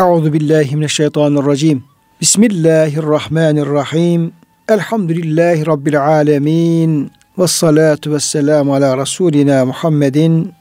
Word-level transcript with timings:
Euzu 0.00 0.32
billahi 0.32 0.76
mineşşeytanirracim. 0.76 1.84
Bismillahirrahmanirrahim. 2.20 4.32
Elhamdülillahi 4.68 5.66
rabbil 5.66 6.06
alamin. 6.06 7.10
Ves 7.38 7.50
salatu 7.50 8.12
vesselamu 8.12 8.74
ala 8.74 8.96
rasulina 8.96 9.64
Muhammedin 9.64 10.52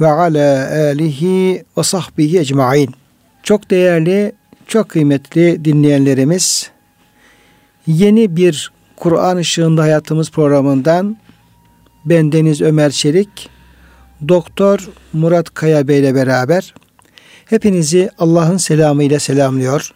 ve 0.00 0.06
ala 0.06 0.70
alihi 0.90 1.64
ve 1.78 1.82
sahbihi 1.82 2.38
ecmaîn. 2.38 2.94
Çok 3.42 3.70
değerli, 3.70 4.32
çok 4.66 4.88
kıymetli 4.88 5.64
dinleyenlerimiz, 5.64 6.70
yeni 7.86 8.36
bir 8.36 8.72
Kur'an 8.96 9.36
ışığında 9.36 9.82
hayatımız 9.82 10.30
programından 10.30 11.16
ben 12.04 12.32
Deniz 12.32 12.60
Ömer 12.60 12.90
Çelik, 12.90 13.48
Doktor 14.28 14.88
Murat 15.12 15.54
Kaya 15.54 15.88
Bey 15.88 16.00
ile 16.00 16.14
beraber 16.14 16.74
hepinizi 17.46 18.10
Allah'ın 18.18 18.56
selamıyla 18.56 19.18
selamlıyor. 19.18 19.90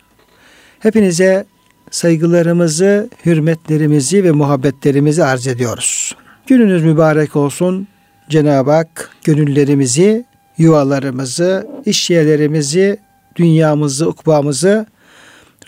Hepinize 0.80 1.44
saygılarımızı, 1.90 3.11
hürmetlerimizi 3.26 4.25
ve 4.25 4.30
muhabbetlerimizi 4.30 5.25
arz 5.25 5.46
ediyoruz. 5.46 6.16
Gününüz 6.46 6.84
mübarek 6.84 7.36
olsun. 7.36 7.89
Cenab-ı 8.30 8.70
Hak 8.70 9.11
gönüllerimizi, 9.25 10.25
yuvalarımızı, 10.58 11.66
iş 11.86 12.11
yerlerimizi, 12.11 12.98
dünyamızı, 13.36 14.08
ukbamızı 14.08 14.86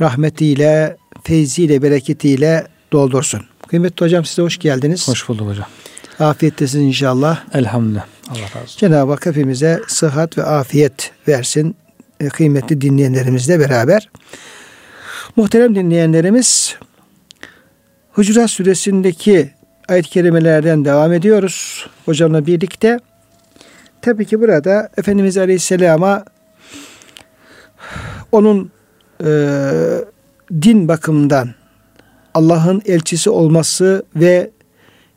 rahmetiyle, 0.01 0.97
feyziyle, 1.25 1.83
bereketiyle 1.83 2.67
doldursun. 2.93 3.41
Kıymetli 3.69 4.05
hocam 4.05 4.25
size 4.25 4.43
hoş 4.43 4.59
geldiniz. 4.59 5.09
Hoş 5.09 5.29
bulduk 5.29 5.49
hocam. 5.49 5.67
Afiyettesiniz 6.19 6.85
inşallah. 6.85 7.45
Elhamdülillah. 7.55 8.05
Allah 8.31 8.43
razı 8.43 8.59
olsun. 8.63 8.79
Cenab-ı 8.79 9.13
Hak 9.13 9.27
hepimize 9.27 9.81
sıhhat 9.89 10.39
ve 10.39 10.43
afiyet 10.43 11.13
versin. 11.29 11.77
E, 12.21 12.29
kıymetli 12.29 12.81
dinleyenlerimizle 12.81 13.61
beraber. 13.61 14.11
Muhterem 15.37 15.75
dinleyenlerimiz 15.75 16.77
Hucurat 18.13 18.51
suresindeki 18.51 19.51
ayet-i 19.89 20.11
kerimelerden 20.11 20.85
devam 20.85 21.13
ediyoruz. 21.13 21.87
Hocamla 22.05 22.47
birlikte. 22.47 22.99
Tabii 24.03 24.25
ki 24.25 24.41
burada 24.41 24.89
Efendimiz 24.97 25.39
Aleyhisselam'a 25.39 26.25
onun 28.33 28.71
e, 29.25 29.31
din 30.63 30.89
bakımından 30.89 31.55
Allah'ın 32.35 32.83
elçisi 32.87 33.31
olması 33.31 34.03
ve 34.17 34.51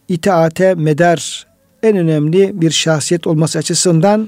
itaate 0.07 0.75
medar 0.75 1.47
en 1.83 1.97
önemli 1.97 2.61
bir 2.61 2.71
şahsiyet 2.71 3.27
olması 3.27 3.59
açısından 3.59 4.27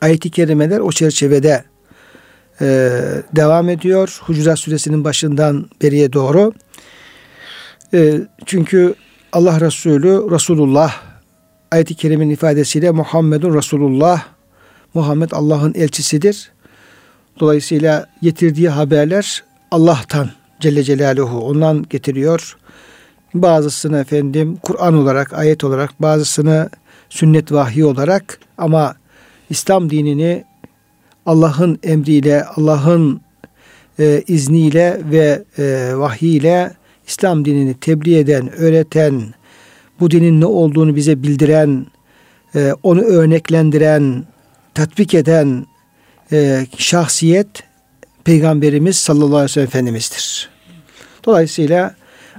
ayet-i 0.00 0.30
kerimeler 0.30 0.78
o 0.78 0.92
çerçevede 0.92 1.64
e, 2.60 2.66
devam 3.36 3.68
ediyor. 3.68 4.20
Hucurat 4.22 4.58
suresinin 4.58 5.04
başından 5.04 5.66
beriye 5.82 6.12
doğru. 6.12 6.52
E, 7.94 8.20
çünkü 8.46 8.94
Allah 9.32 9.60
Resulü 9.60 10.30
Resulullah 10.30 10.94
ayet-i 11.70 11.94
kerimenin 11.94 12.30
ifadesiyle 12.30 12.90
Muhammedun 12.90 13.54
Resulullah 13.54 14.22
Muhammed 14.94 15.30
Allah'ın 15.30 15.74
elçisidir. 15.74 16.50
Dolayısıyla 17.40 18.06
getirdiği 18.22 18.68
haberler 18.68 19.44
Allah'tan 19.70 20.30
Celle 20.60 20.82
Celaluhu 20.82 21.38
ondan 21.38 21.86
getiriyor. 21.90 22.56
Bazısını 23.34 23.98
efendim 23.98 24.58
Kur'an 24.62 24.94
olarak, 24.94 25.32
ayet 25.32 25.64
olarak, 25.64 26.02
bazısını 26.02 26.70
sünnet 27.10 27.52
vahyi 27.52 27.84
olarak 27.84 28.40
ama 28.58 28.94
İslam 29.50 29.90
dinini 29.90 30.44
Allah'ın 31.26 31.78
emriyle, 31.82 32.44
Allah'ın 32.44 33.20
e, 33.98 34.22
izniyle 34.26 35.00
ve 35.10 35.44
e, 35.58 35.92
vahyiyle 35.96 36.72
İslam 37.06 37.44
dinini 37.44 37.74
tebliğ 37.74 38.18
eden, 38.18 38.52
öğreten, 38.52 39.22
bu 40.00 40.10
dinin 40.10 40.40
ne 40.40 40.46
olduğunu 40.46 40.96
bize 40.96 41.22
bildiren, 41.22 41.86
e, 42.54 42.72
onu 42.82 43.00
örneklendiren, 43.00 44.24
tatbik 44.74 45.14
eden 45.14 45.66
e, 46.32 46.66
şahsiyet 46.78 47.48
Peygamberimiz 48.24 48.96
sallallahu 48.96 49.36
aleyhi 49.36 49.44
ve 49.44 49.48
sellem 49.48 49.66
Efendimiz'dir. 49.66 50.50
Dolayısıyla 51.24 51.94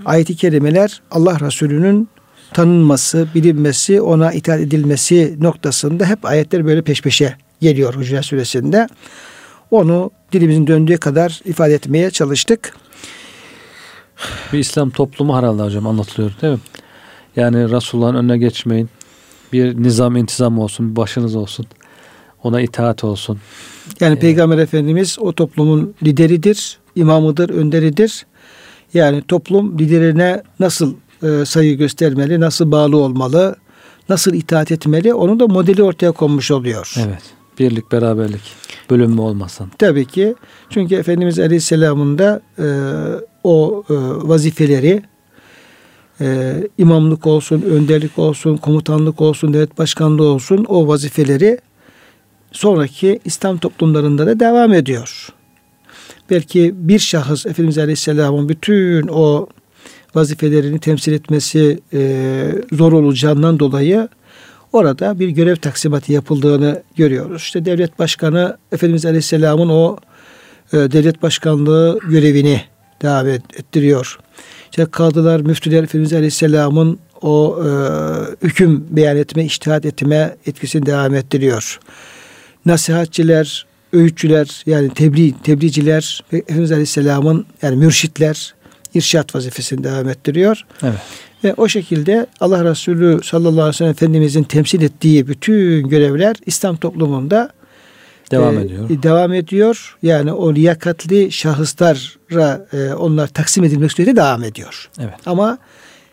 ayet-i 0.05 0.35
kerimeler 0.35 1.01
Allah 1.11 1.39
Resulü'nün 1.39 2.09
tanınması, 2.53 3.27
bilinmesi, 3.35 4.01
ona 4.01 4.31
itaat 4.31 4.59
edilmesi 4.59 5.35
noktasında 5.39 6.05
hep 6.05 6.25
ayetler 6.25 6.65
böyle 6.65 6.81
peş 6.81 7.01
peşe 7.01 7.35
geliyor 7.61 7.95
Hucurat 7.95 8.25
Suresinde. 8.25 8.87
Onu 9.71 10.11
dilimizin 10.31 10.67
döndüğü 10.67 10.97
kadar 10.97 11.41
ifade 11.45 11.73
etmeye 11.73 12.11
çalıştık. 12.11 12.73
Bir 14.53 14.59
İslam 14.59 14.89
toplumu 14.89 15.37
herhalde 15.37 15.63
hocam 15.63 15.87
anlatılıyor 15.87 16.31
değil 16.41 16.53
mi? 16.53 16.59
Yani 17.35 17.71
Resulullah'ın 17.71 18.15
önüne 18.15 18.37
geçmeyin. 18.37 18.89
Bir 19.53 19.83
nizam 19.83 20.15
intizam 20.15 20.59
olsun, 20.59 20.91
bir 20.91 20.95
başınız 20.95 21.35
olsun. 21.35 21.65
Ona 22.43 22.61
itaat 22.61 23.03
olsun. 23.03 23.39
Yani 23.99 24.17
ee, 24.17 24.19
Peygamber 24.19 24.57
Efendimiz 24.57 25.17
o 25.19 25.33
toplumun 25.33 25.93
lideridir, 26.03 26.79
imamıdır, 26.95 27.49
önderidir. 27.49 28.25
Yani 28.93 29.21
toplum 29.21 29.79
liderine 29.79 30.43
nasıl 30.59 30.93
e, 31.23 31.45
sayı 31.45 31.77
göstermeli, 31.77 32.39
nasıl 32.39 32.71
bağlı 32.71 32.97
olmalı, 32.97 33.55
nasıl 34.09 34.33
itaat 34.33 34.71
etmeli 34.71 35.13
onun 35.13 35.39
da 35.39 35.47
modeli 35.47 35.83
ortaya 35.83 36.11
konmuş 36.11 36.51
oluyor. 36.51 36.93
Evet. 36.97 37.21
Birlik, 37.59 37.91
beraberlik, 37.91 38.41
bölünme 38.89 39.21
olmasın. 39.21 39.71
Tabii 39.77 40.05
ki. 40.05 40.35
Çünkü 40.69 40.95
Efendimiz 40.95 41.39
Aleyhisselam'ın 41.39 42.17
da 42.17 42.41
e, 42.59 42.67
o 43.43 43.83
e, 43.89 43.93
vazifeleri 44.27 45.03
e, 46.21 46.55
imamlık 46.77 47.27
olsun, 47.27 47.61
önderlik 47.61 48.19
olsun, 48.19 48.57
komutanlık 48.57 49.21
olsun, 49.21 49.53
devlet 49.53 49.77
başkanlığı 49.77 50.23
olsun 50.23 50.65
o 50.69 50.87
vazifeleri 50.87 51.59
sonraki 52.51 53.19
İslam 53.25 53.57
toplumlarında 53.57 54.27
da 54.27 54.39
devam 54.39 54.73
ediyor. 54.73 55.29
Belki 56.31 56.71
bir 56.75 56.99
şahıs 56.99 57.45
Efendimiz 57.45 57.77
Aleyhisselam'ın 57.77 58.49
bütün 58.49 59.07
o 59.07 59.47
vazifelerini 60.15 60.79
temsil 60.79 61.13
etmesi 61.13 61.79
e, 61.93 62.51
zor 62.71 62.93
olacağından 62.93 63.59
dolayı 63.59 64.09
orada 64.73 65.19
bir 65.19 65.29
görev 65.29 65.55
taksimatı 65.55 66.13
yapıldığını 66.13 66.83
görüyoruz. 66.95 67.41
İşte 67.41 67.65
devlet 67.65 67.99
başkanı 67.99 68.57
Efendimiz 68.71 69.05
Aleyhisselam'ın 69.05 69.69
o 69.69 69.97
e, 70.73 70.77
devlet 70.77 71.21
başkanlığı 71.21 71.99
görevini 72.09 72.61
devam 73.01 73.27
ettiriyor. 73.27 74.19
İşte 74.71 74.85
kadılar, 74.85 75.39
müftüler 75.39 75.83
Efendimiz 75.83 76.13
Aleyhisselam'ın 76.13 76.99
o 77.21 77.59
e, 77.63 77.69
hüküm 78.47 78.87
beyan 78.89 79.17
etme, 79.17 79.45
iştihat 79.45 79.85
etme 79.85 80.35
etkisini 80.45 80.85
devam 80.85 81.15
ettiriyor. 81.15 81.79
Nasihatçiler, 82.65 83.65
öğütçüler 83.93 84.63
yani 84.65 84.93
tebliğ, 84.93 85.33
tebliğciler 85.43 86.23
Efendimiz 86.31 86.71
Aleyhisselam'ın 86.71 87.45
yani 87.61 87.75
mürşitler 87.75 88.53
irşat 88.93 89.35
vazifesini 89.35 89.83
devam 89.83 90.09
ettiriyor. 90.09 90.65
Evet. 90.83 90.99
Ve 91.43 91.53
o 91.53 91.67
şekilde 91.67 92.27
Allah 92.39 92.65
Resulü 92.65 93.19
sallallahu 93.23 93.51
aleyhi 93.61 93.69
ve 93.69 93.73
sellem 93.73 93.91
Efendimizin 93.91 94.43
temsil 94.43 94.81
ettiği 94.81 95.27
bütün 95.27 95.89
görevler 95.89 96.35
İslam 96.45 96.77
toplumunda 96.77 97.49
devam 98.31 98.57
e, 98.57 98.61
ediyor. 98.61 98.89
Devam 98.89 99.33
ediyor. 99.33 99.97
Yani 100.03 100.33
o 100.33 100.55
liyakatli 100.55 101.31
şahıslara 101.31 102.67
e, 102.73 102.93
onlar 102.93 103.27
taksim 103.27 103.63
edilmek 103.63 103.91
süreci 103.91 104.15
devam 104.15 104.43
ediyor. 104.43 104.89
Evet. 104.99 105.13
Ama 105.25 105.57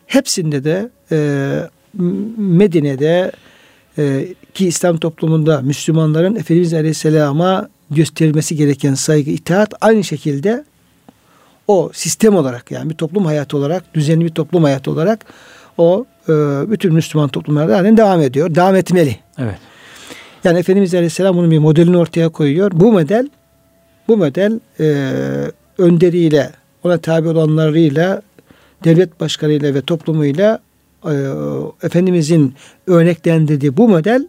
hepsinde 0.07 0.65
de 0.65 0.91
e, 1.13 1.19
Medine'de 2.39 3.33
e, 3.99 4.27
ki 4.59 4.69
İslam 4.69 4.97
toplumunda 4.97 5.61
Müslümanların 5.63 6.37
Efendimiz 6.37 6.75
Aleyhisselam'a 6.75 7.69
gösterilmesi 7.91 8.57
gereken 8.57 8.95
saygı, 8.95 9.31
itaat 9.31 9.75
aynı 9.81 10.05
şekilde 10.05 10.65
o 11.69 11.91
sistem 11.93 12.35
olarak 12.35 12.71
yani 12.71 12.91
bir 12.91 12.95
toplum 12.95 13.27
hayatı 13.27 13.57
olarak, 13.57 13.95
düzenli 13.95 14.25
bir 14.25 14.31
toplum 14.31 14.65
hayatı 14.65 14.91
olarak 14.91 15.27
o 15.79 16.07
e, 16.29 16.33
bütün 16.71 16.95
Müslüman 16.95 17.29
toplumlarda 17.29 17.77
halen 17.77 17.97
devam 17.97 18.21
ediyor. 18.21 18.55
Devam 18.55 18.77
etmeli. 18.77 19.17
Evet. 19.39 19.59
Yani 20.45 20.59
Efendimiz 20.59 20.95
Aleyhisselam 20.95 21.37
bunun 21.37 21.51
bir 21.51 21.59
modelini 21.59 21.97
ortaya 21.97 22.29
koyuyor. 22.29 22.71
Bu 22.75 22.93
model 22.93 23.29
bu 24.09 24.17
model 24.17 24.61
e, 24.81 24.87
önderiyle, 25.79 26.51
ona 26.85 26.99
tabi 26.99 27.29
olanlarıyla, 27.29 28.23
devlet 28.85 29.21
başkanıyla 29.21 29.75
ve 29.75 29.81
toplumuyla 29.81 30.59
e, 31.05 31.15
Efendimizin 31.83 32.55
örneklendirdiği 32.87 33.77
bu 33.77 33.89
model 33.89 34.29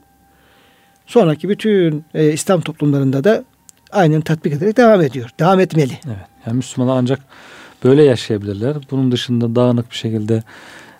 sonraki 1.09 1.50
bütün 1.50 2.06
e, 2.13 2.31
İslam 2.31 2.61
toplumlarında 2.61 3.23
da 3.23 3.44
aynen 3.91 4.21
tatbik 4.21 4.53
ederek 4.53 4.77
devam 4.77 5.01
ediyor. 5.01 5.29
Devam 5.39 5.59
etmeli. 5.59 6.00
Evet. 6.06 6.17
Yani 6.45 6.56
Müslümanlar 6.56 6.97
ancak 6.97 7.19
böyle 7.83 8.03
yaşayabilirler. 8.03 8.77
Bunun 8.91 9.11
dışında 9.11 9.56
dağınık 9.56 9.91
bir 9.91 9.95
şekilde 9.95 10.44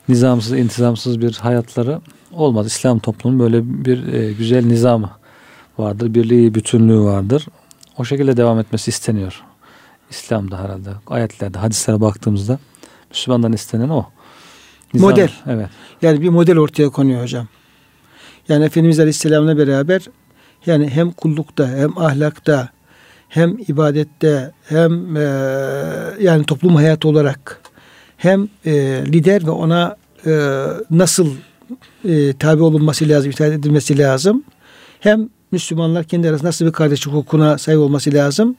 nizamsız, 0.09 0.51
intizamsız 0.51 1.21
bir 1.21 1.33
hayatları 1.33 2.01
olmaz. 2.31 2.67
İslam 2.67 3.00
toplumunun 3.00 3.39
böyle 3.39 3.85
bir 3.85 4.13
e, 4.13 4.33
güzel 4.33 4.65
nizamı 4.65 5.09
vardır. 5.77 6.13
Birliği, 6.13 6.55
bütünlüğü 6.55 7.00
vardır. 7.00 7.47
O 7.97 8.05
şekilde 8.05 8.38
devam 8.38 8.59
etmesi 8.59 8.89
isteniyor. 8.89 9.44
İslam'da 10.09 10.59
herhalde 10.63 10.89
ayetlerde, 11.07 11.59
hadislere 11.59 12.01
baktığımızda 12.01 12.59
Müslümandan 13.09 13.53
istenen 13.53 13.89
o. 13.89 14.05
Nizam, 14.94 15.09
model. 15.09 15.29
Evet. 15.47 15.69
Yani 16.01 16.21
bir 16.21 16.29
model 16.29 16.57
ortaya 16.57 16.89
konuyor 16.89 17.21
hocam. 17.21 17.47
Yani 18.50 18.66
Efendimiz 18.66 19.00
Aleyhisselam'la 19.00 19.57
beraber 19.57 20.01
yani 20.66 20.90
hem 20.90 21.12
kullukta 21.12 21.68
hem 21.68 21.98
ahlakta 21.98 22.69
hem 23.30 23.57
ibadette 23.68 24.51
hem 24.66 25.18
e, 25.18 25.22
yani 26.22 26.44
toplum 26.46 26.75
hayatı 26.75 27.07
olarak 27.07 27.62
hem 28.18 28.50
e, 28.66 28.72
lider 29.06 29.46
ve 29.46 29.51
ona 29.51 29.96
e, 30.25 30.63
nasıl 30.92 31.31
e, 32.10 32.34
tabi 32.34 32.63
olunması 32.63 33.10
lazım, 33.10 33.31
itaat 33.31 33.51
edilmesi 33.51 33.98
lazım. 33.98 34.44
Hem 35.00 35.30
Müslümanlar 35.51 36.04
kendi 36.04 36.30
arasında 36.30 36.48
nasıl 36.48 36.66
bir 36.66 36.72
kardeşlik 36.72 37.13
hukukuna 37.13 37.57
sahip 37.57 37.80
olması 37.80 38.13
lazım. 38.13 38.56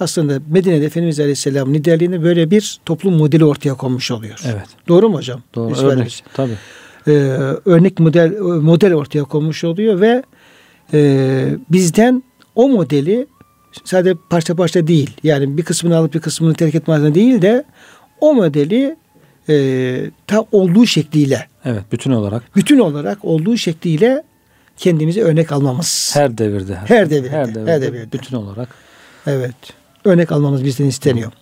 Aslında 0.00 0.38
Medine'de 0.48 0.86
Efendimiz 0.86 1.20
Aleyhisselam 1.20 1.74
liderliğinde 1.74 2.22
böyle 2.22 2.50
bir 2.50 2.80
toplum 2.86 3.14
modeli 3.14 3.44
ortaya 3.44 3.74
konmuş 3.74 4.10
oluyor. 4.10 4.40
Evet. 4.44 4.66
Doğru 4.88 5.08
mu 5.08 5.16
hocam? 5.16 5.42
Doğru. 5.54 5.86
Örnek. 5.86 6.24
Tabii. 6.34 6.56
Ee, 7.06 7.10
örnek 7.64 7.98
model 7.98 8.40
model 8.40 8.94
ortaya 8.94 9.24
konmuş 9.24 9.64
oluyor 9.64 10.00
ve 10.00 10.22
e, 10.92 11.48
bizden 11.70 12.22
o 12.54 12.68
modeli 12.68 13.26
sadece 13.84 14.14
parça 14.30 14.54
parça 14.54 14.86
değil. 14.86 15.10
Yani 15.22 15.56
bir 15.56 15.62
kısmını 15.62 15.96
alıp 15.96 16.14
bir 16.14 16.20
kısmını 16.20 16.54
terk 16.54 16.74
etmezden 16.74 17.14
değil 17.14 17.42
de 17.42 17.64
o 18.20 18.34
modeli 18.34 18.96
e, 19.48 20.10
ta 20.26 20.44
olduğu 20.52 20.86
şekliyle. 20.86 21.48
Evet, 21.64 21.82
bütün 21.92 22.10
olarak. 22.10 22.56
Bütün 22.56 22.78
olarak 22.78 23.24
olduğu 23.24 23.56
şekliyle 23.56 24.22
kendimize 24.76 25.20
örnek 25.20 25.52
almamız. 25.52 26.10
Her 26.14 26.38
devirde. 26.38 26.74
Her, 26.74 26.86
her 26.86 27.10
devirde. 27.10 27.30
Her 27.30 27.54
devirde. 27.54 27.70
Her 27.70 27.82
devirde. 27.82 28.12
Bütün 28.12 28.36
olarak. 28.36 28.68
Evet. 29.26 29.54
Örnek 30.04 30.32
almamız 30.32 30.64
bizden 30.64 30.86
isteniyor. 30.86 31.32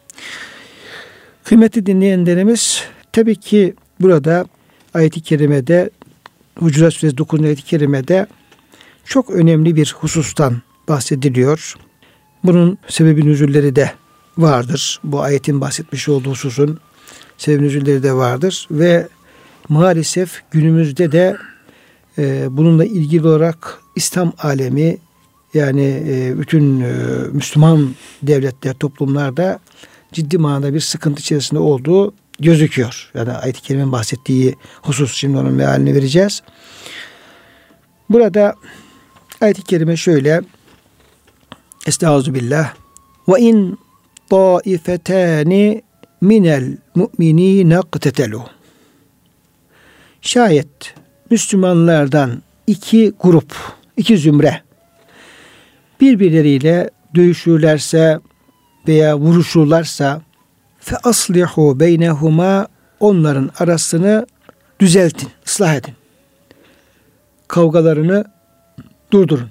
Kıymetli 1.45 1.87
dinleyenlerimiz 1.87 2.83
tabii 3.13 3.37
ki 3.37 3.75
burada 4.01 4.47
ayet-i 4.95 5.21
kerimede 5.21 5.91
Hucurat 6.59 6.95
Suresi 6.95 7.19
9. 7.19 7.45
ayet-i 7.45 7.63
kerimede 7.63 8.27
çok 9.05 9.31
önemli 9.31 9.77
bir 9.77 9.95
husustan 9.99 10.63
bahsediliyor. 10.89 11.75
Bunun 12.45 12.79
sebebi 12.89 13.27
nüzulleri 13.27 13.77
de 13.77 13.93
vardır. 14.39 15.01
Bu 15.05 15.21
ayetin 15.21 15.61
bahsetmiş 15.61 16.09
olduğu 16.09 16.31
hususun 16.31 16.81
sebebi 17.39 17.65
nüzulleri 17.65 18.03
de 18.03 18.13
vardır 18.13 18.69
ve 18.71 19.09
maalesef 19.69 20.43
günümüzde 20.51 21.13
de 21.13 21.37
e, 22.19 22.47
bununla 22.51 22.85
ilgili 22.85 23.27
olarak 23.27 23.79
İslam 23.97 24.33
alemi 24.39 24.99
yani 25.55 26.05
e, 26.09 26.39
bütün 26.39 26.81
e, 26.81 26.93
Müslüman 27.33 27.95
devletler, 28.23 28.75
toplumlarda 28.75 29.61
ciddi 30.13 30.39
manada 30.39 30.75
bir 30.75 30.81
sıkıntı 30.81 31.21
içerisinde 31.21 31.61
olduğu 31.61 32.15
gözüküyor. 32.41 33.11
Yani 33.15 33.33
ayet-i 33.33 33.63
kerimenin 33.63 33.93
bahsettiği 33.93 34.55
husus 34.83 35.15
şimdi 35.15 35.39
onun 35.39 35.53
mealini 35.53 35.95
vereceğiz. 35.95 36.43
Burada 38.11 38.55
ayet-i 39.41 39.63
kerime 39.63 39.97
şöyle 39.97 40.41
Estağfirullah 41.87 42.75
ve 43.29 43.41
in 43.41 43.79
taifetani 44.31 45.83
minel 46.21 46.77
mu'minine 46.95 47.81
qtetelu 47.93 48.43
Şayet 50.23 50.95
Müslümanlardan 51.31 52.43
iki 52.67 53.13
grup, 53.21 53.55
iki 53.97 54.19
zümre 54.19 54.63
birbirleriyle 56.01 56.91
dövüşürlerse 57.15 58.21
veya 58.89 59.19
vuruşurlarsa 59.19 60.23
fe 60.81 60.97
aslihu 60.97 61.81
beynehuma 61.81 62.67
onların 63.01 63.51
arasını 63.59 64.27
düzeltin, 64.81 65.29
ıslah 65.47 65.75
edin. 65.75 65.95
Kavgalarını 67.49 68.25
durdurun. 69.13 69.49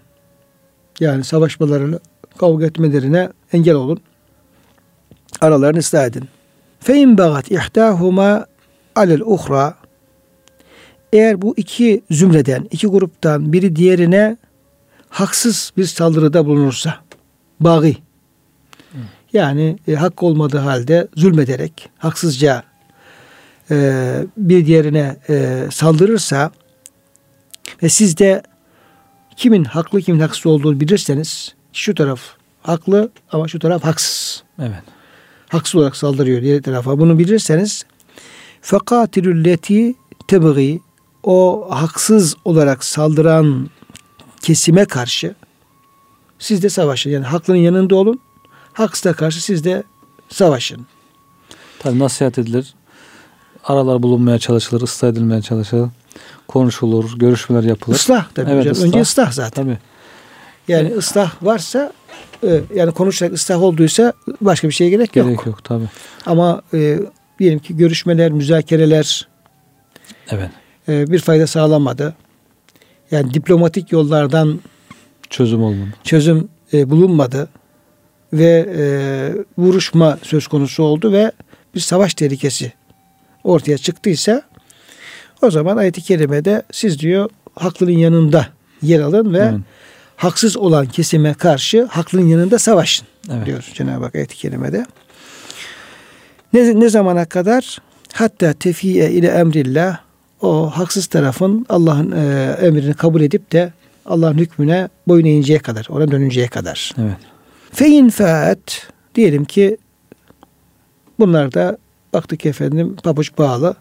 Yani 0.99 1.23
savaşmalarını, 1.23 1.99
kavga 2.37 2.65
etmelerine 2.65 3.29
engel 3.53 3.75
olun. 3.75 3.99
Aralarını 5.41 5.79
ıslah 5.79 6.05
edin. 6.05 6.23
Fe 6.79 6.95
in 6.95 7.17
bagat 7.17 7.51
ihtahuma 7.51 8.45
alel 8.95 9.21
uhra 9.21 9.75
eğer 11.13 11.41
bu 11.41 11.53
iki 11.57 12.01
zümreden, 12.11 12.67
iki 12.71 12.87
gruptan 12.87 13.53
biri 13.53 13.75
diğerine 13.75 14.37
haksız 15.09 15.73
bir 15.77 15.85
saldırıda 15.85 16.45
bulunursa, 16.45 16.95
bağı, 17.59 17.93
yani 19.33 19.77
e, 19.87 19.95
hak 19.95 20.23
olmadığı 20.23 20.57
halde 20.57 21.07
zulmederek, 21.15 21.89
haksızca 21.97 22.63
e, 23.71 24.25
bir 24.37 24.65
diğerine 24.65 25.17
e, 25.29 25.65
saldırırsa 25.71 26.51
ve 27.83 27.89
siz 27.89 28.17
de 28.17 28.43
kimin 29.35 29.63
haklı 29.63 30.01
kimin 30.01 30.19
haksız 30.19 30.45
olduğunu 30.45 30.79
bilirseniz 30.79 31.55
şu 31.73 31.95
taraf 31.95 32.21
haklı 32.61 33.11
ama 33.31 33.47
şu 33.47 33.59
taraf 33.59 33.83
haksız. 33.83 34.43
Evet. 34.59 34.83
Haksız 35.49 35.75
olarak 35.75 35.95
saldırıyor 35.95 36.41
diğer 36.41 36.61
tarafa. 36.61 36.99
Bunu 36.99 37.19
bilirseniz 37.19 37.85
fekatilülleti 38.61 39.95
tebgi 40.27 40.79
o 41.23 41.67
haksız 41.69 42.35
olarak 42.45 42.83
saldıran 42.83 43.69
kesime 44.41 44.85
karşı 44.85 45.35
siz 46.39 46.63
de 46.63 46.69
savaşın. 46.69 47.09
Yani 47.09 47.25
haklının 47.25 47.57
yanında 47.57 47.95
olun. 47.95 48.19
Haksıza 48.79 49.13
karşı 49.13 49.43
siz 49.43 49.63
de 49.63 49.83
savaşın. 50.29 50.85
Tabi 51.79 51.99
nasihat 51.99 52.39
edilir. 52.39 52.73
Aralar 53.63 54.03
bulunmaya 54.03 54.39
çalışılır, 54.39 54.81
ıslah 54.81 55.07
edilmeye 55.09 55.41
çalışılır. 55.41 55.89
Konuşulur, 56.47 57.19
görüşmeler 57.19 57.63
yapılır. 57.63 57.95
Islah 57.95 58.27
tabii 58.35 58.51
evet, 58.51 58.59
hocam. 58.59 58.73
Islah. 58.73 58.87
Önce 58.87 59.01
ıslah 59.01 59.31
zaten. 59.31 59.63
Tabii. 59.63 59.77
Yani 60.67 60.93
ıslah 60.93 61.31
varsa 61.41 61.93
e, 62.43 62.61
yani 62.75 62.91
konuşarak 62.91 63.33
ıslah 63.33 63.61
olduysa 63.63 64.13
başka 64.41 64.67
bir 64.67 64.73
şeye 64.73 64.89
gerek, 64.89 65.13
gerek 65.13 65.27
yok. 65.27 65.37
Gerek 65.37 65.45
yok 65.45 65.63
tabii. 65.63 65.89
Ama 66.25 66.61
e, 66.73 66.99
diyelim 67.39 67.59
ki 67.59 67.77
görüşmeler, 67.77 68.31
müzakereler 68.31 69.27
evet. 70.31 70.49
e, 70.89 71.11
bir 71.11 71.19
fayda 71.19 71.47
sağlamadı. 71.47 72.15
Yani 73.11 73.33
diplomatik 73.33 73.91
yollardan 73.91 74.59
çözüm 75.29 75.63
olmadı. 75.63 75.89
Çözüm 76.03 76.49
e, 76.73 76.89
bulunmadı 76.89 77.49
ve 78.33 78.69
e, 78.77 78.83
vuruşma 79.57 80.17
söz 80.23 80.47
konusu 80.47 80.83
oldu 80.83 81.11
ve 81.11 81.31
bir 81.75 81.79
savaş 81.79 82.13
tehlikesi 82.13 82.73
ortaya 83.43 83.77
çıktıysa 83.77 84.41
o 85.41 85.51
zaman 85.51 85.77
ayet-i 85.77 86.01
kerimede 86.01 86.63
siz 86.71 86.99
diyor 86.99 87.29
haklının 87.55 87.91
yanında 87.91 88.47
yer 88.81 88.99
alın 88.99 89.33
ve 89.33 89.37
evet. 89.37 89.59
haksız 90.15 90.57
olan 90.57 90.85
kesime 90.85 91.33
karşı 91.33 91.83
haklının 91.83 92.27
yanında 92.27 92.59
savaşın 92.59 93.07
evet. 93.33 93.45
diyor 93.45 93.71
Cenab-ı 93.73 94.03
Hak 94.03 94.15
ayet-i 94.15 94.35
kerimede. 94.35 94.85
Ne, 96.53 96.79
ne 96.79 96.89
zamana 96.89 97.25
kadar? 97.25 97.77
Hatta 98.13 98.53
tefiye 98.53 99.11
ile 99.11 99.27
emrillah 99.27 99.97
o 100.41 100.69
haksız 100.69 101.05
tarafın 101.05 101.65
Allah'ın 101.69 102.11
e, 102.11 102.55
emrini 102.61 102.93
kabul 102.93 103.21
edip 103.21 103.51
de 103.51 103.73
Allah'ın 104.05 104.37
hükmüne 104.37 104.89
boyun 105.07 105.25
eğinceye 105.25 105.59
kadar, 105.59 105.87
ona 105.89 106.11
dönünceye 106.11 106.47
kadar. 106.47 106.91
Evet. 106.97 107.17
Fein 107.71 108.09
faat 108.09 108.87
diyelim 109.15 109.45
ki 109.45 109.77
bunlar 111.19 111.53
da 111.53 111.77
baktık 112.13 112.45
efendim 112.45 112.95
pabuç 113.03 113.37
bağlı. 113.37 113.75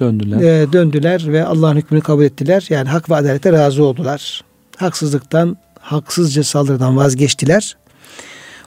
Döndüler. 0.00 0.40
E, 0.40 0.72
döndüler 0.72 1.24
ve 1.28 1.44
Allah'ın 1.44 1.76
hükmünü 1.76 2.02
kabul 2.02 2.24
ettiler. 2.24 2.66
Yani 2.68 2.88
hak 2.88 3.10
ve 3.10 3.14
adalete 3.14 3.52
razı 3.52 3.84
oldular. 3.84 4.44
Haksızlıktan, 4.76 5.56
haksızca 5.80 6.44
saldırıdan 6.44 6.96
vazgeçtiler. 6.96 7.76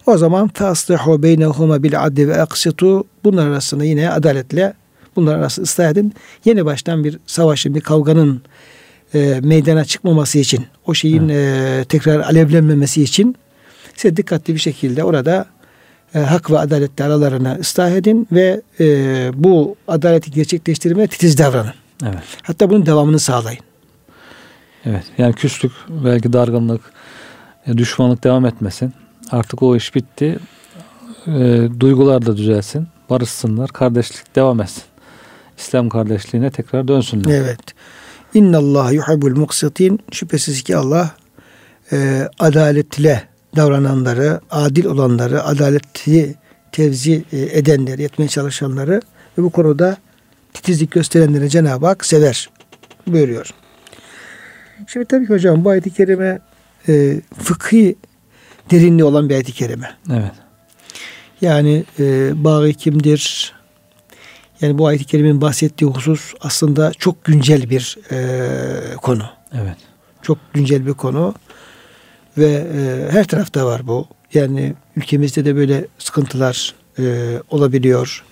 O 0.06 0.18
zaman 0.18 0.48
faslihu 0.48 1.24
beynehuma 1.24 1.84
bil 1.84 2.04
adli 2.04 2.28
ve 2.28 2.42
aksitu 2.42 3.04
bunlar 3.24 3.48
arasında 3.48 3.84
yine 3.84 4.12
adaletle 4.12 4.74
bunlar 5.16 5.36
arasında 5.36 5.64
ıslah 5.64 5.90
edin. 5.90 6.14
Yeni 6.46 6.66
baştan 6.66 7.04
bir 7.04 7.20
savaşın, 7.26 7.76
bir 7.76 7.82
kavganın 7.82 8.42
e, 9.14 9.40
meydana 9.44 9.86
çıkmaması 9.86 10.40
için, 10.40 10.66
o 10.86 10.94
şeyin 10.94 11.30
e, 11.30 11.86
tekrar 11.90 12.20
alevlenmemesi 12.20 13.04
için 13.04 13.36
size 14.00 14.18
dikkatli 14.18 14.54
bir 14.54 14.60
şekilde 14.60 15.04
orada 15.04 15.46
e, 16.16 16.20
hak 16.20 16.52
ve 16.52 16.60
adaletle 16.60 17.04
aralarına 17.04 17.56
ıslah 17.56 17.92
edin 17.92 18.28
ve 18.32 18.62
e, 18.80 18.86
bu 19.34 19.76
adaleti 19.88 20.32
gerçekleştirmeye 20.32 21.08
titiz 21.08 21.38
davranın. 21.38 21.74
Evet. 22.04 22.24
Hatta 22.44 22.70
bunun 22.70 22.86
devamını 22.86 23.20
sağlayın. 23.20 23.62
Evet. 24.86 25.04
Yani 25.18 25.34
küslük, 25.34 25.72
belki 25.90 26.34
dargınlık, 26.34 26.82
e, 27.68 27.78
düşmanlık 27.78 28.24
devam 28.24 28.46
etmesin. 28.46 28.94
Artık 29.32 29.64
o 29.64 29.76
iş 29.76 29.96
bitti. 29.96 30.40
E, 31.28 31.68
duygular 31.80 32.26
da 32.26 32.38
düzelsin. 32.38 32.88
Barışsınlar. 33.10 33.70
Kardeşlik 33.70 34.36
devam 34.36 34.62
etsin. 34.62 34.84
İslam 35.58 35.90
kardeşliğine 35.90 36.52
tekrar 36.52 36.88
dönsünler. 36.88 37.32
Evet. 37.32 37.60
İnna 38.34 38.58
Allah 38.58 38.92
yuhibbul 38.92 39.38
muksitin. 39.38 40.00
Şüphesiz 40.12 40.64
ki 40.64 40.78
Allah 40.78 41.12
e, 41.92 42.28
adaletle 42.40 43.29
davrananları, 43.56 44.42
adil 44.52 44.86
olanları, 44.86 45.44
adaletli 45.44 46.36
tevzi 46.72 47.24
e, 47.32 47.38
edenleri, 47.38 48.04
etmeye 48.04 48.28
çalışanları 48.28 49.02
ve 49.38 49.44
bu 49.44 49.50
konuda 49.50 49.98
titizlik 50.54 50.92
gösterenleri 50.92 51.50
Cenab-ı 51.50 51.86
Hak 51.86 52.06
sever 52.06 52.50
buyuruyor. 53.08 53.54
Şimdi 54.88 55.06
tabii 55.06 55.28
ki 55.28 55.34
hocam 55.34 55.66
bu 55.66 55.70
ayet-i 55.70 55.94
kerime 55.94 56.40
e, 56.88 57.22
fıkhi 57.44 57.96
derinliği 58.72 59.04
olan 59.04 59.30
bir 59.30 59.34
ayet-i 59.34 59.52
kerime. 59.52 59.92
Evet. 60.12 60.32
Yani 61.42 61.84
e, 62.00 62.32
bağı 62.44 62.72
kimdir? 62.72 63.54
Yani 64.62 64.78
bu 64.78 64.88
ayet-i 64.88 65.06
kerimenin 65.06 65.42
bahsettiği 65.42 65.92
husus 65.92 66.34
aslında 66.42 66.92
çok 66.94 67.24
güncel 67.24 67.70
bir 67.70 67.98
e, 68.12 68.96
konu. 68.96 69.24
Evet. 69.54 69.78
Çok 70.22 70.38
güncel 70.54 70.86
bir 70.86 70.94
konu 70.94 71.34
ve 72.38 72.68
e, 72.76 73.12
her 73.12 73.28
tarafta 73.28 73.66
var 73.66 73.88
bu. 73.88 74.08
Yani 74.34 74.74
ülkemizde 74.96 75.46
de 75.46 75.56
böyle 75.56 75.86
sıkıntılar 75.98 76.76
e, 77.00 77.38
olabiliyor. 77.50 78.24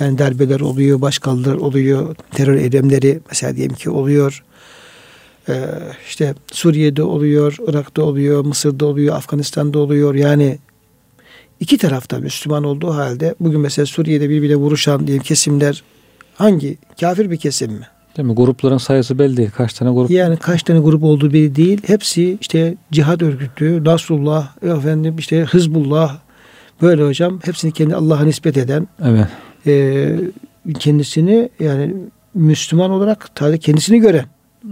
Yani 0.00 0.18
darbeler 0.18 0.60
oluyor, 0.60 1.00
başkaldırılar 1.00 1.56
oluyor, 1.56 2.16
terör 2.30 2.54
eylemleri 2.54 3.20
mesela 3.28 3.56
diyelim 3.56 3.76
ki 3.76 3.90
oluyor. 3.90 4.42
Ee, 5.48 5.68
işte 6.06 6.34
Suriye'de 6.52 7.02
oluyor, 7.02 7.56
Irak'ta 7.68 8.02
oluyor, 8.02 8.44
Mısır'da 8.44 8.86
oluyor, 8.86 9.16
Afganistan'da 9.16 9.78
oluyor. 9.78 10.14
Yani 10.14 10.58
iki 11.60 11.78
tarafta 11.78 12.18
Müslüman 12.18 12.64
olduğu 12.64 12.94
halde 12.94 13.34
bugün 13.40 13.60
mesela 13.60 13.86
Suriye'de 13.86 14.28
birbiriyle 14.28 14.56
vuruşan 14.56 15.06
diyelim 15.06 15.22
kesimler 15.22 15.82
hangi? 16.34 16.78
Kafir 17.00 17.30
bir 17.30 17.36
kesim 17.36 17.72
mi? 17.72 17.86
Değil 18.16 18.28
mi? 18.28 18.34
Grupların 18.34 18.78
sayısı 18.78 19.18
belli 19.18 19.36
değil. 19.36 19.50
Kaç 19.56 19.74
tane 19.74 19.90
grup? 19.90 20.10
Yani 20.10 20.36
kaç 20.36 20.62
tane 20.62 20.78
grup 20.78 21.02
olduğu 21.04 21.32
belli 21.32 21.56
değil. 21.56 21.82
Hepsi 21.86 22.38
işte 22.40 22.74
cihad 22.92 23.20
örgütü, 23.20 23.84
Nasrullah, 23.84 24.48
efendim 24.62 25.16
işte 25.18 25.40
Hızbullah 25.40 26.18
böyle 26.82 27.04
hocam. 27.04 27.40
Hepsini 27.44 27.72
kendi 27.72 27.94
Allah'a 27.94 28.24
nispet 28.24 28.56
eden. 28.56 28.88
Evet. 29.04 29.26
E, 29.66 30.16
kendisini 30.78 31.48
yani 31.60 31.94
Müslüman 32.34 32.90
olarak 32.90 33.30
tabii 33.34 33.58
kendisini 33.58 34.00
gören 34.00 34.26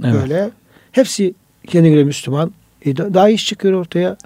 evet. 0.05 0.15
böyle 0.15 0.51
hepsi 0.93 1.35
kendine 1.67 1.93
göre 1.93 2.05
Müslüman. 2.05 2.53
E, 2.85 2.97
daha 2.97 3.29
iş 3.29 3.47
çıkıyor 3.47 3.75
ortaya. 3.75 4.17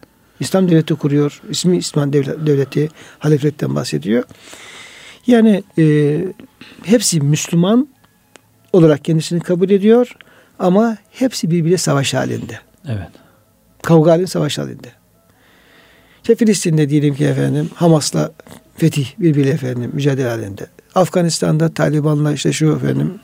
İslam 0.40 0.70
devleti 0.70 0.94
kuruyor. 0.94 1.42
İsmi 1.50 1.76
İslam 1.76 2.12
devleti 2.12 2.88
halifetten 3.18 3.75
bahsediyor. 3.75 4.25
Yani 5.26 5.62
e, 5.78 6.18
hepsi 6.84 7.20
Müslüman 7.20 7.88
olarak 8.72 9.04
kendisini 9.04 9.40
kabul 9.40 9.70
ediyor 9.70 10.16
ama 10.58 10.96
hepsi 11.10 11.50
birbiriyle 11.50 11.78
savaş 11.78 12.14
halinde. 12.14 12.58
Evet. 12.88 13.08
Kavga 13.82 14.10
halinde, 14.10 14.26
savaş 14.26 14.58
halinde. 14.58 14.88
İşte 16.22 16.34
Filistin'de 16.34 16.88
diyelim 16.88 17.14
ki 17.14 17.25
efendim 17.25 17.70
Hamas'la 17.75 18.32
fetih 18.76 19.06
birbiriyle 19.18 19.50
efendim 19.50 19.90
mücadele 19.94 20.28
halinde. 20.28 20.66
Afganistan'da 20.94 21.68
Taliban'la 21.68 22.32
işte 22.32 22.52
şu 22.52 22.72
efendim 22.72 23.20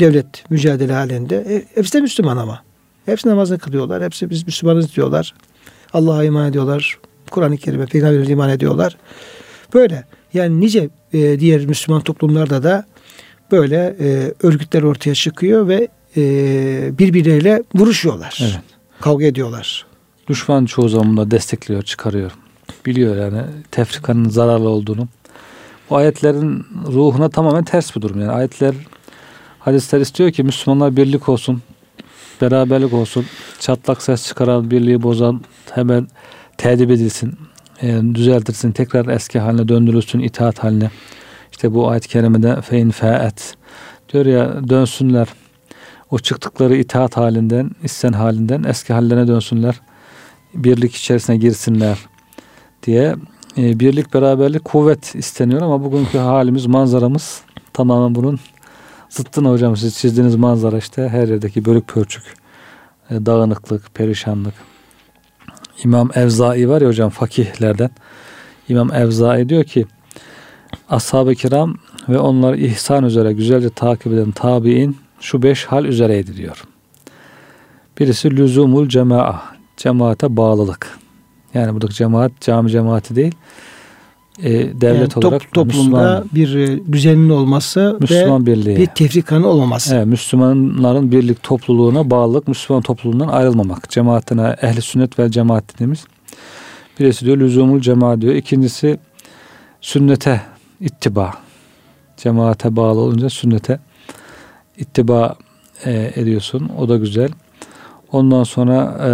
devlet 0.00 0.50
mücadele 0.50 0.92
halinde. 0.92 1.36
E, 1.36 1.64
hepsi 1.74 1.92
de 1.92 2.00
Müslüman 2.00 2.36
ama. 2.36 2.62
Hepsi 3.06 3.28
namazını 3.28 3.58
kılıyorlar. 3.58 4.04
Hepsi 4.04 4.30
biz 4.30 4.46
Müslümanız 4.46 4.96
diyorlar. 4.96 5.34
Allah'a 5.92 6.24
iman 6.24 6.48
ediyorlar. 6.48 6.98
Kur'an-ı 7.30 7.56
Kerim'e, 7.56 7.86
Peygamber'e 7.86 8.32
iman 8.32 8.50
ediyorlar. 8.50 8.96
Böyle. 9.74 10.04
Yani 10.34 10.60
nice 10.60 10.88
e, 11.12 11.40
diğer 11.40 11.66
Müslüman 11.66 12.02
toplumlarda 12.02 12.62
da 12.62 12.84
böyle 13.52 13.96
e, 14.00 14.32
örgütler 14.46 14.82
ortaya 14.82 15.14
çıkıyor 15.14 15.68
ve 15.68 15.88
e, 16.16 16.98
birbirleriyle 16.98 17.62
vuruşuyorlar. 17.74 18.38
Evet. 18.42 18.60
Kavga 19.00 19.24
ediyorlar. 19.24 19.86
Düşman 20.28 20.64
çoğu 20.64 20.88
zaman 20.88 21.16
da 21.16 21.30
destekliyor, 21.30 21.82
çıkarıyor. 21.82 22.32
Biliyor 22.86 23.16
yani 23.16 23.42
tefrikanın 23.70 24.28
zararlı 24.28 24.68
olduğunu. 24.68 25.08
Bu 25.90 25.96
ayetlerin 25.96 26.66
ruhuna 26.86 27.28
tamamen 27.28 27.64
ters 27.64 27.96
bir 27.96 28.02
durum. 28.02 28.20
Yani 28.20 28.30
ayetler, 28.30 28.74
hadisler 29.58 30.00
istiyor 30.00 30.30
ki 30.30 30.42
Müslümanlar 30.42 30.96
birlik 30.96 31.28
olsun, 31.28 31.62
beraberlik 32.40 32.92
olsun, 32.92 33.26
çatlak 33.60 34.02
ses 34.02 34.26
çıkaran, 34.26 34.70
birliği 34.70 35.02
bozan 35.02 35.40
hemen 35.70 36.08
tedip 36.58 36.90
edilsin, 36.90 37.38
e, 37.82 38.00
düzeltirsin, 38.14 38.72
tekrar 38.72 39.06
eski 39.06 39.38
haline 39.38 39.68
döndürülsün, 39.68 40.20
itaat 40.20 40.58
haline. 40.58 40.90
İşte 41.62 41.74
bu 41.74 41.88
ayet-i 41.88 42.08
kerimede 42.08 42.60
fein 42.60 42.90
faet 42.90 43.54
diyor 44.12 44.26
ya 44.26 44.68
dönsünler. 44.68 45.28
O 46.10 46.18
çıktıkları 46.18 46.76
itaat 46.76 47.16
halinden, 47.16 47.70
isten 47.82 48.12
halinden 48.12 48.62
eski 48.62 48.92
hallerine 48.92 49.28
dönsünler. 49.28 49.80
Birlik 50.54 50.94
içerisine 50.94 51.36
girsinler 51.36 51.98
diye 52.82 53.16
e, 53.58 53.80
birlik, 53.80 54.14
beraberlik, 54.14 54.64
kuvvet 54.64 55.14
isteniyor 55.14 55.62
ama 55.62 55.84
bugünkü 55.84 56.18
halimiz, 56.18 56.66
manzaramız 56.66 57.42
tamamen 57.72 58.14
bunun 58.14 58.40
zıttına 59.08 59.50
hocam. 59.50 59.76
Siz 59.76 59.98
çizdiğiniz 59.98 60.36
manzara 60.36 60.78
işte 60.78 61.08
her 61.08 61.28
yerdeki 61.28 61.64
bölük 61.64 61.88
pörçük, 61.88 62.24
e, 63.10 63.26
dağınıklık, 63.26 63.94
perişanlık. 63.94 64.54
İmam 65.84 66.10
Evzai 66.14 66.68
var 66.68 66.82
ya 66.82 66.88
hocam 66.88 67.10
fakihlerden. 67.10 67.90
İmam 68.68 68.92
Evzai 68.92 69.48
diyor 69.48 69.64
ki 69.64 69.86
ashab-ı 70.92 71.34
kiram 71.34 71.74
ve 72.08 72.18
onları 72.18 72.56
ihsan 72.56 73.04
üzere 73.04 73.32
güzelce 73.32 73.70
takip 73.70 74.12
eden 74.12 74.30
tabi'in 74.30 74.96
şu 75.20 75.42
beş 75.42 75.64
hal 75.64 75.84
üzereydi 75.84 76.36
diyor. 76.36 76.64
Birisi 77.98 78.36
lüzumul 78.36 78.88
cema'a, 78.88 79.42
cemaate 79.76 80.36
bağlılık. 80.36 80.98
Yani 81.54 81.74
buradaki 81.74 81.94
cemaat 81.94 82.32
cami 82.40 82.70
cemaati 82.70 83.16
değil. 83.16 83.34
E, 84.38 84.52
devlet 84.52 85.00
yani 85.00 85.08
top, 85.08 85.24
olarak 85.24 85.52
toplumda 85.52 85.74
Müslüman, 85.74 86.24
bir 86.34 86.54
e, 86.54 86.92
düzenin 86.92 87.30
olması 87.30 87.96
Müslüman 88.00 88.42
ve 88.42 88.46
birliği. 88.46 88.76
bir 88.76 88.86
tefrikanın 88.86 89.42
olmaması. 89.42 89.96
Evet, 89.96 90.06
Müslümanların 90.06 91.12
birlik 91.12 91.42
topluluğuna 91.42 92.10
bağlılık, 92.10 92.48
Müslüman 92.48 92.82
topluluğundan 92.82 93.28
ayrılmamak. 93.28 93.90
Cemaatine 93.90 94.56
ehli 94.62 94.82
sünnet 94.82 95.18
ve 95.18 95.30
cemaat 95.30 95.74
dediğimiz. 95.74 96.04
Birisi 97.00 97.26
diyor 97.26 97.36
lüzumul 97.36 97.80
cemaat 97.80 98.20
diyor. 98.20 98.34
İkincisi 98.34 98.98
sünnete 99.80 100.40
ittiba. 100.82 101.34
Cemaate 102.16 102.76
bağlı 102.76 103.00
olunca 103.00 103.30
sünnete 103.30 103.80
ittiba 104.76 105.36
e, 105.84 106.12
ediyorsun. 106.16 106.70
O 106.78 106.88
da 106.88 106.96
güzel. 106.96 107.30
Ondan 108.12 108.44
sonra 108.44 108.98
e, 109.06 109.10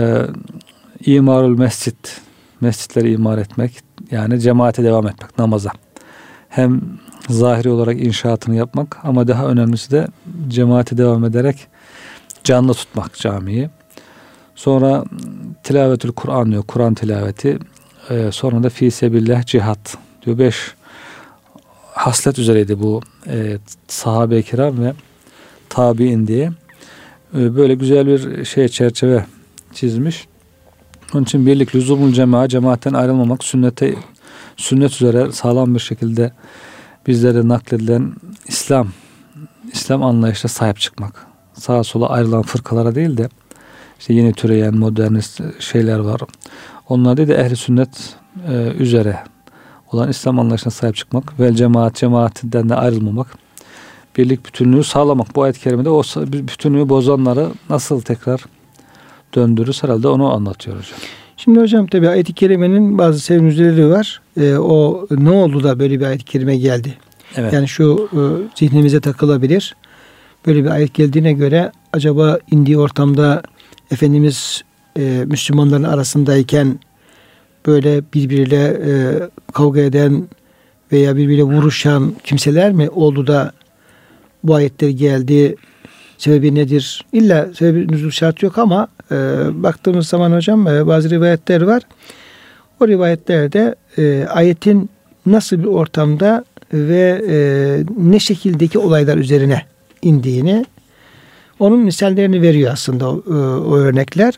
imarul 1.13 1.59
mescit. 1.59 2.21
Mescitleri 2.61 3.13
imar 3.13 3.39
etmek. 3.39 3.81
Yani 4.11 4.41
cemaate 4.41 4.85
devam 4.85 5.09
etmek 5.09 5.39
namaza. 5.39 5.71
Hem 6.49 6.83
zahiri 7.29 7.71
olarak 7.71 8.01
inşaatını 8.01 8.55
yapmak 8.57 8.99
ama 9.03 9.29
daha 9.29 9.47
önemlisi 9.47 9.91
de 9.91 10.07
cemaate 10.49 10.99
devam 10.99 11.25
ederek 11.25 11.67
canlı 12.45 12.75
tutmak 12.75 13.15
camiyi. 13.15 13.71
Sonra 14.55 15.05
tilavetül 15.63 16.13
Kur'an 16.13 16.51
diyor. 16.51 16.63
Kur'an 16.63 16.95
tilaveti. 16.95 17.59
Ee, 18.11 18.29
sonra 18.33 18.63
da 18.63 18.69
fi 18.69 18.91
sebillah 18.91 19.47
cihat 19.47 19.99
diyor. 20.27 20.39
Beş 20.39 20.75
haslet 21.99 22.39
üzereydi 22.39 22.81
bu 22.81 23.01
e, 23.27 23.59
sahabe-i 23.89 24.43
kiram 24.43 24.85
ve 24.85 24.93
tabi'in 25.69 26.27
diye. 26.27 26.51
E, 27.35 27.57
böyle 27.57 27.75
güzel 27.75 28.07
bir 28.07 28.45
şey 28.45 28.69
çerçeve 28.69 29.25
çizmiş. 29.75 30.27
Onun 31.15 31.23
için 31.23 31.47
birlik 31.47 31.75
lüzumul 31.75 32.13
cemaat, 32.13 32.51
cemaatten 32.51 32.93
ayrılmamak, 32.93 33.45
sünnete 33.45 33.95
sünnet 34.57 34.93
üzere 34.93 35.33
sağlam 35.33 35.75
bir 35.75 35.81
şekilde 35.81 36.33
bizlere 37.07 37.49
nakledilen 37.49 38.13
İslam 38.49 38.89
İslam 39.73 40.03
anlayışına 40.03 40.49
sahip 40.49 40.79
çıkmak. 40.79 41.27
Sağa 41.55 41.85
sola 41.85 42.09
ayrılan 42.09 42.43
fırkalara 42.43 42.95
değil 42.95 43.17
de 43.17 43.29
işte 43.99 44.15
yeni 44.15 44.33
türeyen 44.33 44.77
modernist 44.77 45.41
şeyler 45.61 45.99
var. 45.99 46.21
Onlar 46.89 47.17
değil 47.17 47.29
de 47.29 47.35
ehli 47.35 47.57
sünnet 47.57 48.17
e, 48.49 48.73
üzere 48.79 49.19
olan 49.93 50.09
İslam 50.09 50.39
anlayışına 50.39 50.71
sahip 50.71 50.97
çıkmak 50.97 51.41
ve 51.41 51.55
cemaat 51.55 51.95
cemaatinden 51.95 52.69
de 52.69 52.75
ayrılmamak 52.75 53.39
birlik 54.19 54.47
bütünlüğü 54.47 54.85
sağlamak. 54.85 55.37
Bu 55.37 55.43
ayet-i 55.43 55.61
kerimede 55.61 55.91
o 55.91 56.03
bütünlüğü 56.27 56.89
bozanları 56.89 57.49
nasıl 57.71 58.01
tekrar 58.01 58.45
döndürürüz 59.35 59.83
herhalde 59.83 60.09
onu 60.09 60.33
anlatıyor 60.33 60.77
hocam. 60.77 60.99
Şimdi 61.37 61.61
hocam 61.61 61.87
tabi 61.87 62.09
ayet-i 62.09 62.33
kerimenin 62.33 62.99
bazı 62.99 63.21
sevimlileri 63.21 63.91
var. 63.91 64.21
E, 64.41 64.55
o 64.55 65.07
ne 65.11 65.31
oldu 65.31 65.63
da 65.63 65.79
böyle 65.79 66.01
bir 66.01 66.05
ayet-i 66.07 66.25
kerime 66.25 66.57
geldi? 66.57 66.95
Evet. 67.37 67.53
Yani 67.53 67.69
şu 67.69 68.09
e, 68.13 68.21
zihnimize 68.55 69.01
takılabilir. 69.01 69.77
Böyle 70.47 70.65
bir 70.65 70.71
ayet 70.71 70.95
geldiğine 70.95 71.33
göre 71.33 71.73
acaba 71.93 72.39
indiği 72.51 72.79
ortamda 72.79 73.43
Efendimiz 73.91 74.63
e, 74.99 75.25
Müslümanların 75.27 75.83
arasındayken 75.83 76.79
böyle 77.67 78.03
birbiriyle 78.15 78.65
e, 78.67 78.93
kavga 79.53 79.81
eden 79.81 80.29
veya 80.93 81.17
birbiriyle 81.17 81.43
vuruşan 81.43 82.15
kimseler 82.25 82.73
mi 82.73 82.91
oldu 82.91 83.27
da 83.27 83.53
bu 84.45 84.55
ayetler 84.55 84.89
geldi? 84.89 85.57
Sebebi 86.19 86.55
nedir? 86.55 87.05
İlla 87.13 87.49
sebebi 87.55 87.93
nüzul 87.93 88.11
şart 88.11 88.43
yok 88.43 88.59
ama 88.59 88.89
e, 89.11 89.15
baktığımız 89.63 90.09
zaman 90.09 90.33
hocam 90.33 90.67
e, 90.67 90.87
bazı 90.87 91.11
rivayetler 91.11 91.63
var. 91.63 91.83
O 92.81 92.89
rivayetlerde 92.89 93.75
e, 93.99 94.27
ayetin 94.31 94.91
nasıl 95.27 95.59
bir 95.59 95.65
ortamda 95.65 96.45
ve 96.73 97.25
e, 97.29 97.37
ne 97.99 98.19
şekildeki 98.19 98.79
olaylar 98.79 99.17
üzerine 99.17 99.63
indiğini 100.03 100.67
onun 101.59 101.79
misallerini 101.79 102.43
veriyor 102.43 102.73
aslında 102.73 103.11
o, 103.11 103.23
e, 103.27 103.33
o 103.69 103.77
örnekler. 103.77 104.35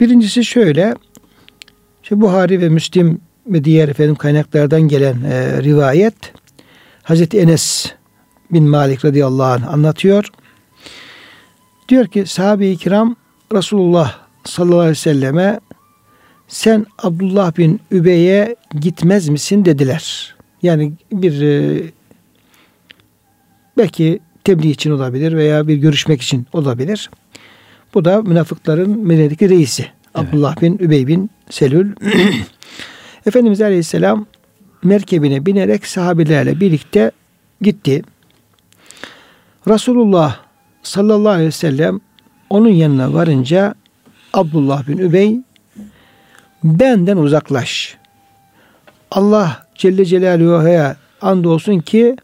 Birincisi 0.00 0.44
şöyle. 0.44 0.94
İşte 2.06 2.20
Buhari 2.20 2.60
ve 2.60 2.68
Müslim 2.68 3.20
ve 3.46 3.64
diğer 3.64 3.88
efendim 3.88 4.14
kaynaklardan 4.14 4.82
gelen 4.82 5.22
e, 5.22 5.62
rivayet 5.62 6.14
Hazreti 7.02 7.38
Enes 7.38 7.92
bin 8.52 8.64
Malik 8.64 9.04
radıyallahu 9.04 9.52
anh 9.52 9.68
anlatıyor. 9.68 10.30
Diyor 11.88 12.06
ki 12.06 12.26
sahabe-i 12.26 12.76
kiram 12.76 13.16
Resulullah 13.54 14.18
sallallahu 14.44 14.78
aleyhi 14.78 14.90
ve 14.90 14.94
selleme 14.94 15.60
sen 16.48 16.86
Abdullah 16.98 17.56
bin 17.58 17.80
Übey'e 17.90 18.56
gitmez 18.80 19.28
misin 19.28 19.64
dediler. 19.64 20.34
Yani 20.62 20.92
bir 21.12 21.42
e, 21.42 21.82
belki 23.78 24.20
tebliğ 24.44 24.70
için 24.70 24.90
olabilir 24.90 25.36
veya 25.36 25.68
bir 25.68 25.76
görüşmek 25.76 26.22
için 26.22 26.46
olabilir. 26.52 27.10
Bu 27.94 28.04
da 28.04 28.22
münafıkların 28.22 29.06
Medine'deki 29.06 29.48
reisi. 29.48 29.82
Evet. 29.82 30.28
Abdullah 30.28 30.62
bin 30.62 30.78
Übey 30.78 31.06
bin 31.06 31.30
Selül. 31.50 31.94
Efendimiz 33.26 33.60
Aleyhisselam 33.60 34.26
merkebine 34.82 35.46
binerek 35.46 35.86
sahabelerle 35.86 36.60
birlikte 36.60 37.10
gitti. 37.60 38.02
Resulullah 39.68 40.40
sallallahu 40.82 41.32
aleyhi 41.32 41.48
ve 41.48 41.52
sellem 41.52 42.00
onun 42.50 42.68
yanına 42.68 43.12
varınca 43.12 43.74
Abdullah 44.32 44.88
bin 44.88 44.98
Übey 44.98 45.40
benden 46.64 47.16
uzaklaş. 47.16 47.96
Allah 49.10 49.66
Celle 49.74 50.04
Celaluhu'ya 50.04 50.96
andolsun 51.20 51.78
ki 51.78 52.16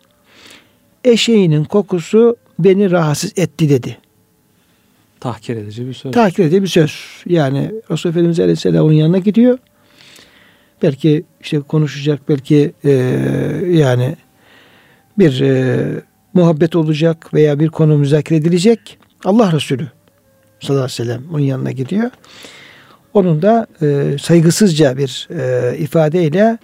eşeğinin 1.05 1.65
kokusu 1.65 2.37
beni 2.59 2.91
rahatsız 2.91 3.33
etti 3.39 3.69
dedi. 3.69 3.99
Tahkir 5.23 5.57
edici 5.57 5.87
bir 5.87 5.95
söz. 5.95 6.13
Tahkir 6.13 6.45
edici 6.45 6.63
bir 6.63 6.67
söz. 6.67 7.23
Yani 7.27 7.73
Resulullah 7.91 8.15
Efendimiz 8.15 8.41
Aleyhisselam 8.41 8.85
onun 8.85 8.93
yanına 8.93 9.19
gidiyor. 9.19 9.59
Belki 10.83 11.25
işte 11.41 11.61
konuşacak, 11.61 12.29
belki 12.29 12.73
e, 12.85 12.91
yani 13.71 14.17
bir 15.19 15.41
e, 15.41 15.85
muhabbet 16.35 16.77
olacak 16.77 17.35
veya 17.35 17.61
bir 17.61 17.69
konu 17.69 17.99
müzakere 17.99 18.39
edilecek. 18.39 18.99
Allah 19.25 19.53
Resulü 19.53 19.89
sallallahu 20.61 20.85
aleyhi 20.85 21.01
ve 21.01 21.05
sellem 21.05 21.23
onun 21.31 21.43
yanına 21.43 21.71
gidiyor. 21.71 22.11
Onun 23.15 23.43
da 23.43 23.67
e, 23.83 24.17
saygısızca 24.21 24.99
bir 24.99 25.29
e, 25.31 25.77
ifadeyle 25.79 26.59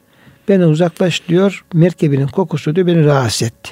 beni 0.49 0.67
uzaklaş 0.67 1.29
diyor. 1.29 1.65
Merkebinin 1.73 2.27
kokusu 2.27 2.77
diyor 2.77 2.87
beni 2.87 3.05
rahatsız 3.05 3.43
etti. 3.43 3.71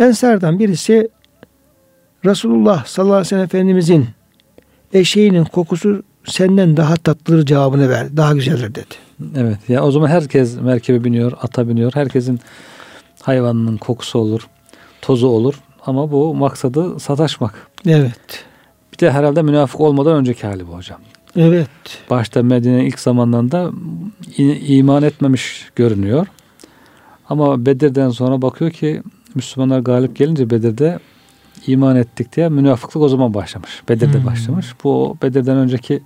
Ensardan 0.00 0.58
birisi 0.58 1.08
Resulullah 2.26 2.84
sallallahu 2.84 3.14
aleyhi 3.14 3.26
ve 3.26 3.28
sellem 3.28 3.44
Efendimizin 3.44 4.06
eşeğinin 4.92 5.44
kokusu 5.44 6.02
senden 6.24 6.76
daha 6.76 6.96
tatlıdır 6.96 7.46
cevabını 7.46 7.88
verdi. 7.88 8.16
Daha 8.16 8.32
güzeldir 8.32 8.74
dedi. 8.74 8.94
Evet. 9.36 9.58
Ya 9.68 9.84
o 9.84 9.90
zaman 9.90 10.08
herkes 10.08 10.60
merkebe 10.60 11.04
biniyor, 11.04 11.32
ata 11.42 11.68
biniyor. 11.68 11.92
Herkesin 11.94 12.40
hayvanının 13.22 13.76
kokusu 13.76 14.18
olur, 14.18 14.48
tozu 15.02 15.26
olur. 15.26 15.60
Ama 15.86 16.12
bu 16.12 16.34
maksadı 16.34 17.00
sataşmak. 17.00 17.68
Evet. 17.86 18.44
Bir 18.92 18.98
de 18.98 19.10
herhalde 19.10 19.42
münafık 19.42 19.80
olmadan 19.80 20.16
önceki 20.16 20.46
hali 20.46 20.68
bu 20.68 20.72
hocam. 20.72 21.00
Evet. 21.36 21.68
Başta 22.10 22.42
Medine 22.42 22.86
ilk 22.86 22.98
zamanlarında 22.98 23.70
iman 24.66 25.02
etmemiş 25.02 25.70
görünüyor. 25.76 26.26
Ama 27.28 27.66
Bedir'den 27.66 28.10
sonra 28.10 28.42
bakıyor 28.42 28.70
ki 28.70 29.02
Müslümanlar 29.34 29.80
galip 29.80 30.16
gelince 30.16 30.50
Bedir'de 30.50 30.98
iman 31.68 31.96
ettik 31.96 32.36
diye 32.36 32.48
münafıklık 32.48 33.02
o 33.02 33.08
zaman 33.08 33.34
başlamış. 33.34 33.82
Bedir'de 33.88 34.18
hmm. 34.18 34.26
başlamış. 34.26 34.66
Bu 34.84 35.16
Bedir'den 35.22 35.56
önceki 35.56 36.02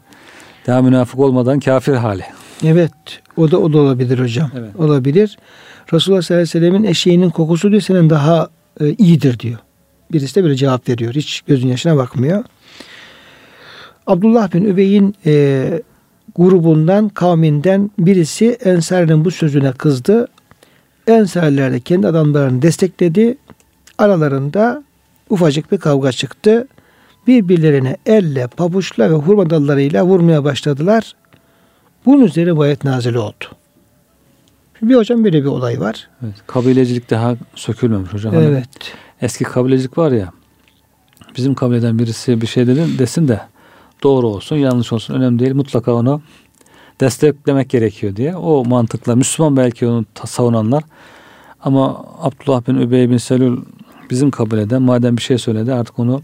daha 0.67 0.83
münafık 0.83 1.21
olmadan 1.21 1.61
kafir 1.61 1.95
hali. 1.95 2.25
Evet. 2.65 2.93
O 3.37 3.51
da 3.51 3.59
o 3.59 3.73
da 3.73 3.79
olabilir 3.79 4.19
hocam. 4.19 4.51
Evet. 4.59 4.77
Olabilir. 4.79 5.39
Resulullah 5.93 6.23
sallallahu 6.23 6.43
aleyhi 6.43 6.57
ve 6.57 6.61
sellemin 6.61 6.85
eşeğinin 6.85 7.31
kokusu 7.31 7.71
diyor 7.71 7.83
senin 7.83 8.11
daha 8.11 8.49
e, 8.81 8.91
iyidir 8.91 9.39
diyor. 9.39 9.59
Birisi 10.13 10.35
de 10.35 10.45
böyle 10.45 10.57
cevap 10.57 10.89
veriyor. 10.89 11.15
Hiç 11.15 11.41
gözün 11.41 11.69
yaşına 11.69 11.97
bakmıyor. 11.97 12.45
Abdullah 14.07 14.55
bin 14.55 14.65
Übey'in 14.65 15.15
e, 15.27 15.83
grubundan, 16.37 17.09
kavminden 17.09 17.91
birisi 17.99 18.59
Ensar'ın 18.65 19.25
bu 19.25 19.31
sözüne 19.31 19.73
kızdı. 19.73 20.29
Ensarler 21.07 21.73
de 21.73 21.81
kendi 21.81 22.07
adamlarını 22.07 22.63
destekledi. 22.63 23.39
Aralarında 23.99 24.85
ufacık 25.31 25.73
bir 25.73 25.79
kavga 25.79 26.13
çıktı. 26.13 26.69
Birbirlerine 27.27 27.97
elle, 28.07 28.47
pabuçla 28.47 29.11
ve 29.11 29.15
hurma 29.15 29.51
dallarıyla 29.51 30.05
vurmaya 30.05 30.45
başladılar. 30.45 31.15
Bunun 32.07 32.25
üzerine 32.25 32.57
bu 32.57 32.63
ayet 32.63 32.85
nazil 32.85 33.15
oldu. 33.15 33.45
Bir 34.83 34.95
hocam 34.95 35.25
böyle 35.25 35.43
bir 35.43 35.49
olay 35.49 35.81
var. 35.81 36.09
Evet, 36.25 36.35
kabilecilik 36.47 37.11
daha 37.11 37.37
sökülmemiş 37.55 38.13
hocam. 38.13 38.35
Hani 38.35 38.45
evet. 38.45 38.69
Hani 38.81 38.95
eski 39.21 39.45
kabilecilik 39.45 39.99
var 39.99 40.13
ya. 40.13 40.33
Bizim 41.37 41.55
kabileden 41.55 41.99
birisi 41.99 42.41
bir 42.41 42.47
şey 42.47 42.67
dedin 42.67 42.99
desin 42.99 43.29
de 43.29 43.41
doğru 44.03 44.27
olsun, 44.27 44.57
yanlış 44.57 44.93
olsun 44.93 45.15
önemli 45.15 45.39
değil. 45.39 45.55
Mutlaka 45.55 45.95
onu 45.95 46.23
desteklemek 47.01 47.71
gerekiyor 47.71 48.17
diye. 48.17 48.37
O 48.37 48.65
mantıkla 48.65 49.17
Müslüman 49.17 49.57
belki 49.57 49.87
onu 49.87 50.05
savunanlar 50.27 50.83
ama 51.65 52.05
Abdullah 52.21 52.69
bin 52.69 52.75
Übey 52.75 53.11
bin 53.11 53.17
Selül 53.17 53.59
bizim 54.11 54.31
kabileden 54.31 54.83
madem 54.83 55.17
bir 55.17 55.23
şey 55.23 55.39
söyledi 55.39 55.75
artık 55.75 55.99
onu 55.99 56.23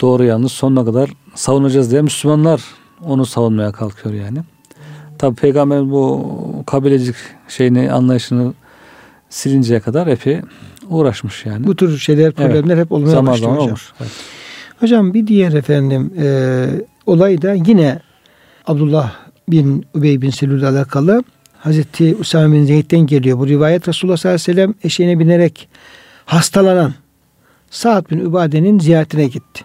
doğru 0.00 0.24
yanlış 0.24 0.52
sonuna 0.52 0.84
kadar 0.84 1.10
savunacağız 1.34 1.90
diye 1.90 2.02
Müslümanlar 2.02 2.60
onu 3.04 3.26
savunmaya 3.26 3.72
kalkıyor 3.72 4.14
yani. 4.14 4.38
Tabi 5.18 5.36
peygamber 5.36 5.90
bu 5.90 6.26
kabilecik 6.66 7.16
şeyini 7.48 7.92
anlayışını 7.92 8.52
silinceye 9.28 9.80
kadar 9.80 10.06
epey 10.06 10.40
uğraşmış 10.88 11.46
yani. 11.46 11.66
Bu 11.66 11.76
tür 11.76 11.98
şeyler 11.98 12.32
problemler 12.32 12.74
evet. 12.74 12.84
hep 12.84 12.92
olmaya 12.92 13.10
zaman 13.10 13.32
başlıyor 13.32 13.50
zaman 13.50 13.56
hocam. 13.56 13.68
Olmuş. 13.68 13.92
Evet. 14.00 14.10
Hocam 14.80 15.14
bir 15.14 15.26
diğer 15.26 15.52
efendim 15.52 16.12
e, 16.18 16.66
olay 17.06 17.42
da 17.42 17.52
yine 17.52 18.00
Abdullah 18.66 19.12
bin 19.48 19.86
Übey 19.94 20.22
bin 20.22 20.30
Selül 20.30 20.68
alakalı. 20.68 21.24
Hazreti 21.58 22.16
Usame 22.16 22.56
bin 22.56 22.64
Zeyd'den 22.64 23.00
geliyor. 23.00 23.38
Bu 23.38 23.48
rivayet 23.48 23.88
Resulullah 23.88 24.16
sallallahu 24.16 24.42
aleyhi 24.44 24.50
ve 24.50 24.62
sellem 24.62 24.74
eşeğine 24.84 25.18
binerek 25.18 25.68
hastalanan 26.26 26.94
Sa'd 27.70 28.10
bin 28.10 28.18
Übade'nin 28.18 28.78
ziyaretine 28.78 29.26
gitti. 29.26 29.64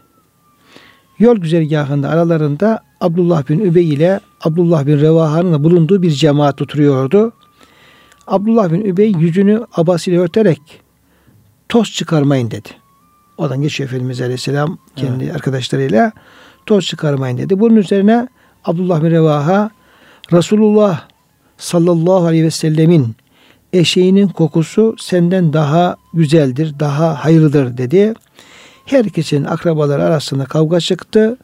Yol 1.19 1.37
güzergahında 1.37 2.09
aralarında 2.09 2.79
Abdullah 3.01 3.49
bin 3.49 3.59
Übey 3.59 3.89
ile 3.89 4.19
Abdullah 4.41 4.85
bin 4.85 5.01
Revaha'nın 5.01 5.63
bulunduğu 5.63 6.01
bir 6.01 6.11
cemaat 6.11 6.61
oturuyordu. 6.61 7.33
Abdullah 8.27 8.71
bin 8.71 8.81
Übey 8.81 9.11
yüzünü 9.11 9.65
abasıyla 9.75 10.21
örterek 10.21 10.61
toz 11.69 11.91
çıkarmayın 11.91 12.51
dedi. 12.51 12.69
Odan 13.37 13.61
geçiyor 13.61 13.89
Efendimiz 13.89 14.21
Aleyhisselam 14.21 14.77
kendi 14.95 15.23
evet. 15.23 15.35
arkadaşlarıyla 15.35 16.11
toz 16.65 16.85
çıkarmayın 16.85 17.37
dedi. 17.37 17.59
Bunun 17.59 17.75
üzerine 17.75 18.27
Abdullah 18.65 19.03
bin 19.03 19.11
Revaha 19.11 19.69
Resulullah 20.31 21.07
sallallahu 21.57 22.25
aleyhi 22.25 22.43
ve 22.43 22.51
sellemin 22.51 23.15
eşeğinin 23.73 24.27
kokusu 24.27 24.95
senden 24.99 25.53
daha 25.53 25.95
güzeldir, 26.13 26.79
daha 26.79 27.25
hayırlıdır 27.25 27.77
dedi. 27.77 28.13
Herkesin 28.85 29.43
akrabaları 29.43 30.03
arasında 30.03 30.45
kavga 30.45 30.79
çıktı. 30.79 31.37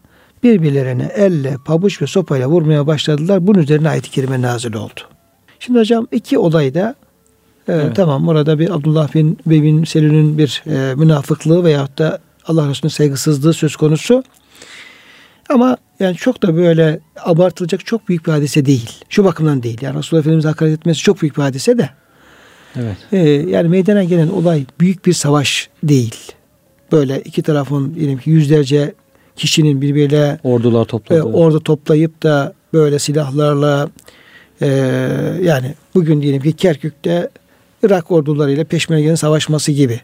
Birbirlerine 0.44 1.12
elle, 1.16 1.58
pabuç 1.66 2.02
ve 2.02 2.08
sopayla 2.08 2.48
vurmaya 2.48 2.88
başladılar. 2.88 3.48
Bunun 3.48 3.60
üzerine 3.60 3.90
ayet-i 3.90 4.12
kerime 4.12 4.42
nazil 4.42 4.74
oldu. 4.74 5.00
Şimdi 5.60 5.80
hocam 5.80 6.08
iki 6.12 6.38
olayda 6.38 6.96
e, 7.68 7.74
evet. 7.74 7.96
tamam 7.96 8.28
orada 8.28 8.60
bir 8.60 8.70
Abdullah 8.70 9.16
bin 9.16 9.40
Bey 9.46 9.64
bin 9.64 9.84
Selül'ün 9.84 10.38
bir 10.38 10.64
e, 10.68 10.96
münafıklığı 10.96 11.64
veyahut 11.64 11.98
da 11.98 12.20
Allah 12.46 12.70
Resulü'nün 12.70 12.94
saygısızlığı 12.94 13.54
söz 13.54 13.76
konusu. 13.76 14.24
Ama 15.50 15.78
yani 16.00 16.16
çok 16.16 16.44
da 16.44 16.56
böyle 16.56 17.00
abartılacak 17.26 17.86
çok 17.86 18.10
büyük 18.10 18.28
bir 18.28 18.32
hadise 18.32 18.66
değil. 18.66 18.92
Şu 19.10 19.24
bakımdan 19.24 19.64
değil. 19.64 19.78
Yani 19.82 19.98
Resulullah 19.98 20.22
Efendimiz 20.22 20.46
hakaret 20.46 20.74
etmesi 20.80 21.00
çok 21.00 21.22
büyük 21.22 21.38
bir 21.38 21.42
hadise 21.42 21.78
de. 21.78 21.90
Evet. 22.80 22.98
Ee, 23.12 23.30
yani 23.30 23.68
meydana 23.68 24.04
gelen 24.04 24.28
olay 24.28 24.66
büyük 24.80 25.06
bir 25.06 25.14
savaş 25.14 25.70
değil. 25.84 26.16
Böyle 26.92 27.22
iki 27.22 27.42
tarafın 27.42 27.96
diyelim 27.96 28.18
ki 28.18 28.30
yüzlerce 28.30 28.94
kişinin 29.36 29.82
birbiriyle 29.82 30.40
ordular 30.44 30.86
topladı. 30.86 31.20
E, 31.20 31.24
orada 31.24 31.60
toplayıp 31.60 32.24
da 32.24 32.54
böyle 32.74 33.00
silahlarla 33.00 33.90
e, 34.62 34.68
yani 35.42 35.74
bugün 35.96 36.22
diyelim 36.22 36.42
ki 36.42 36.54
Kerkük'te 36.54 37.30
Irak 37.84 38.12
ordularıyla 38.12 38.64
peşmergenin 38.64 39.16
savaşması 39.16 39.72
gibi 39.72 40.02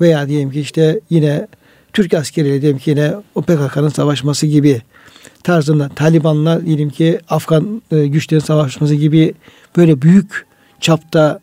veya 0.00 0.28
diyelim 0.28 0.50
ki 0.50 0.60
işte 0.60 1.00
yine 1.10 1.46
Türk 1.92 2.14
askeriyle 2.14 2.62
diyelim 2.62 2.78
ki 2.78 2.90
yine 2.90 3.14
o 3.34 3.42
PKK'nın 3.42 3.88
savaşması 3.88 4.46
gibi 4.46 4.82
tarzında 5.42 5.88
Taliban'la 5.88 6.66
diyelim 6.66 6.90
ki 6.90 7.18
Afgan 7.28 7.82
e, 7.90 8.06
güçlerin 8.06 8.40
savaşması 8.40 8.94
gibi 8.94 9.34
böyle 9.76 10.02
büyük 10.02 10.46
çapta 10.80 11.40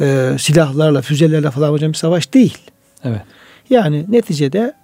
e, 0.00 0.36
silahlarla, 0.38 1.02
füzelerle 1.02 1.50
falan 1.50 1.70
hocam 1.72 1.92
bir 1.92 1.96
savaş 1.96 2.34
değil. 2.34 2.58
Evet. 3.04 3.20
Yani 3.70 4.04
neticede 4.08 4.74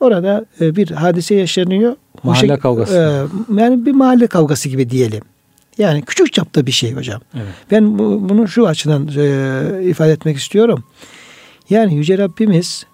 orada 0.00 0.44
e, 0.60 0.76
bir 0.76 0.90
hadise 0.90 1.34
yaşanıyor. 1.34 1.96
Mahalle 2.22 2.46
şey, 2.46 2.56
kavgası. 2.56 3.28
E, 3.50 3.60
yani 3.60 3.86
bir 3.86 3.92
mahalle 3.92 4.26
kavgası 4.26 4.68
gibi 4.68 4.90
diyelim. 4.90 5.22
Yani 5.78 6.02
küçük 6.02 6.32
çapta 6.32 6.66
bir 6.66 6.72
şey 6.72 6.92
hocam. 6.92 7.20
Evet. 7.34 7.54
Ben 7.70 7.98
bu, 7.98 8.28
bunu 8.28 8.48
şu 8.48 8.66
açıdan 8.66 9.08
e, 9.16 9.88
ifade 9.90 10.12
etmek 10.12 10.36
istiyorum. 10.36 10.84
Yani 11.70 11.94
Yüce 11.94 12.18
Rabbimiz 12.18 12.86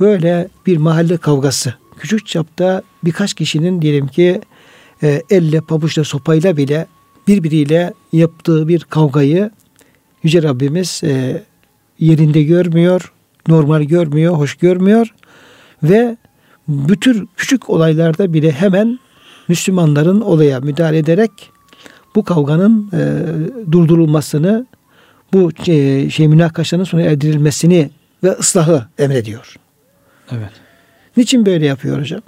böyle 0.00 0.48
bir 0.66 0.76
mahalle 0.76 1.16
kavgası, 1.16 1.74
küçük 1.98 2.26
çapta 2.26 2.82
birkaç 3.04 3.34
kişinin 3.34 3.82
diyelim 3.82 4.08
ki 4.08 4.40
e, 5.02 5.22
elle, 5.30 5.60
pabuçla, 5.60 6.04
sopayla 6.04 6.56
bile 6.56 6.86
birbiriyle 7.28 7.94
yaptığı 8.12 8.68
bir 8.68 8.80
kavgayı 8.80 9.50
Yüce 10.22 10.42
Rabbimiz 10.42 11.00
e, 11.04 11.42
yerinde 11.98 12.42
görmüyor, 12.42 13.12
normal 13.48 13.82
görmüyor, 13.82 14.34
hoş 14.34 14.54
görmüyor 14.54 15.14
ve 15.82 16.16
bütün 16.68 17.28
küçük 17.36 17.70
olaylarda 17.70 18.32
bile 18.32 18.52
hemen 18.52 18.98
Müslümanların 19.48 20.20
olaya 20.20 20.60
müdahale 20.60 20.98
ederek 20.98 21.30
bu 22.14 22.24
kavganın 22.24 22.90
e, 22.92 23.02
durdurulmasını, 23.72 24.66
bu 25.32 25.50
e, 25.66 26.10
şey 26.10 26.28
münakaşanın 26.28 26.84
sona 26.84 27.02
erdirilmesini 27.02 27.90
ve 28.24 28.30
ıslahı 28.30 28.86
emrediyor. 28.98 29.56
Evet. 30.30 30.50
Niçin 31.16 31.46
böyle 31.46 31.66
yapıyor 31.66 32.00
hocam? 32.00 32.20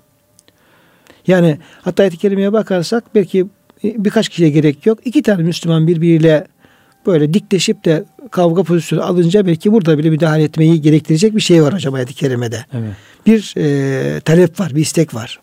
Yani 1.27 1.59
hatta 1.83 2.03
ayet-i 2.03 2.17
kerimeye 2.17 2.53
bakarsak 2.53 3.15
belki 3.15 3.47
birkaç 3.85 4.29
kişiye 4.29 4.51
gerek 4.51 4.87
yok. 4.87 4.99
İki 5.05 5.23
tane 5.23 5.43
Müslüman 5.43 5.87
birbiriyle 5.87 6.47
böyle 7.07 7.35
dikleşip 7.35 7.85
de 7.85 8.05
kavga 8.31 8.63
pozisyonu 8.63 9.05
alınca 9.05 9.47
belki 9.47 9.73
burada 9.73 9.99
bile 9.99 10.11
müdahale 10.11 10.43
etmeyi 10.43 10.81
gerektirecek 10.81 11.37
bir 11.37 11.41
şey 11.41 11.63
var 11.63 11.75
hocam 11.75 11.95
ayet-i 11.95 12.15
kerimede. 12.15 12.65
Evet. 12.73 12.93
Bir 13.27 13.55
e, 13.57 14.21
talep 14.21 14.61
var, 14.61 14.75
bir 14.75 14.81
istek 14.81 15.15
var. 15.15 15.41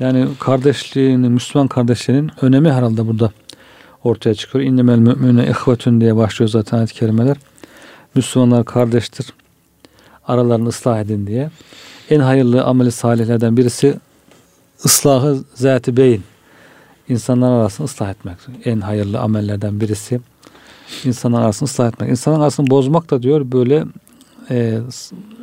Yani 0.00 0.26
kardeşliğinin, 0.38 1.32
Müslüman 1.32 1.68
kardeşliğinin 1.68 2.30
önemi 2.40 2.72
herhalde 2.72 3.06
burada 3.06 3.30
ortaya 4.04 4.34
çıkıyor. 4.34 4.64
İnnemel 4.64 4.98
mü'mine 4.98 5.46
ihvetün 5.46 6.00
diye 6.00 6.16
başlıyor 6.16 6.48
zaten 6.48 6.78
ayet-i 6.78 6.94
kerimeler. 6.94 7.36
Müslümanlar 8.14 8.64
kardeştir. 8.64 9.26
Aralarını 10.26 10.68
ıslah 10.68 11.00
edin 11.00 11.26
diye. 11.26 11.50
En 12.10 12.20
hayırlı 12.20 12.64
ameli 12.64 12.92
salihlerden 12.92 13.56
birisi 13.56 13.94
ıslahı 14.84 15.44
zati 15.54 15.96
beyin. 15.96 16.22
İnsanlar 17.08 17.52
arasını 17.52 17.84
ıslah 17.84 18.10
etmek. 18.10 18.36
En 18.64 18.80
hayırlı 18.80 19.20
amellerden 19.20 19.80
birisi 19.80 20.20
insanlar 21.04 21.42
arasını 21.42 21.66
ıslah 21.66 21.88
etmek. 21.88 22.10
İnsanlar 22.10 22.40
arasını 22.40 22.70
bozmak 22.70 23.10
da 23.10 23.22
diyor 23.22 23.52
böyle 23.52 23.84
e, 24.50 24.78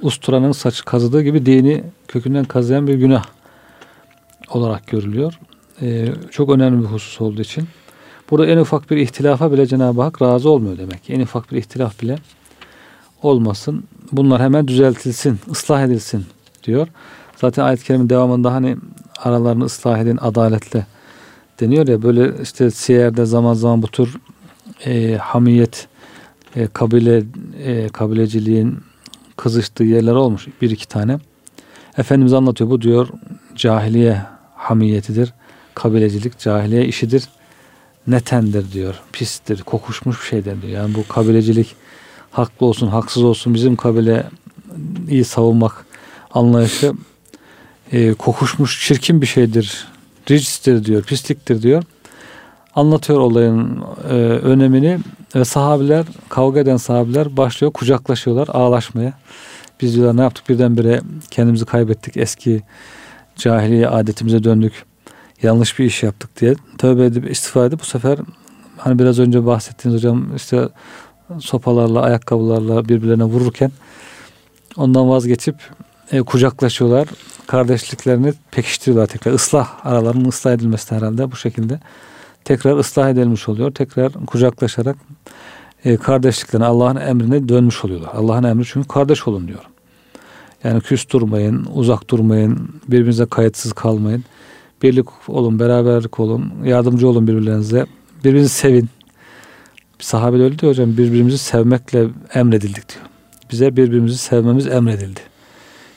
usturanın 0.02 0.52
saçı 0.52 0.86
kazıdığı 0.86 1.22
gibi 1.22 1.46
dini 1.46 1.84
kökünden 2.08 2.46
kazıyan 2.46 2.88
bir 2.88 2.94
günah 2.94 3.24
olarak 4.50 4.88
görülüyor. 4.88 5.40
E, 5.82 6.08
çok 6.32 6.50
önemli 6.50 6.84
bir 6.84 6.88
husus 6.88 7.22
olduğu 7.22 7.42
için. 7.42 7.68
Burada 8.30 8.48
en 8.48 8.58
ufak 8.58 8.92
bir 8.92 8.98
ihtilafa 8.98 9.52
bile 9.52 9.66
Cenab-ı 9.66 10.02
Hak 10.02 10.22
razı 10.22 10.50
olmuyor 10.50 10.78
demek. 10.78 11.10
En 11.10 11.22
ufak 11.22 11.52
bir 11.52 11.58
ihtilaf 11.58 12.02
bile 12.02 12.18
olmasın. 13.22 13.84
Bunlar 14.12 14.42
hemen 14.42 14.68
düzeltilsin, 14.68 15.40
ıslah 15.52 15.84
edilsin 15.84 16.26
diyor. 16.64 16.88
Zaten 17.36 17.64
ayet-i 17.64 17.86
kerimin 17.86 18.10
devamında 18.10 18.54
hani 18.54 18.78
aralarını 19.18 19.64
ıslah 19.64 20.00
edin 20.00 20.18
adaletle 20.22 20.86
deniyor 21.60 21.88
ya 21.88 22.02
böyle 22.02 22.42
işte 22.42 22.72
siyerde 22.72 23.26
zaman 23.26 23.54
zaman 23.54 23.82
bu 23.82 23.88
tür 23.88 24.18
e, 24.86 25.18
hamiyet 25.22 25.88
e, 26.56 26.68
kabile 26.68 27.24
e, 27.64 27.90
kabileciliğin 27.90 28.80
kızıştığı 29.38 29.84
yerler 29.84 30.14
olmuş 30.14 30.48
bir 30.62 30.72
iki 30.72 30.88
tane. 30.88 31.20
Efendimiz 31.98 32.34
anlatıyor 32.34 32.70
bu 32.70 32.82
diyor 32.82 33.08
cahiliye 33.56 34.22
hamiyetidir. 34.56 35.34
Kabilecilik 35.76 36.40
cahiliye 36.40 36.86
işidir. 36.86 37.24
Netendir 38.08 38.72
diyor. 38.72 39.02
Pistir, 39.14 39.62
kokuşmuş 39.62 40.22
bir 40.22 40.26
şeydir 40.26 40.62
diyor. 40.62 40.74
Yani 40.74 40.96
bu 40.96 41.08
kabilecilik 41.08 41.76
haklı 42.32 42.66
olsun, 42.66 42.88
haksız 42.88 43.24
olsun 43.24 43.54
bizim 43.54 43.76
kabile 43.76 44.30
iyi 45.10 45.26
savunmak 45.26 45.86
anlayışı 46.32 46.94
e, 47.92 48.14
kokuşmuş 48.14 48.88
çirkin 48.88 49.22
bir 49.22 49.28
şeydir. 49.28 49.88
Ricistir 50.30 50.86
diyor, 50.86 51.04
pisliktir 51.04 51.62
diyor. 51.62 51.84
Anlatıyor 52.76 53.20
olayın 53.20 53.84
e, 54.10 54.14
önemini 54.24 55.00
ve 55.36 55.46
sahabiler, 55.46 56.06
kavga 56.30 56.60
eden 56.60 56.78
sahabiler 56.78 57.38
başlıyor 57.38 57.74
kucaklaşıyorlar 57.74 58.48
ağlaşmaya. 58.48 59.14
Biz 59.82 59.96
diyorlar 59.96 60.18
ne 60.18 60.22
yaptık 60.22 60.50
birdenbire 60.50 61.02
kendimizi 61.32 61.66
kaybettik 61.66 62.18
eski 62.18 62.62
cahiliye 63.36 63.88
adetimize 63.88 64.44
döndük. 64.44 64.86
Yanlış 65.42 65.80
bir 65.80 65.86
iş 65.86 66.04
yaptık 66.04 66.42
diye 66.42 66.56
tövbe 66.78 67.06
edip 67.06 67.32
istifa 67.32 67.66
edip 67.66 67.80
bu 67.80 67.86
sefer 67.86 68.20
hani 68.78 69.00
biraz 69.00 69.20
önce 69.20 69.46
bahsettiğiniz 69.46 70.02
hocam 70.02 70.36
işte 70.36 70.70
sopalarla 71.40 72.02
ayakkabılarla 72.02 72.90
birbirlerine 72.90 73.24
vururken 73.24 73.72
ondan 74.78 75.10
vazgeçip 75.10 75.56
e, 76.12 76.22
kucaklaşıyorlar. 76.22 77.08
Kardeşliklerini 77.48 78.34
pekiştiriyorlar 78.52 79.08
tekrar. 79.08 79.34
Islah 79.34 79.86
aralarının 79.86 80.30
ıslah 80.30 80.54
edilmesi 80.54 80.96
herhalde 80.96 81.32
bu 81.32 81.36
şekilde. 81.36 81.80
Tekrar 82.46 82.78
ıslah 82.78 83.10
edilmiş 83.10 83.50
oluyor. 83.50 83.72
Tekrar 83.72 84.14
kucaklaşarak 84.14 84.98
e, 85.86 85.98
kardeşliklerine 85.98 86.66
Allah'ın 86.66 86.96
emrine 86.96 87.50
dönmüş 87.50 87.86
oluyorlar. 87.86 88.10
Allah'ın 88.14 88.44
emri 88.44 88.66
çünkü 88.66 88.88
kardeş 88.88 89.28
olun 89.28 89.48
diyor. 89.48 89.64
Yani 90.64 90.82
küs 90.82 91.10
durmayın, 91.10 91.68
uzak 91.74 92.10
durmayın, 92.10 92.70
birbirinize 92.88 93.26
kayıtsız 93.26 93.74
kalmayın. 93.74 94.24
Birlik 94.84 95.30
olun, 95.30 95.60
beraberlik 95.60 96.20
olun, 96.20 96.54
yardımcı 96.64 97.08
olun 97.08 97.28
birbirlerinize. 97.28 97.86
Birbirinizi 98.24 98.50
sevin. 98.50 98.90
Sahabe 100.00 100.44
öyle 100.44 100.60
diyor 100.60 100.72
hocam, 100.72 100.98
birbirimizi 100.98 101.38
sevmekle 101.38 102.08
emredildik 102.34 102.90
diyor. 102.90 103.06
Bize 103.52 103.76
birbirimizi 103.76 104.18
sevmemiz 104.18 104.68
emredildi. 104.68 105.20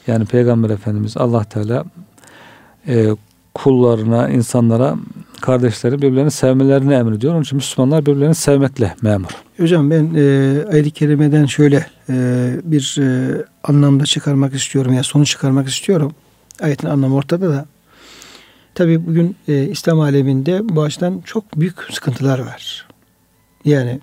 Yani 0.06 0.24
Peygamber 0.24 0.70
Efendimiz 0.70 1.16
Allah 1.16 1.44
Teala 1.44 1.84
e, 2.88 3.08
kullarına, 3.54 4.28
insanlara, 4.28 4.96
kardeşleri 5.46 6.02
birbirlerini 6.02 6.30
sevmelerini 6.30 6.94
emrediyor. 6.94 7.34
Onun 7.34 7.42
için 7.42 7.56
Müslümanlar 7.56 8.06
birbirlerini 8.06 8.34
sevmekle 8.34 8.94
memur. 9.02 9.30
Hocam 9.56 9.90
ben 9.90 10.14
e, 10.14 10.64
ayet-i 10.72 10.90
kerimeden 10.90 11.46
şöyle 11.46 11.86
e, 12.08 12.14
bir 12.64 12.96
e, 13.00 13.36
anlamda 13.64 14.04
çıkarmak 14.04 14.54
istiyorum 14.54 14.90
ya 14.90 14.96
yani 14.96 15.04
sonuç 15.04 15.30
çıkarmak 15.30 15.68
istiyorum. 15.68 16.14
Ayetin 16.60 16.88
anlamı 16.88 17.14
ortada 17.14 17.50
da. 17.50 17.66
Tabi 18.74 19.06
bugün 19.06 19.36
e, 19.48 19.64
İslam 19.64 20.00
aleminde 20.00 20.68
bu 20.68 20.82
açıdan 20.82 21.22
çok 21.24 21.60
büyük 21.60 21.76
sıkıntılar 21.90 22.38
var. 22.38 22.86
Yani 23.64 24.00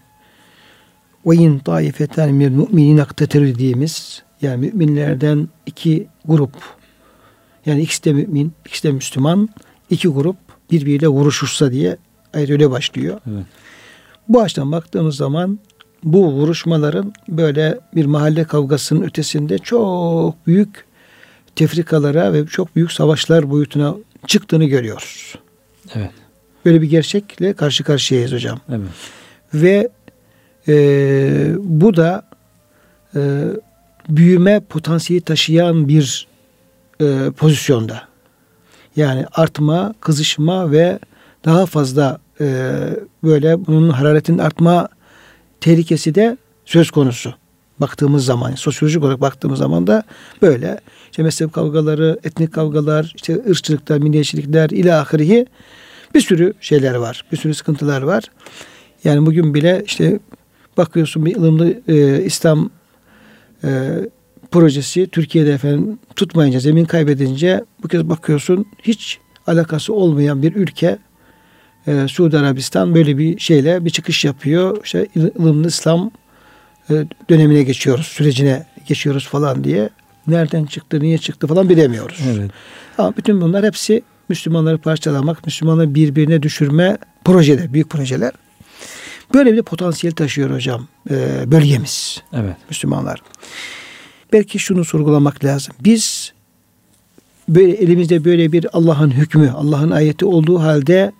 in 1.25 1.60
taifeten 1.60 2.34
min 2.34 2.53
mu'minin 2.53 2.97
akteteru 2.97 3.45
dediğimiz 3.45 4.23
yani 4.41 4.58
müminlerden 4.65 5.47
iki 5.65 6.08
grup 6.25 6.53
yani 7.65 7.82
ikisi 7.82 8.03
de 8.03 8.13
mümin, 8.13 8.53
ikisi 8.65 8.84
de 8.84 8.91
Müslüman 8.91 9.49
iki 9.89 10.08
grup 10.08 10.38
birbiriyle 10.71 11.08
vuruşursa 11.08 11.71
diye 11.71 11.97
ayet 12.34 12.49
öyle 12.49 12.71
başlıyor. 12.71 13.19
Evet. 13.34 13.45
Bu 14.30 14.41
açıdan 14.41 14.71
baktığımız 14.71 15.15
zaman 15.15 15.60
bu 16.04 16.32
vuruşmaların 16.32 17.13
böyle 17.30 17.80
bir 17.95 18.06
mahalle 18.06 18.43
kavgasının 18.43 19.02
ötesinde 19.02 19.58
çok 19.58 20.47
büyük 20.47 20.86
tefrikalara 21.56 22.34
ve 22.34 22.45
çok 22.45 22.76
büyük 22.76 22.91
savaşlar 22.91 23.49
boyutuna 23.49 23.95
çıktığını 24.28 24.65
görüyoruz. 24.65 25.36
Evet. 25.95 26.12
Böyle 26.65 26.82
bir 26.82 26.89
gerçekle 26.89 27.54
karşı 27.54 27.84
karşıyayız 27.84 28.32
hocam. 28.32 28.60
Evet. 28.69 28.88
Ve 29.54 29.89
e, 30.67 31.56
bu 31.60 31.95
da 31.95 32.26
e, 33.15 33.43
büyüme 34.10 34.60
potansiyeli 34.60 35.23
taşıyan 35.23 35.88
bir 35.88 36.28
e, 37.02 37.32
pozisyonda. 37.38 38.12
Yani 38.95 39.25
artma, 39.34 39.93
kızışma 40.01 40.71
ve 40.71 40.99
daha 41.45 41.65
fazla 41.65 42.19
e, 42.41 42.73
böyle 43.23 43.65
bunun 43.65 43.89
hararetin 43.89 44.38
artma 44.38 44.88
tehlikesi 45.62 46.15
de 46.15 46.38
söz 46.65 46.91
konusu. 46.91 47.34
Baktığımız 47.79 48.25
zaman, 48.25 48.56
sosyolojik 48.56 49.03
olarak 49.03 49.21
baktığımız 49.21 49.60
zaman 49.60 49.88
da 49.88 50.03
böyle 50.41 50.79
işte 51.12 51.23
mezhep 51.23 51.53
kavgaları, 51.53 52.19
etnik 52.23 52.53
kavgalar, 52.53 53.13
işte 53.15 53.41
ırkçılıklar, 53.49 53.97
milliyetçilikler 53.97 54.69
ile 54.69 54.93
ahirihi 54.93 55.45
bir 56.15 56.21
sürü 56.21 56.53
şeyler 56.62 56.95
var. 56.95 57.25
Bir 57.32 57.38
sürü 57.38 57.53
sıkıntılar 57.53 58.01
var. 58.01 58.23
Yani 59.03 59.25
bugün 59.25 59.53
bile 59.53 59.84
işte 59.86 60.19
bakıyorsun 60.77 61.25
bir 61.25 61.36
ılımlı 61.36 61.73
e, 61.88 62.23
İslam 62.23 62.69
e, 63.63 63.69
projesi 64.54 65.08
Türkiye'de 65.08 65.54
efendim 65.54 66.00
tutmayınca, 66.16 66.60
zemin 66.60 66.86
kaybedince 66.86 67.63
bu 67.84 67.88
kez 67.88 68.10
bakıyorsun 68.10 68.66
hiç 68.84 69.20
alakası 69.48 69.94
olmayan 69.94 70.42
bir 70.42 70.56
ülke 70.56 70.98
e, 71.88 72.08
Suudi 72.08 72.38
Arabistan 72.38 72.96
böyle 72.96 73.18
bir 73.18 73.39
şeyle 73.39 73.86
bir 73.86 73.89
çıkış 73.89 74.26
yapıyor. 74.26 74.84
İşte 74.84 75.08
ılımlı 75.39 75.68
İslam 75.68 76.12
e, 76.89 76.94
dönemine 77.30 77.63
geçiyoruz, 77.63 78.08
sürecine 78.08 78.66
geçiyoruz 78.88 79.28
falan 79.28 79.63
diye. 79.63 79.89
Nereden 80.28 80.66
çıktı, 80.66 81.00
niye 81.00 81.18
çıktı 81.18 81.48
falan 81.48 81.70
bilemiyoruz. 81.70 82.20
Evet. 82.36 82.52
Ama 82.98 83.18
bütün 83.18 83.42
bunlar 83.42 83.66
hepsi 83.66 84.04
Müslümanları 84.30 84.78
parçalamak, 84.78 85.46
Müslümanları 85.46 85.96
birbirine 85.96 86.44
düşürme 86.44 86.98
projeler, 87.26 87.74
büyük 87.74 87.89
projeler. 87.89 88.32
Böyle 89.34 89.54
bir 89.54 89.62
potansiyel 89.62 90.16
taşıyor 90.16 90.52
hocam 90.52 90.88
e, 91.10 91.52
bölgemiz. 91.52 92.22
Evet. 92.34 92.56
Müslümanlar. 92.70 93.22
Belki 94.34 94.60
şunu 94.60 94.86
sorgulamak 94.86 95.46
lazım. 95.46 95.76
Biz 95.84 96.34
böyle 97.50 97.74
elimizde 97.74 98.26
böyle 98.26 98.52
bir 98.52 98.67
Allah'ın 98.74 99.12
hükmü, 99.12 99.52
Allah'ın 99.52 99.91
ayeti 99.91 100.26
olduğu 100.26 100.60
halde 100.60 101.12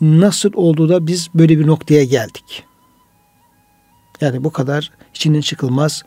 nasıl 0.00 0.50
oldu 0.54 0.88
da 0.88 1.06
biz 1.06 1.28
böyle 1.34 1.58
bir 1.58 1.66
noktaya 1.66 2.04
geldik? 2.04 2.64
Yani 4.20 4.44
bu 4.44 4.52
kadar 4.52 4.90
içinden 5.14 5.40
çıkılmaz 5.40 6.02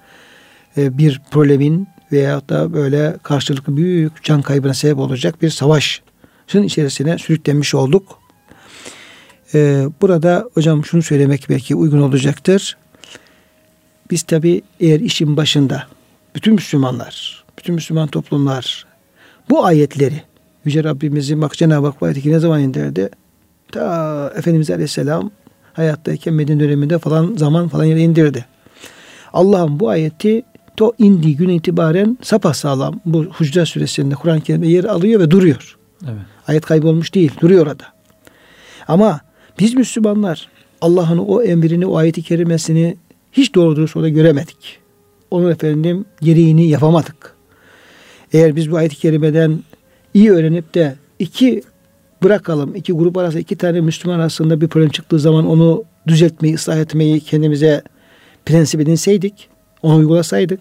e, 0.77 0.97
bir 0.97 1.21
problemin 1.31 1.87
veya 2.11 2.49
da 2.49 2.73
böyle 2.73 3.17
karşılıklı 3.23 3.77
büyük 3.77 4.23
can 4.23 4.41
kaybına 4.41 4.73
sebep 4.73 4.97
olacak 4.97 5.41
bir 5.41 5.49
savaşın 5.49 6.63
içerisine 6.63 7.17
sürüklenmiş 7.17 7.75
olduk. 7.75 8.19
E, 9.53 9.85
burada 10.01 10.49
hocam 10.53 10.85
şunu 10.85 11.01
söylemek 11.01 11.45
belki 11.49 11.75
uygun 11.75 12.01
olacaktır. 12.01 12.77
Biz 14.11 14.23
tabi 14.23 14.61
eğer 14.79 14.99
işin 14.99 15.37
başında 15.37 15.87
bütün 16.39 16.53
Müslümanlar, 16.53 17.43
bütün 17.57 17.75
Müslüman 17.75 18.07
toplumlar 18.07 18.85
bu 19.49 19.65
ayetleri 19.65 20.21
Yüce 20.65 20.83
Rabbimizin 20.83 21.41
bak 21.41 21.53
Cenab-ı 21.53 21.85
Hak 21.85 22.01
bu 22.01 22.05
ayeti 22.05 22.31
ne 22.31 22.39
zaman 22.39 22.61
indirdi? 22.61 23.09
Ta 23.71 24.33
Efendimiz 24.35 24.69
Aleyhisselam 24.69 25.31
hayattayken 25.73 26.33
Medine 26.33 26.59
döneminde 26.59 26.99
falan 26.99 27.35
zaman 27.37 27.67
falan 27.67 27.83
yere 27.83 28.01
indirdi. 28.01 28.45
Allah'ın 29.33 29.79
bu 29.79 29.89
ayeti 29.89 30.43
to 30.77 30.93
indiği 30.97 31.35
gün 31.35 31.49
itibaren 31.49 32.17
sapasağlam 32.21 32.99
bu 33.05 33.23
Hucurat 33.23 33.67
suresinde 33.67 34.15
Kur'an-ı 34.15 34.41
Kerim'de 34.41 34.67
yer 34.67 34.83
alıyor 34.83 35.21
ve 35.21 35.31
duruyor. 35.31 35.77
Evet. 36.03 36.21
Ayet 36.47 36.65
kaybolmuş 36.65 37.13
değil, 37.13 37.31
duruyor 37.41 37.67
orada. 37.67 37.85
Ama 38.87 39.19
biz 39.59 39.73
Müslümanlar 39.73 40.47
Allah'ın 40.81 41.17
o 41.17 41.41
emrini, 41.41 41.85
o 41.85 41.97
ayeti 41.97 42.23
kerimesini 42.23 42.97
hiç 43.31 43.55
doğru 43.55 43.75
dürüst 43.75 43.95
orada 43.95 44.09
göremedik. 44.09 44.79
Onun 45.31 45.51
efendim 45.51 46.05
gereğini 46.21 46.67
yapamadık. 46.67 47.35
Eğer 48.33 48.55
biz 48.55 48.71
bu 48.71 48.77
ayet-i 48.77 48.95
kerimeden 48.95 49.59
iyi 50.13 50.31
öğrenip 50.31 50.73
de 50.73 50.95
iki 51.19 51.63
bırakalım, 52.23 52.75
iki 52.75 52.93
grup 52.93 53.17
arasında 53.17 53.39
iki 53.39 53.55
tane 53.55 53.81
Müslüman 53.81 54.19
arasında 54.19 54.61
bir 54.61 54.67
problem 54.67 54.89
çıktığı 54.89 55.19
zaman 55.19 55.47
onu 55.47 55.83
düzeltmeyi, 56.07 56.55
ıslah 56.55 56.77
etmeyi 56.77 57.19
kendimize 57.19 57.83
prensip 58.45 58.81
edinseydik, 58.81 59.49
onu 59.81 59.95
uygulasaydık. 59.95 60.59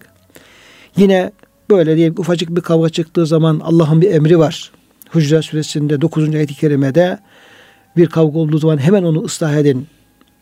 Yine 0.97 1.33
böyle 1.71 1.97
diye 1.97 2.11
ufacık 2.11 2.57
bir 2.57 2.61
kavga 2.61 2.89
çıktığı 2.89 3.27
zaman 3.27 3.61
Allah'ın 3.65 4.01
bir 4.01 4.11
emri 4.11 4.39
var. 4.39 4.73
Hucurat 5.11 5.45
suresinde 5.45 6.01
9. 6.01 6.35
ayet-i 6.35 6.55
kerimede 6.55 7.19
bir 7.97 8.07
kavga 8.07 8.39
olduğu 8.39 8.59
zaman 8.59 8.79
hemen 8.79 9.03
onu 9.03 9.25
ıslah 9.25 9.55
edin. 9.55 9.87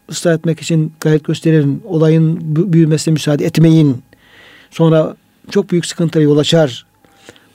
Islah 0.09 0.35
etmek 0.35 0.61
için 0.61 0.93
gayret 1.01 1.25
gösterin. 1.25 1.83
Olayın 1.85 2.39
büyümesine 2.73 3.13
müsaade 3.13 3.45
etmeyin. 3.45 4.03
Sonra 4.71 5.17
çok 5.51 5.71
büyük 5.71 5.87
sıkıntıya 5.87 6.25
yol 6.25 6.39
açar. 6.39 6.87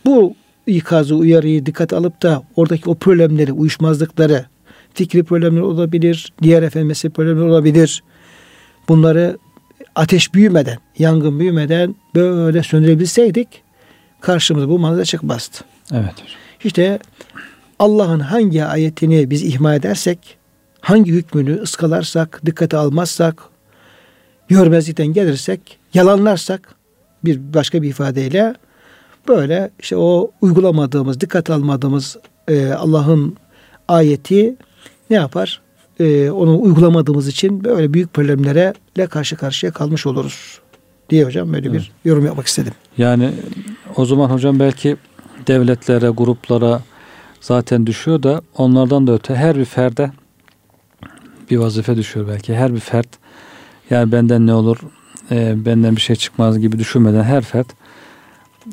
Bu 0.05 0.35
ikazı, 0.67 1.15
uyarıyı 1.15 1.65
dikkat 1.65 1.93
alıp 1.93 2.21
da 2.21 2.43
oradaki 2.55 2.89
o 2.89 2.95
problemleri, 2.95 3.51
uyuşmazlıkları, 3.51 4.45
fikri 4.93 5.23
problemler 5.23 5.61
olabilir, 5.61 6.33
diğer 6.41 6.63
efendim 6.63 6.87
mezhep 6.87 7.15
problemler 7.15 7.45
olabilir. 7.45 8.03
Bunları 8.89 9.37
ateş 9.95 10.33
büyümeden, 10.33 10.77
yangın 10.97 11.39
büyümeden 11.39 11.95
böyle 12.15 12.63
söndürebilseydik 12.63 13.47
karşımıza 14.21 14.69
bu 14.69 14.79
manzara 14.79 15.05
çıkmazdı. 15.05 15.57
Evet. 15.93 16.13
İşte 16.63 16.99
Allah'ın 17.79 18.19
hangi 18.19 18.65
ayetini 18.65 19.29
biz 19.29 19.43
ihmal 19.43 19.75
edersek, 19.75 20.37
hangi 20.81 21.11
hükmünü 21.11 21.61
ıskalarsak, 21.61 22.41
dikkate 22.45 22.77
almazsak, 22.77 23.43
görmezlikten 24.47 25.07
gelirsek, 25.07 25.79
yalanlarsak 25.93 26.75
bir 27.25 27.53
başka 27.53 27.81
bir 27.81 27.89
ifadeyle 27.89 28.55
böyle 29.27 29.69
işte 29.79 29.97
o 29.97 30.31
uygulamadığımız, 30.41 31.21
dikkat 31.21 31.49
almadığımız 31.49 32.17
e, 32.47 32.71
Allah'ın 32.71 33.37
ayeti 33.87 34.55
ne 35.09 35.15
yapar? 35.15 35.61
E, 35.99 36.29
onu 36.29 36.61
uygulamadığımız 36.61 37.27
için 37.27 37.63
böyle 37.63 37.93
büyük 37.93 38.13
problemlere 38.13 38.73
karşı 39.09 39.35
karşıya 39.35 39.71
kalmış 39.71 40.05
oluruz 40.05 40.59
diye 41.09 41.25
hocam 41.25 41.53
böyle 41.53 41.73
bir 41.73 41.91
yorum 42.05 42.25
yapmak 42.25 42.47
istedim. 42.47 42.73
Yani 42.97 43.31
o 43.95 44.05
zaman 44.05 44.29
hocam 44.29 44.59
belki 44.59 44.97
devletlere, 45.47 46.09
gruplara 46.09 46.81
zaten 47.41 47.87
düşüyor 47.87 48.23
da 48.23 48.41
onlardan 48.57 49.07
da 49.07 49.13
öte 49.13 49.35
her 49.35 49.57
bir 49.57 49.65
ferde 49.65 50.11
bir 51.51 51.57
vazife 51.57 51.97
düşüyor 51.97 52.27
belki. 52.27 52.55
Her 52.55 52.73
bir 52.73 52.79
fert 52.79 53.07
yani 53.89 54.11
benden 54.11 54.47
ne 54.47 54.53
olur, 54.53 54.77
e, 55.31 55.65
benden 55.65 55.95
bir 55.95 56.01
şey 56.01 56.15
çıkmaz 56.15 56.59
gibi 56.59 56.79
düşünmeden 56.79 57.23
her 57.23 57.41
fert 57.41 57.67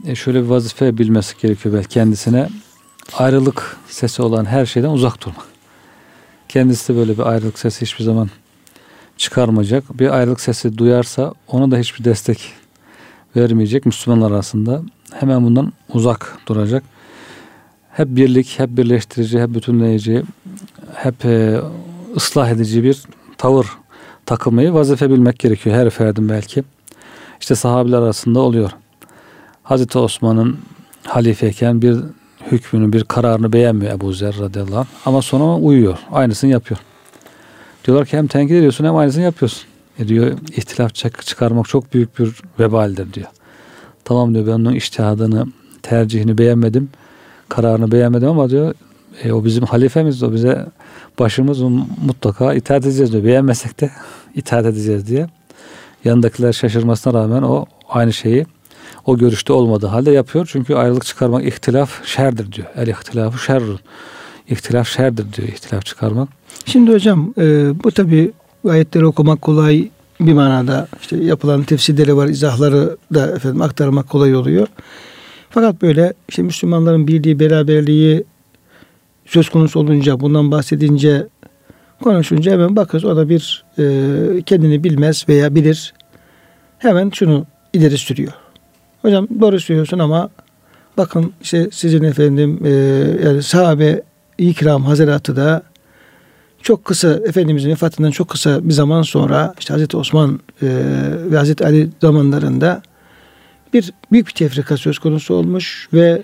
e, 0.06 0.14
şöyle 0.14 0.42
bir 0.42 0.48
vazife 0.48 0.98
bilmesi 0.98 1.34
gerekiyor 1.42 1.74
belki 1.74 1.88
kendisine. 1.88 2.48
Ayrılık 3.18 3.76
sesi 3.88 4.22
olan 4.22 4.44
her 4.44 4.66
şeyden 4.66 4.88
uzak 4.88 5.24
durmak. 5.24 5.46
Kendisi 6.48 6.92
de 6.92 6.98
böyle 6.98 7.18
bir 7.18 7.22
ayrılık 7.22 7.58
sesi 7.58 7.82
hiçbir 7.82 8.04
zaman 8.04 8.30
çıkarmayacak. 9.16 9.98
Bir 9.98 10.10
ayrılık 10.10 10.40
sesi 10.40 10.78
duyarsa 10.78 11.34
ona 11.48 11.70
da 11.70 11.78
hiçbir 11.78 12.04
destek 12.04 12.52
vermeyecek 13.36 13.86
Müslümanlar 13.86 14.30
arasında. 14.30 14.82
Hemen 15.14 15.44
bundan 15.44 15.72
uzak 15.92 16.38
duracak. 16.46 16.82
Hep 17.92 18.08
birlik, 18.08 18.58
hep 18.58 18.70
birleştirici, 18.70 19.40
hep 19.40 19.54
bütünleyici, 19.54 20.22
hep 20.94 21.24
e, 21.24 21.60
ıslah 22.16 22.50
edici 22.50 22.82
bir 22.82 23.02
tavır 23.38 23.66
takılmayı 24.28 24.74
vazife 24.74 25.10
bilmek 25.10 25.38
gerekiyor 25.38 25.76
her 25.76 25.90
ferdin 25.90 26.28
belki. 26.28 26.64
İşte 27.40 27.54
sahabiler 27.54 27.98
arasında 27.98 28.40
oluyor. 28.40 28.70
Hazreti 29.62 29.98
Osman'ın 29.98 30.58
halifeyken 31.06 31.82
bir 31.82 31.96
hükmünü, 32.50 32.92
bir 32.92 33.04
kararını 33.04 33.52
beğenmiyor 33.52 33.92
Ebu 33.92 34.12
Zer 34.12 34.36
radıyallahu 34.38 34.78
anh. 34.78 34.86
Ama 35.06 35.22
sonra 35.22 35.56
uyuyor. 35.56 35.98
Aynısını 36.12 36.50
yapıyor. 36.50 36.80
Diyorlar 37.84 38.06
ki 38.06 38.16
hem 38.16 38.26
tenkit 38.26 38.56
ediyorsun 38.56 38.84
hem 38.84 38.96
aynısını 38.96 39.22
yapıyorsun. 39.22 39.62
E 39.98 40.08
diyor 40.08 40.38
ihtilaf 40.56 40.94
çıkarmak 41.24 41.68
çok 41.68 41.94
büyük 41.94 42.18
bir 42.18 42.34
vebaldir 42.58 43.12
diyor. 43.12 43.28
Tamam 44.04 44.34
diyor 44.34 44.46
ben 44.46 44.52
onun 44.52 44.74
iştihadını, 44.74 45.46
tercihini 45.82 46.38
beğenmedim. 46.38 46.90
Kararını 47.48 47.92
beğenmedim 47.92 48.28
ama 48.28 48.50
diyor 48.50 48.74
e, 49.24 49.32
o 49.32 49.44
bizim 49.44 49.64
halifemiz 49.64 50.22
o 50.22 50.32
bize 50.32 50.66
başımız 51.18 51.60
mutlaka 52.06 52.54
itaat 52.54 52.86
edeceğiz 52.86 53.12
diyor. 53.12 53.24
Beğenmesek 53.24 53.80
de 53.80 53.90
itaat 54.38 54.66
edeceğiz 54.66 55.06
diye. 55.06 55.26
Yanındakiler 56.04 56.52
şaşırmasına 56.52 57.14
rağmen 57.14 57.42
o 57.42 57.66
aynı 57.88 58.12
şeyi 58.12 58.46
o 59.06 59.18
görüşte 59.18 59.52
olmadığı 59.52 59.86
halde 59.86 60.10
yapıyor. 60.10 60.48
Çünkü 60.52 60.74
ayrılık 60.74 61.04
çıkarmak 61.04 61.44
ihtilaf 61.44 62.04
şerdir 62.06 62.52
diyor. 62.52 62.66
El 62.76 62.88
ihtilafı 62.88 63.38
şerrun. 63.38 63.80
İhtilaf 64.48 64.88
şerdir 64.88 65.32
diyor 65.32 65.48
ihtilaf 65.48 65.86
çıkarmak. 65.86 66.28
Şimdi 66.66 66.92
hocam 66.92 67.34
e, 67.38 67.72
bu 67.84 67.90
tabi 67.90 68.32
ayetleri 68.68 69.06
okumak 69.06 69.42
kolay 69.42 69.88
bir 70.20 70.32
manada 70.32 70.88
işte 71.00 71.16
yapılan 71.16 71.62
tefsirleri 71.62 72.16
var, 72.16 72.28
izahları 72.28 72.96
da 73.14 73.36
efendim 73.36 73.62
aktarmak 73.62 74.08
kolay 74.08 74.34
oluyor. 74.34 74.66
Fakat 75.50 75.82
böyle 75.82 76.12
işte 76.28 76.42
Müslümanların 76.42 77.08
birliği, 77.08 77.40
beraberliği 77.40 78.24
söz 79.26 79.48
konusu 79.48 79.80
olunca, 79.80 80.20
bundan 80.20 80.50
bahsedince, 80.50 81.26
konuşunca 82.02 82.52
hemen 82.52 82.76
bakıyoruz 82.76 83.10
o 83.10 83.16
da 83.16 83.28
bir 83.28 83.64
e, 83.78 84.42
kendini 84.42 84.84
bilmez 84.84 85.24
veya 85.28 85.54
bilir. 85.54 85.94
Hemen 86.78 87.10
şunu 87.10 87.46
ileri 87.72 87.98
sürüyor. 87.98 88.32
Hocam 89.02 89.28
doğru 89.40 89.60
söylüyorsun 89.60 89.98
ama 89.98 90.30
bakın 90.96 91.32
işte 91.42 91.68
sizin 91.72 92.02
efendim 92.02 92.60
e, 92.64 92.70
yani 93.24 93.42
sahabe 93.42 94.02
ikram 94.38 94.84
hazaratı 94.84 95.36
da 95.36 95.62
çok 96.62 96.84
kısa 96.84 97.08
Efendimizin 97.08 97.70
vefatından 97.70 98.10
çok 98.10 98.28
kısa 98.28 98.68
bir 98.68 98.72
zaman 98.72 99.02
sonra 99.02 99.54
işte 99.58 99.74
Hazreti 99.74 99.96
Osman 99.96 100.40
e, 100.62 100.66
ve 101.30 101.36
Hazreti 101.36 101.64
Ali 101.64 101.88
zamanlarında 102.00 102.82
bir 103.72 103.92
büyük 104.12 104.26
bir 104.26 104.32
tefrika 104.32 104.76
söz 104.76 104.98
konusu 104.98 105.34
olmuş 105.34 105.88
ve 105.92 106.22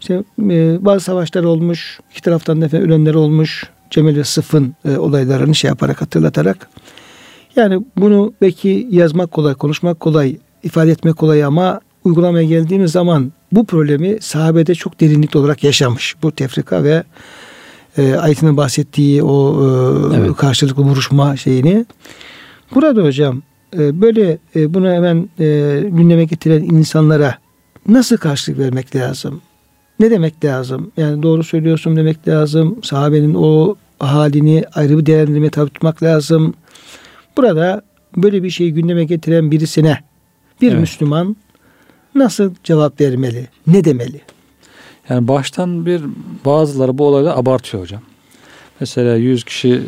işte 0.00 0.14
e, 0.40 0.84
bazı 0.84 1.04
savaşlar 1.04 1.44
olmuş. 1.44 2.00
iki 2.10 2.22
taraftan 2.22 2.60
da 2.60 2.78
ölenler 2.78 3.14
olmuş. 3.14 3.70
Cemil 3.90 4.16
ve 4.16 4.24
Sıf'ın 4.24 4.74
e, 4.84 4.96
olaylarını 4.96 5.54
şey 5.54 5.68
yaparak 5.68 6.02
hatırlatarak. 6.02 6.68
Yani 7.56 7.84
bunu 7.96 8.32
belki 8.40 8.86
yazmak 8.90 9.30
kolay, 9.30 9.54
konuşmak 9.54 10.00
kolay, 10.00 10.36
ifade 10.62 10.90
etmek 10.90 11.16
kolay 11.16 11.44
ama 11.44 11.80
uygulamaya 12.04 12.44
geldiğimiz 12.44 12.92
zaman 12.92 13.32
bu 13.52 13.66
problemi 13.66 14.16
sahabede 14.20 14.74
çok 14.74 15.00
derinlikli 15.00 15.38
olarak 15.38 15.64
yaşamış. 15.64 16.16
Bu 16.22 16.32
tefrika 16.32 16.84
ve 16.84 17.02
e, 17.98 18.14
ayetinin 18.14 18.56
bahsettiği 18.56 19.22
o 19.22 19.62
e, 20.12 20.16
evet. 20.16 20.36
karşılıklı 20.36 20.82
vuruşma 20.82 21.36
şeyini. 21.36 21.86
Burada 22.74 23.02
hocam 23.02 23.42
e, 23.78 24.00
böyle 24.00 24.38
e, 24.56 24.74
bunu 24.74 24.90
hemen 24.90 25.28
e, 25.40 25.80
gündeme 25.88 26.24
getiren 26.24 26.62
insanlara 26.62 27.38
nasıl 27.88 28.16
karşılık 28.16 28.58
vermek 28.58 28.96
lazım? 28.96 29.40
Ne 30.00 30.10
demek 30.10 30.44
lazım? 30.44 30.92
Yani 30.96 31.22
doğru 31.22 31.44
söylüyorsun 31.44 31.96
demek 31.96 32.28
lazım. 32.28 32.78
Sahabenin 32.82 33.34
o 33.34 33.76
halini 33.98 34.64
ayrı 34.74 34.98
bir 34.98 35.06
değerlendirmeye 35.06 35.50
tabi 35.50 35.70
tutmak 35.70 36.02
lazım. 36.02 36.54
Burada 37.36 37.82
böyle 38.16 38.42
bir 38.42 38.50
şeyi 38.50 38.74
gündeme 38.74 39.04
getiren 39.04 39.50
birisine 39.50 39.98
bir 40.60 40.70
evet. 40.72 40.80
Müslüman 40.80 41.36
nasıl 42.14 42.54
cevap 42.64 43.00
vermeli? 43.00 43.48
Ne 43.66 43.84
demeli? 43.84 44.20
Yani 45.08 45.28
baştan 45.28 45.86
bir 45.86 46.02
bazıları 46.44 46.98
bu 46.98 47.06
olayda 47.06 47.36
abartıyor 47.36 47.82
hocam. 47.82 48.02
Mesela 48.80 49.16
100 49.16 49.44
kişi 49.44 49.82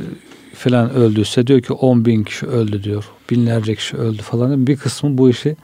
falan 0.54 0.94
öldüyse 0.94 1.46
diyor 1.46 1.60
ki 1.60 1.72
10 1.72 2.04
bin 2.04 2.24
kişi 2.24 2.46
öldü 2.46 2.84
diyor. 2.84 3.04
Binlerce 3.30 3.74
kişi 3.74 3.96
öldü 3.96 4.22
falan. 4.22 4.66
Bir 4.66 4.76
kısmı 4.76 5.18
bu 5.18 5.30
işi 5.30 5.56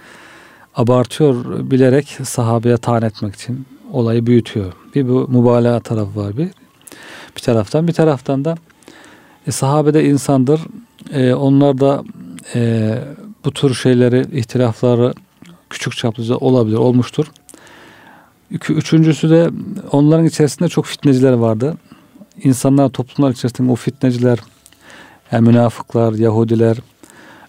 abartıyor 0.75 1.45
bilerek 1.71 2.19
sahabeye 2.25 2.77
taan 2.77 3.03
etmek 3.03 3.35
için 3.35 3.67
olayı 3.97 4.27
büyütüyor. 4.27 4.73
Bir 4.95 5.09
bu 5.09 5.29
mübalağa 5.29 5.81
tarafı 5.81 6.21
var 6.21 6.37
bir. 6.37 6.49
Bir 7.37 7.41
taraftan 7.41 7.89
bir 7.89 7.93
taraftan 7.93 8.45
da 8.45 8.57
e, 9.47 9.51
sahabede 9.53 10.05
insandır. 10.05 10.61
E, 11.13 11.35
onlar 11.35 11.81
da 11.81 12.05
e, 12.55 12.95
bu 13.45 13.53
tür 13.53 13.75
şeyleri, 13.75 14.39
ihtilafları 14.39 15.15
küçük 15.71 15.97
çaplıca 15.97 16.37
olabilir, 16.37 16.77
olmuştur. 16.77 17.27
Üçüncüsü 18.69 19.31
de 19.31 19.51
onların 19.93 20.27
içerisinde 20.27 20.69
çok 20.69 20.87
fitneciler 20.87 21.33
vardı. 21.33 21.77
İnsanlar, 22.45 22.89
toplumlar 22.89 23.33
içerisinde 23.33 23.73
o 23.73 23.75
fitneciler, 23.75 24.39
yani 25.33 25.49
münafıklar, 25.49 26.13
Yahudiler 26.13 26.77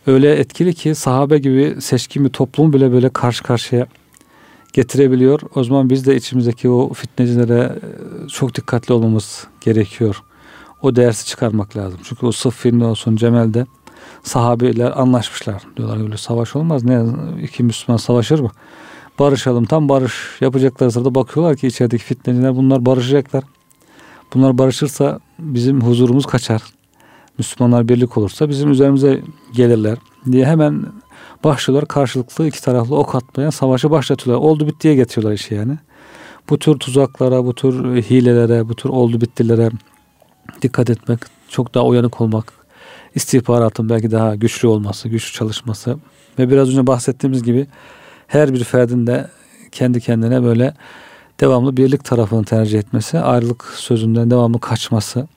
öyle 0.07 0.35
etkili 0.35 0.73
ki 0.73 0.95
sahabe 0.95 1.37
gibi 1.37 1.75
seçkin 1.79 2.25
bir 2.25 2.29
toplum 2.29 2.73
bile 2.73 2.91
böyle 2.91 3.09
karşı 3.09 3.43
karşıya 3.43 3.87
getirebiliyor. 4.73 5.39
O 5.55 5.63
zaman 5.63 5.89
biz 5.89 6.05
de 6.05 6.15
içimizdeki 6.15 6.69
o 6.69 6.93
fitnecilere 6.93 7.79
e, 8.25 8.27
çok 8.27 8.55
dikkatli 8.55 8.93
olmamız 8.93 9.47
gerekiyor. 9.61 10.23
O 10.81 10.95
dersi 10.95 11.25
çıkarmak 11.25 11.77
lazım. 11.77 11.99
Çünkü 12.03 12.25
o 12.25 12.31
Sıffin 12.31 12.79
olsun 12.79 13.15
Cemal'de 13.15 13.65
sahabeler 14.23 15.01
anlaşmışlar. 15.01 15.63
Diyorlar 15.77 16.03
öyle 16.03 16.17
savaş 16.17 16.55
olmaz. 16.55 16.83
Ne 16.83 17.01
iki 17.43 17.63
Müslüman 17.63 17.97
savaşır 17.97 18.39
mı? 18.39 18.51
Barışalım. 19.19 19.65
Tam 19.65 19.89
barış 19.89 20.13
yapacakları 20.41 20.91
sırada 20.91 21.15
bakıyorlar 21.15 21.57
ki 21.57 21.67
içerideki 21.67 22.03
fitneciler 22.03 22.55
bunlar 22.55 22.85
barışacaklar. 22.85 23.43
Bunlar 24.33 24.57
barışırsa 24.57 25.19
bizim 25.39 25.81
huzurumuz 25.81 26.25
kaçar. 26.25 26.61
Müslümanlar 27.37 27.87
birlik 27.87 28.17
olursa 28.17 28.49
bizim 28.49 28.71
üzerimize 28.71 29.21
gelirler 29.53 29.97
diye 30.31 30.45
hemen 30.45 30.85
başlıyorlar 31.43 31.87
karşılıklı 31.87 32.47
iki 32.47 32.61
taraflı 32.61 32.95
ok 32.95 33.15
atmaya 33.15 33.51
savaşı 33.51 33.91
başlatıyorlar. 33.91 34.45
Oldu 34.45 34.67
bittiye 34.67 34.95
getiriyorlar 34.95 35.35
işi 35.35 35.55
yani. 35.55 35.77
Bu 36.49 36.59
tür 36.59 36.79
tuzaklara, 36.79 37.45
bu 37.45 37.55
tür 37.55 38.01
hilelere, 38.01 38.69
bu 38.69 38.75
tür 38.75 38.89
oldu 38.89 39.21
bittilere 39.21 39.69
dikkat 40.61 40.89
etmek, 40.89 41.19
çok 41.49 41.73
daha 41.73 41.85
uyanık 41.85 42.21
olmak, 42.21 42.53
istihbaratın 43.15 43.89
belki 43.89 44.11
daha 44.11 44.35
güçlü 44.35 44.67
olması, 44.67 45.09
güçlü 45.09 45.33
çalışması 45.33 45.97
ve 46.39 46.49
biraz 46.49 46.69
önce 46.69 46.87
bahsettiğimiz 46.87 47.43
gibi 47.43 47.67
her 48.27 48.53
bir 48.53 48.63
ferdin 48.63 49.07
de 49.07 49.27
kendi 49.71 50.01
kendine 50.01 50.43
böyle 50.43 50.73
devamlı 51.39 51.77
birlik 51.77 52.05
tarafını 52.05 52.45
tercih 52.45 52.79
etmesi, 52.79 53.19
ayrılık 53.19 53.63
sözünden 53.63 54.31
devamlı 54.31 54.59
kaçması 54.59 55.27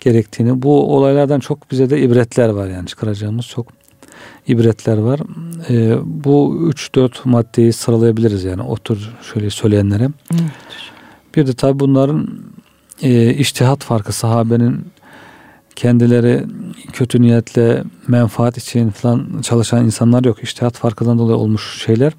gerektiğini, 0.00 0.62
bu 0.62 0.96
olaylardan 0.96 1.40
çok 1.40 1.70
bize 1.70 1.90
de 1.90 2.00
ibretler 2.00 2.48
var 2.48 2.68
yani 2.68 2.86
çıkaracağımız 2.86 3.46
çok 3.46 3.66
ibretler 4.48 4.98
var. 4.98 5.20
E, 5.70 5.98
bu 6.04 6.70
3-4 6.72 7.10
maddeyi 7.24 7.72
sıralayabiliriz 7.72 8.44
yani 8.44 8.62
o 8.62 8.76
tür 8.76 9.10
şöyle 9.32 9.50
söyleyenlere. 9.50 10.08
Evet. 10.32 10.50
Bir 11.36 11.46
de 11.46 11.52
tabi 11.52 11.80
bunların 11.80 12.28
e, 13.02 13.34
iştihat 13.34 13.84
farkı 13.84 14.12
sahabenin 14.12 14.86
kendileri 15.76 16.44
kötü 16.92 17.22
niyetle 17.22 17.84
menfaat 18.08 18.58
için 18.58 18.90
falan 18.90 19.40
çalışan 19.42 19.84
insanlar 19.84 20.24
yok. 20.24 20.42
İştihat 20.42 20.74
farkından 20.74 21.18
dolayı 21.18 21.36
olmuş 21.36 21.82
şeyler. 21.84 22.12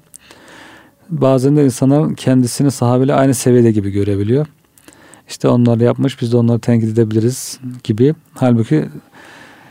Bazen 1.10 1.56
de 1.56 1.64
insanlar 1.64 2.16
kendisini 2.16 2.70
sahabeyle 2.70 3.14
aynı 3.14 3.34
seviyede 3.34 3.72
gibi 3.72 3.90
görebiliyor. 3.90 4.46
İşte 5.28 5.48
onlar 5.48 5.80
yapmış 5.80 6.20
biz 6.20 6.32
de 6.32 6.36
onları 6.36 6.58
tenkit 6.58 6.88
edebiliriz 6.88 7.60
gibi. 7.84 8.14
Halbuki 8.34 8.88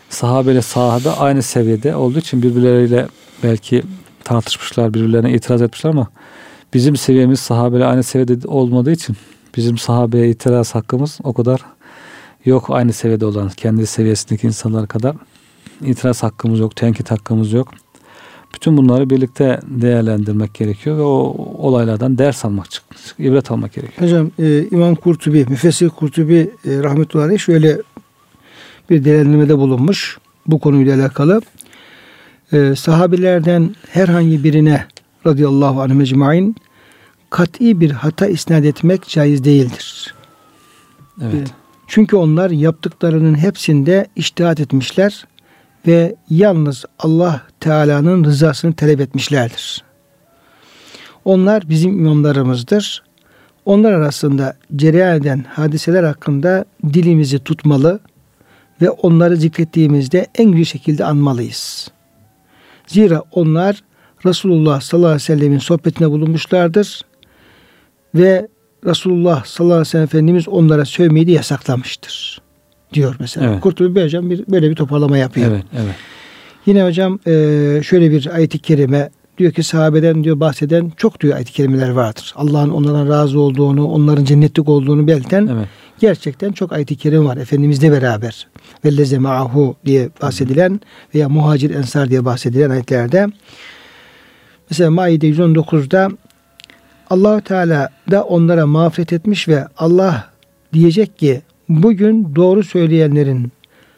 sahabeyle 0.09 0.61
sahabe 0.61 1.09
aynı 1.09 1.41
seviyede 1.43 1.95
olduğu 1.95 2.19
için 2.19 2.41
birbirleriyle 2.41 3.07
belki 3.43 3.83
tartışmışlar, 4.23 4.93
birbirlerine 4.93 5.33
itiraz 5.33 5.61
etmişler 5.61 5.89
ama 5.89 6.07
bizim 6.73 6.95
seviyemiz 6.95 7.39
sahabeyle 7.39 7.85
aynı 7.85 8.03
seviyede 8.03 8.47
olmadığı 8.47 8.91
için 8.91 9.15
bizim 9.57 9.77
sahabeye 9.77 10.29
itiraz 10.29 10.75
hakkımız 10.75 11.19
o 11.23 11.33
kadar 11.33 11.61
yok 12.45 12.65
aynı 12.69 12.93
seviyede 12.93 13.25
olan 13.25 13.49
kendi 13.49 13.87
seviyesindeki 13.87 14.47
insanlar 14.47 14.87
kadar 14.87 15.15
itiraz 15.81 16.23
hakkımız 16.23 16.59
yok, 16.59 16.75
tenkit 16.75 17.11
hakkımız 17.11 17.53
yok. 17.53 17.67
Bütün 18.55 18.77
bunları 18.77 19.09
birlikte 19.09 19.59
değerlendirmek 19.67 20.53
gerekiyor 20.53 20.97
ve 20.97 21.01
o 21.01 21.35
olaylardan 21.57 22.17
ders 22.17 22.45
almak, 22.45 22.67
ibret 23.19 23.51
almak 23.51 23.73
gerekiyor. 23.73 24.07
Hocam 24.07 24.31
e, 24.39 24.67
İmam 24.71 24.95
Kurtubi, 24.95 25.45
Müfessir 25.49 25.89
Kurtubi 25.89 26.51
e, 26.65 26.83
rahmetullahi 26.83 27.39
şöyle 27.39 27.81
bir 28.89 29.05
değerlendirmede 29.05 29.57
bulunmuş 29.57 30.17
bu 30.47 30.59
konuyla 30.59 30.95
alakalı. 30.95 31.41
E, 32.53 32.75
sahabilerden 32.75 33.75
herhangi 33.89 34.43
birine 34.43 34.85
radıyallahu 35.25 35.81
anh 35.81 35.93
mecmain 35.93 36.55
kat'i 37.29 37.79
bir 37.79 37.91
hata 37.91 38.27
isnat 38.27 38.65
etmek 38.65 39.07
caiz 39.07 39.43
değildir. 39.43 40.15
Evet. 41.21 41.47
E, 41.47 41.51
çünkü 41.87 42.15
onlar 42.15 42.49
yaptıklarının 42.49 43.37
hepsinde 43.37 44.07
iştihat 44.15 44.59
etmişler 44.59 45.25
ve 45.87 46.15
yalnız 46.29 46.85
Allah 46.99 47.41
Teala'nın 47.59 48.23
rızasını 48.23 48.73
talep 48.73 49.01
etmişlerdir. 49.01 49.83
Onlar 51.25 51.69
bizim 51.69 51.99
imamlarımızdır. 51.99 53.03
Onlar 53.65 53.91
arasında 53.91 54.57
cereyan 54.75 55.17
eden 55.17 55.45
hadiseler 55.49 56.03
hakkında 56.03 56.65
dilimizi 56.93 57.39
tutmalı 57.39 57.99
ve 58.81 58.89
onları 58.89 59.37
zikrettiğimizde 59.37 60.27
en 60.37 60.51
güzel 60.51 60.65
şekilde 60.65 61.05
anmalıyız. 61.05 61.91
Zira 62.87 63.23
onlar 63.31 63.83
Resulullah 64.25 64.81
sallallahu 64.81 65.07
aleyhi 65.07 65.21
ve 65.21 65.25
sellemin 65.25 65.59
sohbetine 65.59 66.11
bulunmuşlardır 66.11 67.01
ve 68.15 68.47
Resulullah 68.85 69.45
sallallahu 69.45 69.73
aleyhi 69.73 69.87
ve 69.87 69.91
sellem 69.91 70.03
Efendimiz 70.03 70.47
onlara 70.47 70.85
sövmeyi 70.85 71.27
de 71.27 71.31
yasaklamıştır 71.31 72.41
diyor 72.93 73.15
mesela. 73.19 73.51
Evet. 73.51 73.61
Kurtubi 73.61 73.95
Bey 73.95 74.03
hocam 74.03 74.29
bir, 74.29 74.43
böyle 74.47 74.69
bir 74.69 74.75
toparlama 74.75 75.17
yapıyor. 75.17 75.51
Evet, 75.51 75.63
evet. 75.73 75.95
Yine 76.65 76.83
hocam 76.83 77.19
e, 77.27 77.31
şöyle 77.83 78.11
bir 78.11 78.35
ayet-i 78.35 78.59
kerime 78.59 79.09
diyor 79.37 79.51
ki 79.51 79.63
sahabeden 79.63 80.23
diyor 80.23 80.39
bahseden 80.39 80.91
çok 80.97 81.21
diyor 81.21 81.35
ayet-i 81.35 81.53
kerimeler 81.53 81.89
vardır. 81.89 82.33
Allah'ın 82.35 82.69
onlardan 82.69 83.09
razı 83.09 83.39
olduğunu, 83.39 83.87
onların 83.87 84.23
cennetlik 84.23 84.69
olduğunu 84.69 85.07
belirten 85.07 85.49
evet. 85.51 85.67
Gerçekten 85.99 86.51
çok 86.51 86.73
ayet-i 86.73 86.95
kerime 86.95 87.25
var. 87.25 87.37
Efendimizle 87.37 87.91
beraber. 87.91 88.47
Velleze 88.85 89.17
ma'ahu 89.17 89.75
diye 89.85 90.09
bahsedilen 90.21 90.79
veya 91.15 91.29
muhacir 91.29 91.75
ensar 91.75 92.09
diye 92.09 92.25
bahsedilen 92.25 92.69
ayetlerde 92.69 93.27
mesela 94.69 94.91
Maide 94.91 95.29
119'da 95.29 96.09
Allahu 97.09 97.41
Teala 97.41 97.89
da 98.11 98.23
onlara 98.23 98.65
mağfiret 98.65 99.13
etmiş 99.13 99.47
ve 99.47 99.65
Allah 99.77 100.29
diyecek 100.73 101.19
ki 101.19 101.41
bugün 101.69 102.35
doğru 102.35 102.63
söyleyenlerin 102.63 103.51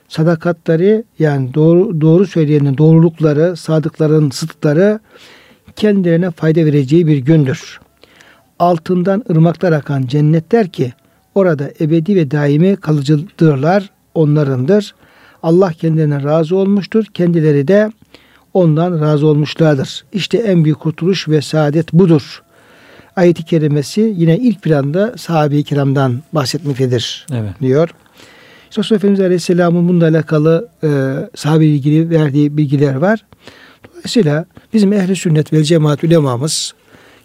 sadakatleri 0.07 1.03
yani 1.19 1.53
doğru 1.53 2.01
doğru 2.01 2.27
söyleyenin 2.27 2.77
doğrulukları, 2.77 3.57
sadıkların 3.57 4.29
sıdkları 4.29 4.99
kendilerine 5.75 6.31
fayda 6.31 6.65
vereceği 6.65 7.07
bir 7.07 7.17
gündür. 7.17 7.79
Altından 8.59 9.23
ırmaklar 9.29 9.71
akan 9.71 10.05
cennetler 10.05 10.69
ki 10.69 10.93
orada 11.35 11.71
ebedi 11.79 12.15
ve 12.15 12.31
daimi 12.31 12.75
kalıcıdırlar 12.75 13.89
onlarındır. 14.15 14.95
Allah 15.43 15.71
kendilerine 15.71 16.23
razı 16.23 16.55
olmuştur. 16.55 17.05
Kendileri 17.13 17.67
de 17.67 17.91
ondan 18.53 19.01
razı 19.01 19.27
olmuşlardır. 19.27 20.05
İşte 20.13 20.37
en 20.37 20.63
büyük 20.63 20.79
kurtuluş 20.79 21.29
ve 21.29 21.41
saadet 21.41 21.93
budur 21.93 22.41
ayeti 23.19 23.43
kerimesi 23.43 24.13
yine 24.17 24.37
ilk 24.37 24.61
planda 24.61 25.13
sahabe-i 25.17 25.63
kiramdan 25.63 26.21
bahsetmektedir 26.33 27.25
evet. 27.33 27.51
diyor. 27.61 27.89
İşte 28.69 28.79
Resulullah 28.79 28.99
Efendimiz 28.99 29.19
Aleyhisselam'ın 29.19 29.89
bununla 29.89 30.07
alakalı 30.07 30.69
e, 30.83 30.89
sahabe 31.35 31.65
ilgili 31.65 32.09
verdiği 32.09 32.57
bilgiler 32.57 32.95
var. 32.95 33.25
Dolayısıyla 33.89 34.45
bizim 34.73 34.93
ehli 34.93 35.15
sünnet 35.15 35.53
ve 35.53 35.63
cemaat 35.63 36.03
ulemamız 36.03 36.73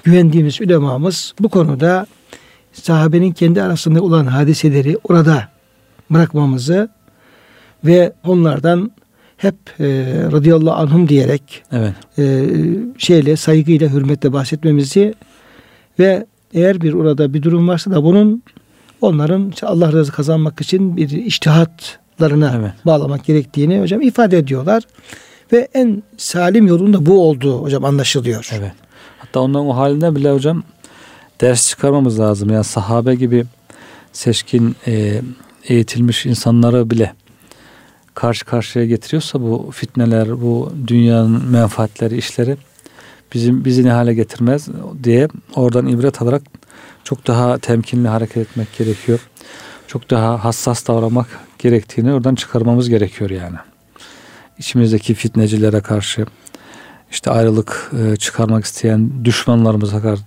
güvendiğimiz 0.04 0.60
ulemamız 0.60 1.34
bu 1.40 1.48
konuda 1.48 2.06
sahabenin 2.82 3.32
kendi 3.32 3.62
arasında 3.62 4.02
olan 4.02 4.26
hadiseleri 4.26 4.98
orada 5.08 5.48
bırakmamızı 6.10 6.88
ve 7.84 8.12
onlardan 8.26 8.90
hep 9.36 9.54
e, 9.80 9.86
radıyallahu 10.32 10.74
anhum 10.74 11.08
diyerek 11.08 11.62
evet. 11.72 11.94
e, 12.18 12.46
şeyle 12.98 13.36
saygıyla 13.36 13.88
hürmetle 13.88 14.32
bahsetmemizi 14.32 15.14
ve 15.98 16.26
eğer 16.54 16.80
bir 16.80 16.92
orada 16.92 17.34
bir 17.34 17.42
durum 17.42 17.68
varsa 17.68 17.90
da 17.90 18.04
bunun 18.04 18.42
onların 19.00 19.52
Allah 19.62 19.92
razı 19.92 20.12
kazanmak 20.12 20.60
için 20.60 20.96
bir 20.96 21.10
iştihatlarına 21.10 22.54
evet. 22.56 22.72
bağlamak 22.86 23.24
gerektiğini 23.24 23.80
hocam 23.80 24.02
ifade 24.02 24.38
ediyorlar. 24.38 24.82
Ve 25.52 25.68
en 25.74 26.02
salim 26.16 26.66
yolun 26.66 26.92
da 26.92 27.06
bu 27.06 27.28
olduğu 27.28 27.62
hocam 27.62 27.84
anlaşılıyor. 27.84 28.50
Evet. 28.58 28.72
Hatta 29.18 29.40
onların 29.40 29.66
o 29.66 29.76
halinden 29.76 30.16
bile 30.16 30.30
hocam 30.30 30.62
ders 31.40 31.68
çıkarmamız 31.68 32.20
lazım. 32.20 32.50
Yani 32.50 32.64
sahabe 32.64 33.14
gibi 33.14 33.44
seçkin 34.12 34.76
e, 34.86 35.20
eğitilmiş 35.68 36.26
insanları 36.26 36.90
bile 36.90 37.14
karşı 38.14 38.44
karşıya 38.44 38.84
getiriyorsa 38.84 39.40
bu 39.40 39.70
fitneler, 39.72 40.40
bu 40.40 40.72
dünyanın 40.86 41.44
menfaatleri, 41.44 42.16
işleri 42.16 42.56
bizim 43.34 43.64
bizi 43.64 43.84
ne 43.84 43.90
hale 43.90 44.14
getirmez 44.14 44.68
diye 45.04 45.28
oradan 45.54 45.86
ibret 45.86 46.22
alarak 46.22 46.42
çok 47.04 47.26
daha 47.26 47.58
temkinli 47.58 48.08
hareket 48.08 48.36
etmek 48.36 48.78
gerekiyor. 48.78 49.20
Çok 49.86 50.10
daha 50.10 50.44
hassas 50.44 50.86
davranmak 50.86 51.26
gerektiğini 51.58 52.12
oradan 52.12 52.34
çıkarmamız 52.34 52.88
gerekiyor 52.88 53.30
yani. 53.30 53.56
İçimizdeki 54.58 55.14
fitnecilere 55.14 55.80
karşı 55.80 56.26
işte 57.10 57.30
ayrılık 57.30 57.92
e, 57.98 58.16
çıkarmak 58.16 58.64
isteyen 58.64 59.24
düşmanlarımıza 59.24 60.02
karşı 60.02 60.22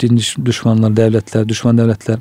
din 0.00 0.20
düşmanlar, 0.44 0.96
devletler, 0.96 1.48
düşman 1.48 1.78
devletler 1.78 2.18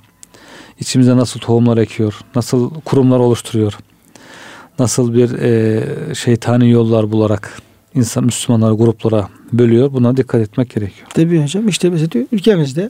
içimize 0.80 1.17
nasıl 1.17 1.39
tohumlar 1.39 1.78
ekiyor, 1.78 2.19
nasıl 2.36 2.69
kurumlar 2.86 3.19
oluşturuyor, 3.19 3.78
nasıl 4.80 5.13
bir 5.13 5.39
e, 5.39 6.15
şeytani 6.15 6.71
yollar 6.71 7.11
bularak 7.11 7.61
insan 7.95 8.23
Müslümanları 8.23 8.73
gruplara 8.73 9.30
bölüyor. 9.53 9.93
Buna 9.93 10.17
dikkat 10.17 10.41
etmek 10.41 10.69
gerekiyor. 10.69 11.07
Tabii 11.13 11.41
hocam 11.41 11.67
işte 11.67 11.89
mesela 11.89 12.25
ülkemizde 12.32 12.89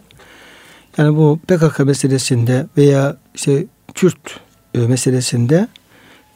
yani 0.97 1.17
bu 1.17 1.39
PKK 1.47 1.79
meselesinde 1.79 2.67
veya 2.77 3.17
işte 3.35 3.65
Kürt 3.93 4.39
e, 4.73 4.79
meselesinde 4.79 5.67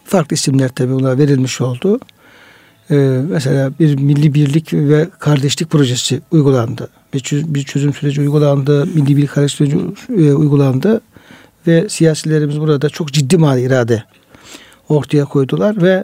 farklı 0.03 0.33
isimler 0.33 0.69
tabii 0.69 0.93
ona 0.93 1.17
verilmiş 1.17 1.61
oldu. 1.61 1.99
Ee, 2.91 2.95
mesela 3.29 3.71
bir 3.79 3.99
milli 3.99 4.33
birlik 4.33 4.73
ve 4.73 5.09
kardeşlik 5.19 5.69
projesi 5.69 6.21
uygulandı. 6.31 6.89
Bir 7.13 7.19
çözüm, 7.19 7.55
bir 7.55 7.63
çözüm 7.63 7.93
süreci 7.93 8.21
uygulandı. 8.21 8.85
Milli 8.85 9.17
birlik 9.17 9.29
kardeşlik 9.29 9.57
süreci 9.57 9.77
e, 10.09 10.33
uygulandı. 10.33 11.01
Ve 11.67 11.89
siyasilerimiz 11.89 12.59
burada 12.59 12.89
çok 12.89 13.13
ciddi 13.13 13.37
mali 13.37 13.61
irade 13.61 14.03
ortaya 14.89 15.25
koydular 15.25 15.81
ve 15.81 16.03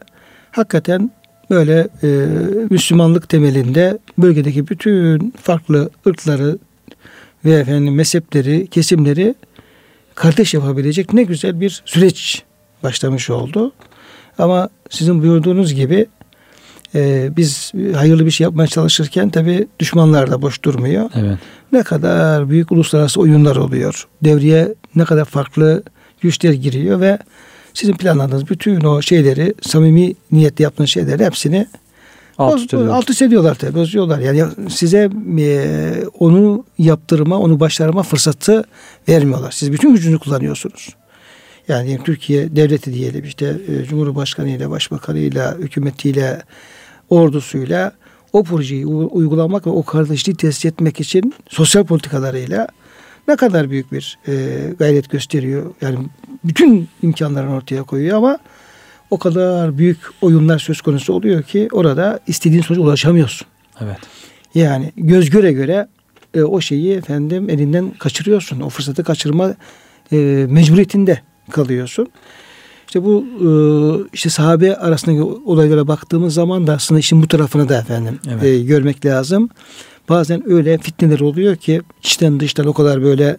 hakikaten 0.52 1.12
böyle 1.50 1.88
e, 2.04 2.08
Müslümanlık 2.70 3.30
temelinde 3.30 3.98
bölgedeki 4.18 4.68
bütün 4.68 5.34
farklı 5.42 5.90
ırkları 6.08 6.58
ve 7.46 7.54
efendim 7.54 7.96
mezhepleri, 7.96 8.68
kesimleri 8.68 9.36
kardeş 10.16 10.54
yapabilecek 10.54 11.14
ne 11.14 11.24
güzel 11.24 11.62
bir 11.62 11.82
süreç 11.86 12.44
başlamış 12.84 13.30
oldu. 13.30 13.72
Ama 14.38 14.70
sizin 14.90 15.22
buyurduğunuz 15.22 15.74
gibi 15.74 16.06
e, 16.98 17.30
biz 17.38 17.72
hayırlı 17.96 18.26
bir 18.26 18.32
şey 18.32 18.46
yapmaya 18.46 18.68
çalışırken 18.68 19.30
tabi 19.30 19.68
düşmanlar 19.80 20.32
da 20.32 20.42
boş 20.42 20.64
durmuyor. 20.64 21.10
Evet. 21.16 21.38
Ne 21.72 21.84
kadar 21.84 22.50
büyük 22.50 22.72
uluslararası 22.72 23.22
oyunlar 23.22 23.56
oluyor. 23.56 24.08
Devreye 24.24 24.76
ne 24.96 25.06
kadar 25.06 25.26
farklı 25.26 25.84
güçler 26.22 26.54
giriyor 26.54 27.02
ve 27.02 27.18
sizin 27.74 27.94
planladığınız 27.94 28.50
bütün 28.50 28.82
o 28.82 29.02
şeyleri, 29.02 29.54
samimi 29.62 30.14
niyetle 30.32 30.64
yaptığınız 30.64 30.90
şeyleri 30.90 31.26
hepsini 31.26 31.68
alt, 32.38 32.74
boz, 32.74 32.90
alt 32.90 33.10
üst 33.10 33.22
ediyorlar 33.22 33.56
tabii, 33.56 33.76
bozuyorlar. 33.76 34.20
Yani 34.20 34.44
size 34.70 35.10
e, 35.40 35.94
onu 36.20 36.66
yaptırma, 36.78 37.40
onu 37.40 37.60
başarma 37.60 38.04
fırsatı 38.04 38.64
vermiyorlar. 39.10 39.52
Siz 39.52 39.72
bütün 39.72 39.96
gücünü 39.96 40.20
kullanıyorsunuz. 40.20 40.90
Yani 41.68 42.00
Türkiye 42.04 42.56
devleti 42.56 42.94
diyelim 42.94 43.24
işte 43.26 43.58
e, 43.68 43.84
Cumhurbaşkanı 43.84 44.50
ile, 44.50 44.70
Başbakanı 44.70 45.20
ile, 45.20 45.52
hükümetiyle, 45.60 46.42
ordusuyla 47.10 47.92
o 48.34 48.44
projeyi 48.44 48.86
uygulamak 48.86 49.68
ve 49.68 49.70
o 49.70 49.84
kardeşliği 49.84 50.36
tesis 50.36 50.66
etmek 50.66 51.00
için 51.00 51.34
sosyal 51.50 51.84
politikalarıyla 51.84 52.68
ne 53.28 53.36
kadar 53.36 53.70
büyük 53.70 53.92
bir 53.92 54.18
e, 54.28 54.34
gayret 54.80 55.10
gösteriyor. 55.10 55.74
Yani 55.82 55.98
bütün 56.44 56.88
imkanlarını 57.02 57.56
ortaya 57.56 57.84
koyuyor 57.84 58.18
ama 58.18 58.38
o 59.10 59.18
kadar 59.18 59.78
büyük 59.78 59.98
oyunlar 60.22 60.60
söz 60.60 60.82
konusu 60.82 61.14
oluyor 61.14 61.44
ki 61.44 61.68
orada 61.72 62.20
istediğin 62.28 62.62
sonuca 62.62 62.84
ulaşamıyorsun. 62.84 63.48
Evet. 63.82 63.98
Yani 64.56 64.92
göz 64.96 65.30
göre 65.30 65.52
göre 65.52 65.88
e, 66.34 66.42
o 66.42 66.62
şeyi 66.62 66.94
efendim 66.94 67.50
elinden 67.50 67.90
kaçırıyorsun. 68.00 68.62
O 68.62 68.70
fırsatı 68.70 69.04
kaçırma 69.04 69.56
e, 70.12 70.18
mecburiyetinde 70.50 71.22
kalıyorsun. 71.52 72.08
İşte 72.88 73.04
bu 73.04 73.26
e, 73.42 73.50
işte 74.14 74.30
sahabe 74.30 74.76
arasındaki 74.76 75.22
olaylara 75.22 75.88
baktığımız 75.88 76.34
zaman 76.34 76.68
da 76.68 76.74
aslında 76.74 77.00
işin 77.00 77.22
bu 77.22 77.28
tarafını 77.28 77.70
da 77.70 77.78
efendim 77.80 78.20
evet. 78.30 78.44
e, 78.44 78.64
görmek 78.64 79.06
lazım. 79.06 79.50
Bazen 80.10 80.52
öyle 80.52 80.78
fitneler 80.78 81.20
oluyor 81.20 81.56
ki 81.56 81.82
içten 82.04 82.40
dıştan 82.40 82.66
o 82.66 82.74
kadar 82.74 83.04
böyle 83.04 83.38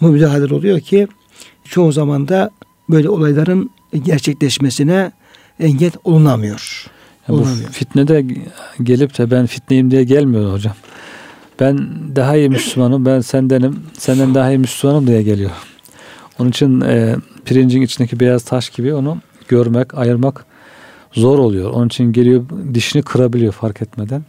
müdahaleler 0.00 0.50
oluyor 0.50 0.80
ki 0.80 1.08
çoğu 1.64 1.92
zaman 1.92 2.28
da 2.28 2.50
böyle 2.88 3.08
olayların 3.08 3.70
gerçekleşmesine 4.02 5.12
engel 5.60 5.92
olunamıyor. 6.04 6.86
Ya 7.28 7.34
bu 7.34 7.44
fitne 7.70 8.08
de 8.08 8.26
gelip 8.82 9.18
de 9.18 9.30
ben 9.30 9.46
fitneyim 9.46 9.90
diye 9.90 10.04
gelmiyor 10.04 10.52
hocam. 10.52 10.74
Ben 11.60 11.88
daha 12.16 12.36
iyi 12.36 12.48
Müslümanım, 12.48 13.06
ben 13.06 13.20
sendenim, 13.20 13.80
senden 13.98 14.34
daha 14.34 14.50
iyi 14.50 14.58
Müslümanım 14.58 15.06
diye 15.06 15.22
geliyor. 15.22 15.50
Onun 16.38 16.50
için 16.50 16.80
e, 16.80 17.16
pirincin 17.44 17.82
içindeki 17.82 18.20
beyaz 18.20 18.44
taş 18.44 18.70
gibi 18.70 18.94
onu 18.94 19.18
görmek, 19.48 19.94
ayırmak 19.98 20.44
zor 21.12 21.38
oluyor. 21.38 21.70
Onun 21.70 21.86
için 21.86 22.12
geliyor 22.12 22.44
dişini 22.74 23.02
kırabiliyor 23.02 23.52
fark 23.52 23.82
etmeden. 23.82 24.24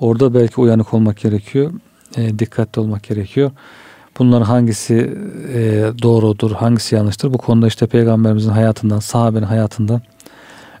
Orada 0.00 0.34
belki 0.34 0.60
uyanık 0.60 0.94
olmak 0.94 1.16
gerekiyor. 1.16 1.72
E, 2.16 2.38
dikkatli 2.38 2.80
olmak 2.80 3.02
gerekiyor. 3.02 3.50
Bunların 4.18 4.44
hangisi 4.44 4.94
e, 5.54 5.60
doğrudur, 6.02 6.50
hangisi 6.50 6.94
yanlıştır? 6.94 7.32
Bu 7.32 7.38
konuda 7.38 7.66
işte 7.66 7.86
Peygamberimizin 7.86 8.50
hayatından, 8.50 8.98
sahabenin 8.98 9.46
hayatından 9.46 10.02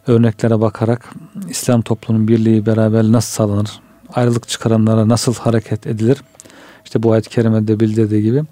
örneklere 0.06 0.60
bakarak 0.60 1.14
İslam 1.48 1.82
toplumunun 1.82 2.28
birliği, 2.28 2.66
beraber 2.66 3.02
nasıl 3.02 3.32
sağlanır? 3.32 3.70
Ayrılık 4.14 4.48
çıkaranlara 4.48 5.08
nasıl 5.08 5.34
hareket 5.34 5.86
edilir? 5.86 6.18
İşte 6.84 7.02
bu 7.02 7.12
ayet-i 7.12 7.30
kerimede 7.30 7.80
bildirdiği 7.80 8.22
gibi 8.22 8.42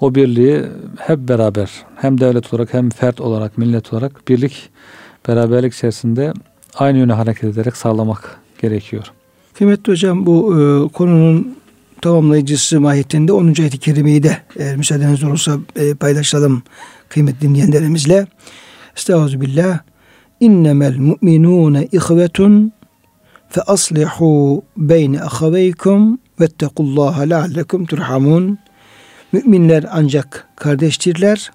o 0.00 0.14
birliği 0.14 0.62
hep 0.98 1.18
beraber 1.18 1.70
hem 1.96 2.20
devlet 2.20 2.54
olarak 2.54 2.74
hem 2.74 2.90
fert 2.90 3.20
olarak, 3.20 3.58
millet 3.58 3.92
olarak 3.92 4.28
birlik, 4.28 4.68
beraberlik 5.28 5.74
içerisinde 5.74 6.32
aynı 6.74 6.98
yöne 6.98 7.12
hareket 7.12 7.44
ederek 7.44 7.76
sağlamak 7.76 8.40
gerekiyor. 8.62 9.12
Kıymetli 9.54 9.92
hocam 9.92 10.26
bu 10.26 10.60
e, 10.60 10.88
konunun 10.92 11.56
tamamlayıcısı 12.00 12.80
mahiyetinde 12.80 13.32
10. 13.32 13.54
ayet-i 13.60 13.78
kerimeyi 13.78 14.22
de 14.22 14.36
eğer 14.56 14.76
müsaadeniz 14.76 15.24
olursa 15.24 15.58
e, 15.76 15.94
paylaşalım 15.94 16.62
kıymetli 17.08 17.40
dinleyenlerimizle. 17.40 18.26
Estağfirullah. 18.96 19.78
İnnemel 20.40 20.96
mu'minune 20.96 21.88
ihvetun 21.92 22.72
fe 23.48 23.62
aslihu 23.62 24.62
beyne 24.76 25.22
ahaveykum 25.22 26.18
vettekullaha 26.40 27.22
leallekum 27.22 27.86
turhamun. 27.86 28.58
Müminler 29.32 29.84
ancak 29.92 30.48
kardeştirler. 30.56 31.50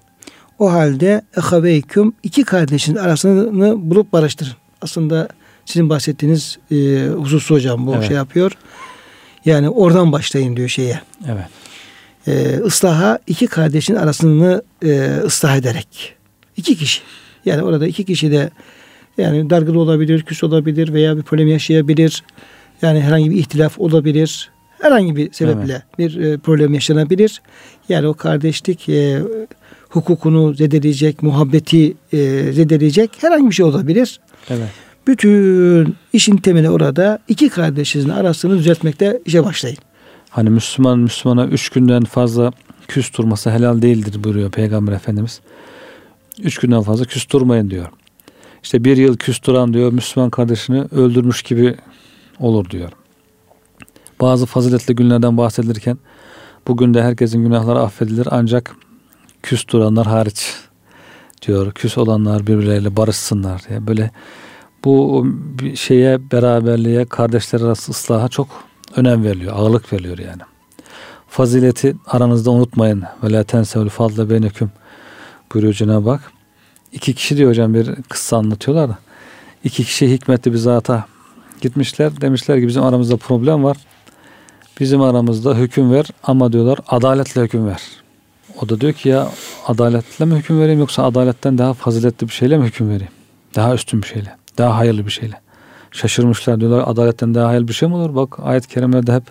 O 0.58 0.72
halde 0.72 1.22
ehaveyküm 1.36 2.12
iki 2.22 2.44
kardeşin 2.44 2.96
arasını 2.96 3.90
bulup 3.90 4.12
barıştırın. 4.12 4.52
Aslında 4.82 5.28
sizin 5.64 5.88
bahsettiğiniz 5.88 6.58
e, 6.70 7.06
hususu 7.06 7.54
hocam 7.54 7.86
bu 7.86 7.94
evet. 7.94 8.08
şey 8.08 8.16
yapıyor. 8.16 8.52
Yani 9.44 9.68
oradan 9.68 10.12
başlayın 10.12 10.56
diyor 10.56 10.68
şeye. 10.68 11.00
Evet. 11.26 11.44
E, 12.26 12.58
ıslaha 12.58 13.18
iki 13.26 13.46
kardeşin 13.46 13.94
arasını 13.94 14.62
e, 14.84 15.16
ıslah 15.24 15.56
ederek. 15.56 16.14
iki 16.56 16.76
kişi. 16.76 17.00
Yani 17.44 17.62
orada 17.62 17.86
iki 17.86 18.04
kişi 18.04 18.30
de 18.30 18.50
yani 19.18 19.50
dargılı 19.50 19.80
olabilir, 19.80 20.22
küs 20.22 20.44
olabilir 20.44 20.92
veya 20.92 21.16
bir 21.16 21.22
problem 21.22 21.48
yaşayabilir. 21.48 22.22
Yani 22.82 23.00
herhangi 23.00 23.30
bir 23.30 23.36
ihtilaf 23.36 23.78
olabilir. 23.78 24.50
Herhangi 24.82 25.16
bir 25.16 25.32
sebeple 25.32 25.72
evet. 25.72 25.98
bir 25.98 26.20
e, 26.20 26.38
problem 26.38 26.74
yaşanabilir. 26.74 27.42
Yani 27.88 28.06
o 28.06 28.14
kardeşlik 28.14 28.88
e, 28.88 29.22
hukukunu 29.88 30.54
zedeleyecek, 30.54 31.22
muhabbeti 31.22 31.94
e, 32.12 32.52
zedeleyecek 32.52 33.10
herhangi 33.20 33.50
bir 33.50 33.54
şey 33.54 33.66
olabilir. 33.66 34.20
Evet. 34.50 34.68
Bütün 35.06 35.96
işin 36.12 36.36
temeli 36.36 36.70
orada 36.70 37.18
iki 37.28 37.48
kardeşinizin 37.48 38.08
arasını 38.08 38.58
düzeltmekte 38.58 39.20
işe 39.24 39.44
başlayın. 39.44 39.78
Hani 40.30 40.50
Müslüman 40.50 40.98
Müslümana 40.98 41.46
üç 41.46 41.68
günden 41.68 42.04
fazla 42.04 42.52
küs 42.88 43.14
durması 43.18 43.50
helal 43.50 43.82
değildir 43.82 44.24
buyuruyor 44.24 44.50
Peygamber 44.50 44.92
Efendimiz. 44.92 45.40
Üç 46.42 46.58
günden 46.58 46.82
fazla 46.82 47.04
küs 47.04 47.30
durmayın 47.30 47.70
diyor. 47.70 47.86
İşte 48.62 48.84
bir 48.84 48.96
yıl 48.96 49.16
küs 49.16 49.42
duran 49.42 49.74
diyor 49.74 49.92
Müslüman 49.92 50.30
kardeşini 50.30 50.82
öldürmüş 50.82 51.42
gibi 51.42 51.76
olur 52.38 52.70
diyor. 52.70 52.92
Bazı 54.22 54.46
faziletli 54.46 54.94
günlerden 54.94 55.36
bahsedilirken 55.36 55.98
bugün 56.68 56.94
de 56.94 57.02
herkesin 57.02 57.42
günahları 57.42 57.78
affedilir 57.78 58.28
ancak 58.30 58.76
küs 59.42 59.68
duranlar 59.68 60.06
hariç 60.06 60.54
diyor. 61.46 61.72
Küs 61.72 61.98
olanlar 61.98 62.46
birbirleriyle 62.46 62.96
barışsınlar 62.96 63.62
diye. 63.68 63.86
Böyle 63.86 64.10
bu 64.84 65.26
şeye 65.74 66.30
beraberliğe 66.32 67.04
kardeşler 67.04 67.60
arası 67.60 67.90
ıslaha 67.90 68.28
çok 68.28 68.48
önem 68.96 69.24
veriliyor. 69.24 69.56
Ağırlık 69.56 69.92
veriliyor 69.92 70.18
yani. 70.18 70.42
Fazileti 71.28 71.96
aranızda 72.06 72.50
unutmayın. 72.50 73.02
Ve 73.22 73.32
la 73.32 73.44
tensevül 73.44 73.88
fadle 73.88 74.30
beyneküm 74.30 74.70
buyuruyor 75.52 75.74
Cenab-ı 75.74 76.10
Hak. 76.10 76.32
İki 76.92 77.14
kişi 77.14 77.36
diyor 77.36 77.50
hocam 77.50 77.74
bir 77.74 77.94
kıssa 78.08 78.36
anlatıyorlar. 78.36 78.90
İki 79.64 79.84
kişi 79.84 80.12
hikmetli 80.12 80.52
bir 80.52 80.58
zata 80.58 81.06
gitmişler. 81.60 82.20
Demişler 82.20 82.60
ki 82.60 82.68
bizim 82.68 82.82
aramızda 82.82 83.16
problem 83.16 83.64
var. 83.64 83.76
Bizim 84.80 85.02
aramızda 85.02 85.54
hüküm 85.54 85.92
ver 85.92 86.06
ama 86.22 86.52
diyorlar 86.52 86.78
adaletle 86.88 87.42
hüküm 87.42 87.66
ver. 87.66 87.80
O 88.62 88.68
da 88.68 88.80
diyor 88.80 88.92
ki 88.92 89.08
ya 89.08 89.28
adaletle 89.66 90.24
mi 90.24 90.34
hüküm 90.34 90.60
vereyim 90.60 90.80
yoksa 90.80 91.04
adaletten 91.04 91.58
daha 91.58 91.74
faziletli 91.74 92.28
bir 92.28 92.32
şeyle 92.32 92.58
mi 92.58 92.64
hüküm 92.64 92.88
vereyim? 92.88 93.12
Daha 93.54 93.74
üstün 93.74 94.02
bir 94.02 94.06
şeyle. 94.06 94.36
Daha 94.58 94.76
hayırlı 94.76 95.06
bir 95.06 95.10
şeyle. 95.10 95.40
Şaşırmışlar 95.90 96.60
diyorlar 96.60 96.84
adaletten 96.86 97.34
daha 97.34 97.48
hayırlı 97.48 97.68
bir 97.68 97.72
şey 97.72 97.88
mi 97.88 97.94
olur? 97.94 98.14
Bak 98.14 98.38
ayet-i 98.42 98.68
kerimelerde 98.68 99.14
hep 99.14 99.24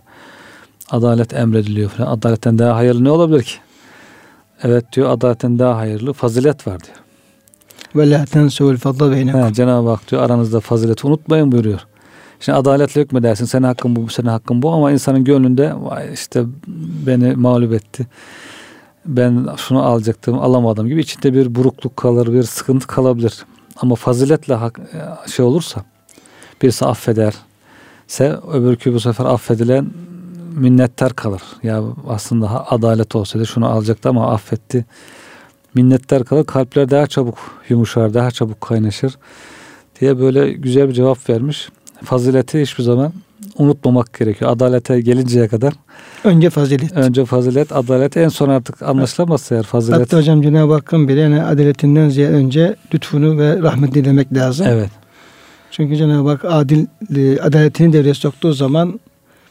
adalet 0.90 1.34
emrediliyor 1.34 1.90
falan. 1.90 2.12
Adaletten 2.12 2.60
daha 2.60 2.76
hayırlı 2.76 3.04
ne 3.04 3.12
olabilir 3.12 3.44
ki? 3.44 3.56
Evet 4.64 4.86
diyor 4.94 5.10
adaletten 5.10 5.60
daha 5.60 5.78
hayırlı 5.78 6.14
fazilet 6.14 6.68
var 6.68 6.80
diyor. 6.84 6.98
Ve 7.96 8.10
la 8.10 8.26
tensevül 8.26 8.78
fadla 8.78 9.12
beynekum. 9.12 9.54
Cenab-ı 9.54 9.90
Hak 9.90 10.12
diyor 10.12 10.24
aranızda 10.24 10.60
fazileti 10.60 11.08
unutmayın 11.08 11.52
buyuruyor. 11.52 11.80
Şimdi 12.42 12.58
adaletle 12.58 13.02
hükmedersin. 13.02 13.46
Senin 13.46 13.64
hakkın 13.64 13.96
bu, 13.96 14.10
senin 14.10 14.28
hakkın 14.28 14.62
bu 14.62 14.72
ama 14.72 14.92
insanın 14.92 15.24
gönlünde 15.24 15.74
işte 16.14 16.44
beni 17.06 17.36
mağlup 17.36 17.74
etti. 17.74 18.08
Ben 19.06 19.48
şunu 19.58 19.84
alacaktım 19.84 20.40
alamadım 20.40 20.88
gibi 20.88 21.02
içinde 21.02 21.34
bir 21.34 21.56
burukluk 21.56 21.98
kalır, 21.98 22.34
bir 22.34 22.44
sıkıntı 22.44 22.88
kalabilir. 22.88 23.46
Ama 23.78 23.96
faziletle 23.96 24.54
hak, 24.54 24.80
şey 25.36 25.46
olursa 25.46 25.84
birisi 26.62 26.86
affeder 26.86 27.34
ise 28.10 28.38
öbürkü 28.54 28.94
bu 28.94 29.00
sefer 29.00 29.26
affedilen 29.26 29.88
minnettar 30.56 31.14
kalır. 31.14 31.42
Ya 31.64 31.84
aslında 32.08 32.72
adalet 32.72 33.16
olsaydı 33.16 33.48
şunu 33.48 33.68
alacaktı 33.68 34.10
ama 34.10 34.34
affetti. 34.34 34.86
Minnettar 35.74 36.24
kalır. 36.24 36.46
Kalpler 36.46 36.90
daha 36.90 37.08
çabuk 37.08 37.38
yumuşar, 37.70 38.14
daha 38.14 38.32
çabuk 38.32 38.62
kaynaşır 38.62 39.18
diye 40.02 40.20
böyle 40.20 40.52
güzel 40.52 40.88
bir 40.88 40.94
cevap 40.94 41.30
vermiş. 41.30 41.70
Fazileti 42.04 42.62
hiçbir 42.62 42.84
zaman 42.84 43.14
unutmamak 43.58 44.20
gerekiyor. 44.20 44.52
Adalete 44.52 45.02
gelinceye 45.02 45.48
kadar. 45.48 45.74
Önce 46.24 46.50
fazilet. 46.50 46.92
Önce 46.98 47.26
fazilet, 47.26 47.72
adalet 47.72 48.18
en 48.18 48.30
son 48.30 48.50
artık 48.50 48.82
anlaşılamazsa 48.82 49.56
eğer 49.56 49.64
fazilet. 49.64 50.00
Hatta 50.00 50.18
hocam 50.18 50.42
Cenab-ı 50.42 50.74
Hakk'ın 50.74 51.08
bile 51.08 51.20
yani 51.20 51.44
adaletinden 51.44 52.10
ziyade 52.10 52.34
önce 52.34 52.76
lütfunu 52.94 53.38
ve 53.38 53.62
rahmetini 53.62 54.04
dilemek 54.06 54.34
lazım. 54.34 54.68
Evet. 54.70 54.90
Çünkü 55.72 55.96
Cenab-ı 55.96 56.30
Hak 56.30 56.46
adil, 56.46 56.86
e, 57.16 57.40
adaletini 57.40 57.94
devreye 57.94 58.14
soktuğu 58.14 58.54
zaman 58.54 59.00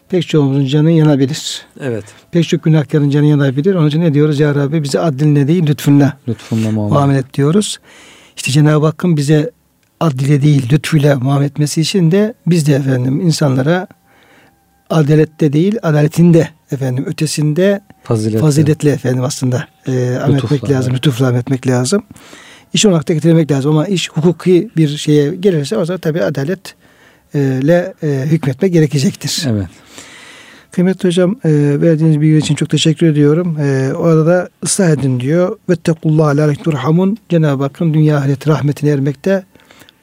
pek 0.08 0.28
çoğumuzun 0.28 0.66
canı 0.66 0.90
yanabilir. 0.90 1.62
Evet. 1.80 2.04
Pek 2.32 2.48
çok 2.48 2.62
günahkarın 2.62 3.10
canı 3.10 3.26
yanabilir. 3.26 3.74
Onun 3.74 3.88
için 3.88 4.00
ne 4.00 4.14
diyoruz 4.14 4.40
ya 4.40 4.54
Rabbi 4.54 4.82
bize 4.82 5.00
adiline 5.00 5.48
değil 5.48 5.66
lütfunla, 5.66 6.16
lütfunla 6.28 6.70
muamele. 6.70 6.94
muamele 6.94 7.18
et 7.18 7.34
diyoruz. 7.34 7.78
İşte 8.36 8.52
Cenab-ı 8.52 8.86
Hakk'ın 8.86 9.16
bize 9.16 9.50
adile 10.00 10.42
değil 10.42 10.72
lütfuyla 10.72 11.18
muamele 11.18 11.46
etmesi 11.46 11.80
için 11.80 12.10
de 12.10 12.34
biz 12.46 12.66
de 12.66 12.74
efendim 12.74 13.20
insanlara 13.20 13.86
adalette 14.90 15.52
değil 15.52 15.76
adaletinde 15.82 16.48
efendim 16.72 17.04
ötesinde 17.06 17.80
faziletle, 18.02 18.38
faziletle 18.38 18.90
efendim 18.90 19.24
aslında 19.24 19.68
e, 19.86 20.18
ametmek 20.24 20.70
lazım, 20.70 20.94
lütufla 20.94 21.28
ametmek 21.28 21.66
lazım. 21.66 22.02
İş 22.72 22.86
olarak 22.86 23.08
da 23.08 23.12
getirmek 23.12 23.50
lazım 23.50 23.70
ama 23.70 23.86
iş 23.86 24.10
hukuki 24.10 24.70
bir 24.76 24.88
şeye 24.88 25.34
gelirse 25.34 25.76
o 25.76 25.84
zaman 25.84 26.00
tabi 26.00 26.22
adaletle 26.22 27.94
e, 28.02 28.24
hükmetmek 28.26 28.72
gerekecektir. 28.72 29.46
Evet. 29.48 29.66
Kıymetli 30.70 31.08
hocam 31.08 31.36
e, 31.44 31.50
verdiğiniz 31.80 32.20
bilgi 32.20 32.38
için 32.38 32.54
çok 32.54 32.70
teşekkür 32.70 33.06
ediyorum. 33.06 33.56
E, 33.60 33.92
orada 33.94 34.26
da 34.26 34.48
ıslah 34.64 34.90
edin 34.90 35.20
diyor. 35.20 35.58
Vettekullah 35.68 36.36
la 36.36 36.54
turhamun. 36.54 37.18
Cenab-ı 37.28 37.62
Hakk'ın 37.62 37.94
dünya 37.94 38.18
ahiret 38.18 38.48
rahmetine 38.48 38.90
ermekte 38.90 39.44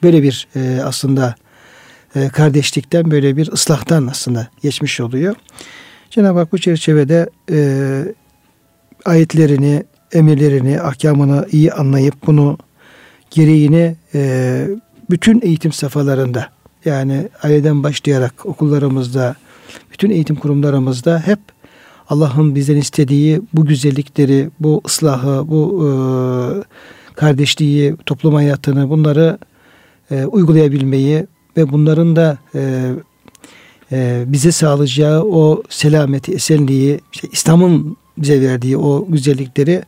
böyle 0.02 0.22
bir 0.22 0.48
e, 0.56 0.80
aslında 0.84 1.34
e, 2.14 2.28
kardeşlikten 2.28 3.10
böyle 3.10 3.36
bir 3.36 3.52
ıslahtan 3.52 4.06
aslında 4.06 4.48
geçmiş 4.62 5.00
oluyor. 5.00 5.34
Cenab-ı 6.10 6.38
Hak 6.38 6.52
bu 6.52 6.58
çerçevede 6.58 7.30
e, 7.50 7.58
ayetlerini, 9.04 9.84
emirlerini, 10.12 10.80
ahkamını 10.80 11.46
iyi 11.52 11.72
anlayıp 11.72 12.26
bunu 12.26 12.58
gereğini 13.30 13.96
e, 14.14 14.68
bütün 15.10 15.40
eğitim 15.42 15.72
safhalarında 15.72 16.48
yani 16.84 17.28
aileden 17.42 17.82
başlayarak 17.82 18.46
okullarımızda, 18.46 19.36
bütün 19.92 20.10
eğitim 20.10 20.36
kurumlarımızda 20.36 21.22
hep 21.26 21.38
Allah'ın 22.08 22.54
bizden 22.54 22.76
istediği 22.76 23.40
bu 23.52 23.66
güzellikleri, 23.66 24.50
bu 24.60 24.82
ıslahı, 24.86 25.48
bu 25.48 25.84
e, 25.84 25.90
kardeşliği, 27.14 27.96
toplum 28.06 28.34
hayatını 28.34 28.90
bunları 28.90 29.38
e, 30.10 30.24
uygulayabilmeyi 30.24 31.26
ve 31.56 31.72
bunların 31.72 32.16
da 32.16 32.38
e, 32.54 32.92
e, 33.92 34.24
bize 34.26 34.52
sağlayacağı 34.52 35.22
o 35.22 35.62
selameti, 35.68 36.32
esenliği, 36.32 37.00
işte 37.12 37.28
İslam'ın 37.32 37.96
bize 38.18 38.40
verdiği 38.40 38.76
o 38.76 39.06
güzellikleri 39.08 39.82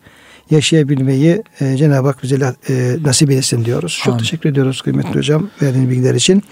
yaşayabilmeyi 0.50 1.42
e, 1.60 1.76
Cenab-ı 1.76 2.06
Hak 2.06 2.22
bize 2.22 2.54
e, 2.68 2.96
nasip 3.02 3.30
etsin 3.30 3.64
diyoruz. 3.64 4.00
Çok 4.04 4.12
Amin. 4.12 4.18
teşekkür 4.18 4.50
ediyoruz 4.50 4.82
kıymetli 4.82 5.18
hocam 5.18 5.50
verdiğiniz 5.62 5.90
bilgiler 5.90 6.14
için. 6.14 6.42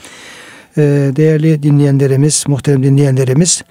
E, 0.76 0.82
değerli 1.16 1.62
dinleyenlerimiz, 1.62 2.44
muhterem 2.48 2.82
dinleyenlerimiz 2.82 3.62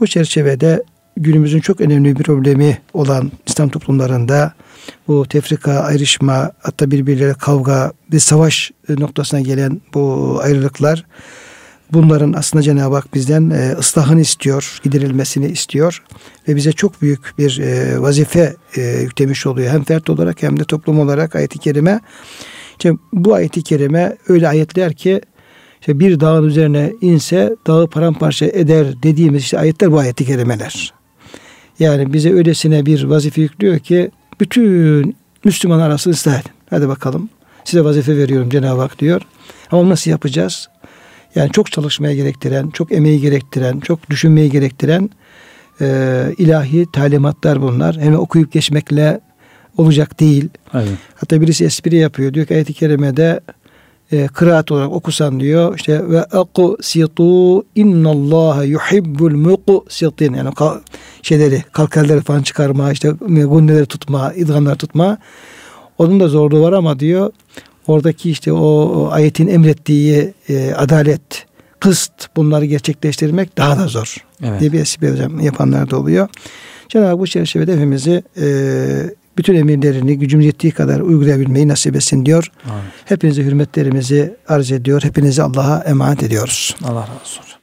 bu 0.00 0.06
çerçevede 0.06 0.82
günümüzün 1.16 1.60
çok 1.60 1.80
önemli 1.80 2.18
bir 2.18 2.24
problemi 2.24 2.78
olan 2.94 3.32
İslam 3.46 3.68
toplumlarında 3.68 4.52
bu 5.08 5.26
tefrika, 5.26 5.72
ayrışma, 5.72 6.52
hatta 6.62 6.90
birbirleriyle 6.90 7.34
kavga 7.34 7.92
ve 8.12 8.18
savaş 8.18 8.70
noktasına 8.88 9.40
gelen 9.40 9.80
bu 9.94 10.38
ayrılıklar 10.42 11.04
bunların 11.92 12.32
aslında 12.32 12.62
Cenab-ı 12.62 12.94
Hak 12.94 13.14
bizden 13.14 13.50
e, 13.50 13.72
ıslahını 13.78 14.20
istiyor, 14.20 14.80
giderilmesini 14.82 15.46
istiyor 15.46 16.02
ve 16.48 16.56
bize 16.56 16.72
çok 16.72 17.02
büyük 17.02 17.38
bir 17.38 17.58
e, 17.58 18.00
vazife 18.00 18.56
e, 18.76 18.80
yüklemiş 18.80 19.46
oluyor. 19.46 19.72
Hem 19.72 19.84
fert 19.84 20.10
olarak 20.10 20.42
hem 20.42 20.60
de 20.60 20.64
toplum 20.64 20.98
olarak 20.98 21.36
ayet-i 21.36 21.58
kerime. 21.58 22.00
İşte 22.70 22.92
bu 23.12 23.34
ayet-i 23.34 23.62
kerime 23.62 24.16
öyle 24.28 24.48
ayetler 24.48 24.94
ki 24.94 25.20
işte 25.80 25.98
bir 25.98 26.20
dağın 26.20 26.44
üzerine 26.44 26.92
inse 27.00 27.56
dağı 27.66 27.86
paramparça 27.86 28.46
eder 28.46 29.02
dediğimiz 29.02 29.42
işte 29.42 29.58
ayetler 29.58 29.92
bu 29.92 29.98
ayet-i 29.98 30.24
kerimeler. 30.24 30.93
Yani 31.78 32.12
bize 32.12 32.32
öylesine 32.32 32.86
bir 32.86 33.04
vazife 33.04 33.40
yüklüyor 33.40 33.78
ki 33.78 34.10
bütün 34.40 35.16
Müslüman 35.44 35.80
arasını 35.80 36.12
ıslah 36.12 36.40
edin. 36.40 36.50
Hadi 36.70 36.88
bakalım. 36.88 37.28
Size 37.64 37.84
vazife 37.84 38.16
veriyorum 38.16 38.50
Cenab-ı 38.50 38.80
Hak 38.80 38.98
diyor. 38.98 39.22
Ama 39.70 39.88
nasıl 39.88 40.10
yapacağız? 40.10 40.68
Yani 41.34 41.50
çok 41.52 41.72
çalışmaya 41.72 42.14
gerektiren, 42.14 42.70
çok 42.70 42.92
emeği 42.92 43.20
gerektiren, 43.20 43.80
çok 43.80 44.10
düşünmeyi 44.10 44.50
gerektiren 44.50 45.10
e, 45.80 46.26
ilahi 46.38 46.86
talimatlar 46.92 47.62
bunlar. 47.62 47.96
Hem 48.00 48.14
okuyup 48.14 48.52
geçmekle 48.52 49.20
olacak 49.76 50.20
değil. 50.20 50.48
Evet. 50.74 50.88
Hatta 51.14 51.40
birisi 51.40 51.64
espri 51.64 51.96
yapıyor. 51.96 52.34
Diyor 52.34 52.46
ki 52.46 52.54
ayet-i 52.54 52.72
kerimede 52.72 53.40
e, 54.14 54.26
kıraat 54.26 54.72
olarak 54.72 54.92
okusan 54.92 55.40
diyor 55.40 55.76
işte 55.76 56.08
ve 56.08 56.24
aqsitu 56.24 57.64
innallaha 57.74 58.64
yuhibbul 58.64 59.34
muqsitin 59.34 60.34
yani 60.34 60.50
şeyleri 61.22 61.64
kalkalleri 61.72 62.20
falan 62.20 62.42
çıkarma 62.42 62.92
işte 62.92 63.10
gunneleri 63.20 63.86
tutma 63.86 64.32
idgamları 64.32 64.76
tutma 64.76 65.18
onun 65.98 66.20
da 66.20 66.28
zorluğu 66.28 66.62
var 66.62 66.72
ama 66.72 66.98
diyor 67.00 67.32
oradaki 67.86 68.30
işte 68.30 68.52
o, 68.52 68.66
o 68.66 69.08
ayetin 69.10 69.48
emrettiği 69.48 70.34
e, 70.48 70.72
adalet 70.72 71.46
kıst 71.80 72.12
bunları 72.36 72.64
gerçekleştirmek 72.64 73.58
daha 73.58 73.78
da 73.78 73.88
zor 73.88 74.16
evet. 74.42 74.60
diye 74.60 74.72
bir 74.72 74.80
espri 74.80 75.44
yapanlar 75.44 75.90
da 75.90 75.98
oluyor. 75.98 76.28
Cenab-ı 76.88 77.18
bu 77.18 77.26
çerçevede 77.26 77.74
hepimizi 77.74 78.22
e, 78.36 78.46
bütün 79.38 79.54
emirlerini 79.54 80.18
gücümüz 80.18 80.46
yettiği 80.46 80.72
kadar 80.72 81.00
uygulayabilmeyi 81.00 81.68
nasip 81.68 81.96
etsin 81.96 82.26
diyor. 82.26 82.50
Amin. 82.70 82.82
Hepinize 83.04 83.42
hürmetlerimizi 83.42 84.36
arz 84.48 84.72
ediyor. 84.72 85.02
Hepinizi 85.02 85.42
Allah'a 85.42 85.84
emanet 85.84 86.22
ediyoruz. 86.22 86.76
Allah 86.84 87.00
razı 87.00 87.12
olsun. 87.12 87.53